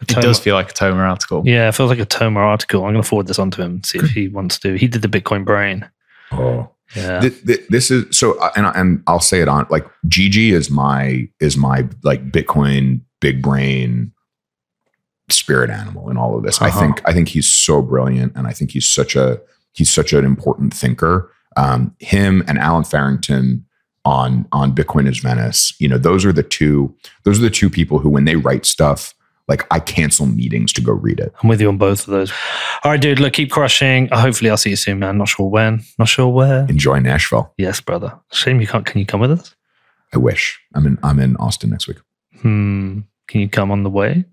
It 0.02 0.22
does 0.22 0.40
feel 0.40 0.56
like 0.56 0.70
a 0.70 0.74
Tomer 0.74 1.10
article. 1.10 1.42
Yeah, 1.46 1.68
it 1.70 1.72
feels 1.76 1.90
like 1.90 2.00
a 2.00 2.06
Tomer 2.06 2.38
article. 2.38 2.86
I'm 2.86 2.92
going 2.94 3.02
to 3.02 3.08
forward 3.08 3.28
this 3.28 3.40
on 3.40 3.50
to 3.52 3.62
him, 3.64 3.84
see 3.84 3.98
if 4.00 4.10
he 4.12 4.28
wants 4.28 4.60
to. 4.60 4.76
He 4.78 4.88
did 4.88 5.02
the 5.02 5.08
Bitcoin 5.08 5.46
brain. 5.46 5.90
Oh, 6.32 6.70
Yeah. 6.96 7.22
Th- 7.22 7.44
th- 7.46 7.68
this 7.70 7.90
is 7.90 8.16
so, 8.16 8.38
uh, 8.40 8.52
and 8.56 8.68
and 8.76 9.02
I'll 9.08 9.20
say 9.22 9.42
it 9.42 9.48
on 9.48 9.66
like 9.72 9.86
Gigi 10.08 10.52
is 10.52 10.70
my 10.70 11.28
is 11.40 11.58
my 11.58 11.88
like 12.04 12.32
Bitcoin 12.32 13.02
big 13.20 13.42
brain 13.42 14.12
spirit 15.30 15.70
animal 15.72 16.10
in 16.12 16.18
all 16.18 16.38
of 16.38 16.44
this. 16.44 16.62
I 16.62 16.68
Uh-huh. 16.68 16.80
think 16.82 17.02
I 17.06 17.14
think 17.14 17.30
he's 17.30 17.48
so 17.52 17.82
brilliant, 17.82 18.34
and 18.36 18.46
I 18.46 18.52
think 18.52 18.72
he's 18.72 18.88
such 18.88 19.16
a 19.16 19.42
he's 19.74 19.90
such 19.90 20.14
an 20.14 20.24
important 20.24 20.72
thinker. 20.74 21.32
Um, 21.56 21.96
him 22.00 22.44
and 22.48 22.58
Allen 22.58 22.84
Farrington 22.84 23.66
on 24.06 24.48
on 24.52 24.74
Bitcoin 24.76 25.08
is 25.10 25.20
Venice. 25.20 25.74
You 25.80 25.88
know, 25.88 25.98
those 25.98 26.26
are 26.26 26.34
the 26.34 26.44
two. 26.44 26.96
Those 27.24 27.40
are 27.40 27.44
the 27.44 27.50
two 27.50 27.70
people 27.70 28.00
who, 28.00 28.10
when 28.10 28.26
they 28.26 28.36
write 28.36 28.66
stuff, 28.66 29.14
like 29.48 29.66
I 29.72 29.80
cancel 29.80 30.26
meetings 30.26 30.74
to 30.74 30.82
go 30.82 30.94
read 30.94 31.20
it. 31.20 31.34
I'm 31.42 31.50
with 31.50 31.62
you 31.62 31.70
on 31.70 31.78
both 31.78 32.08
of 32.08 32.12
those. 32.12 32.32
All 32.84 32.92
right, 32.92 33.00
dude. 33.00 33.20
Look, 33.20 33.34
keep 33.34 33.52
crushing. 33.52 34.12
Uh, 34.12 34.20
Hopefully, 34.22 34.50
I'll 34.50 34.58
see 34.58 34.72
you 34.72 34.76
soon, 34.76 35.00
man. 35.00 35.18
Not 35.18 35.30
sure 35.30 35.50
when. 35.50 35.82
Not 35.98 36.08
sure 36.10 36.28
where. 36.28 36.66
Enjoy 36.68 37.00
Nashville. 37.00 37.54
Yes, 37.58 37.82
brother. 37.82 38.18
Shame 38.32 38.60
you 38.62 38.68
can't. 38.68 38.86
Can 38.86 39.00
you 39.00 39.06
come 39.06 39.20
with 39.22 39.32
us? 39.32 39.56
I 40.14 40.18
wish. 40.18 40.60
I'm 40.76 40.86
in 40.86 40.98
I'm 41.04 41.20
in 41.20 41.36
Austin 41.38 41.70
next 41.70 41.88
week. 41.88 41.98
Hmm. 42.42 43.00
Can 43.28 43.42
you 43.42 43.50
come 43.50 43.72
on 43.72 43.84
the 43.84 43.90
way? 43.90 44.26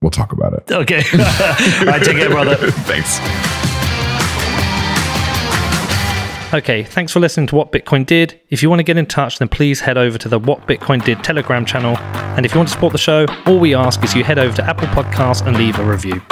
We'll 0.00 0.10
talk 0.10 0.32
about 0.32 0.52
it. 0.52 0.70
Okay. 0.70 1.02
All 1.12 1.86
right, 1.86 2.02
take 2.02 2.16
care, 2.16 2.28
brother. 2.30 2.56
Thanks. 2.56 3.63
Okay, 6.54 6.84
thanks 6.84 7.12
for 7.12 7.18
listening 7.18 7.48
to 7.48 7.56
What 7.56 7.72
Bitcoin 7.72 8.06
Did. 8.06 8.40
If 8.48 8.62
you 8.62 8.70
want 8.70 8.78
to 8.78 8.84
get 8.84 8.96
in 8.96 9.06
touch, 9.06 9.40
then 9.40 9.48
please 9.48 9.80
head 9.80 9.98
over 9.98 10.16
to 10.18 10.28
the 10.28 10.38
What 10.38 10.68
Bitcoin 10.68 11.04
Did 11.04 11.24
Telegram 11.24 11.64
channel. 11.64 11.96
And 11.98 12.46
if 12.46 12.54
you 12.54 12.60
want 12.60 12.68
to 12.68 12.74
support 12.74 12.92
the 12.92 12.98
show, 12.98 13.26
all 13.44 13.58
we 13.58 13.74
ask 13.74 14.04
is 14.04 14.14
you 14.14 14.22
head 14.22 14.38
over 14.38 14.54
to 14.54 14.64
Apple 14.64 14.86
Podcasts 14.86 15.44
and 15.44 15.56
leave 15.56 15.80
a 15.80 15.84
review. 15.84 16.22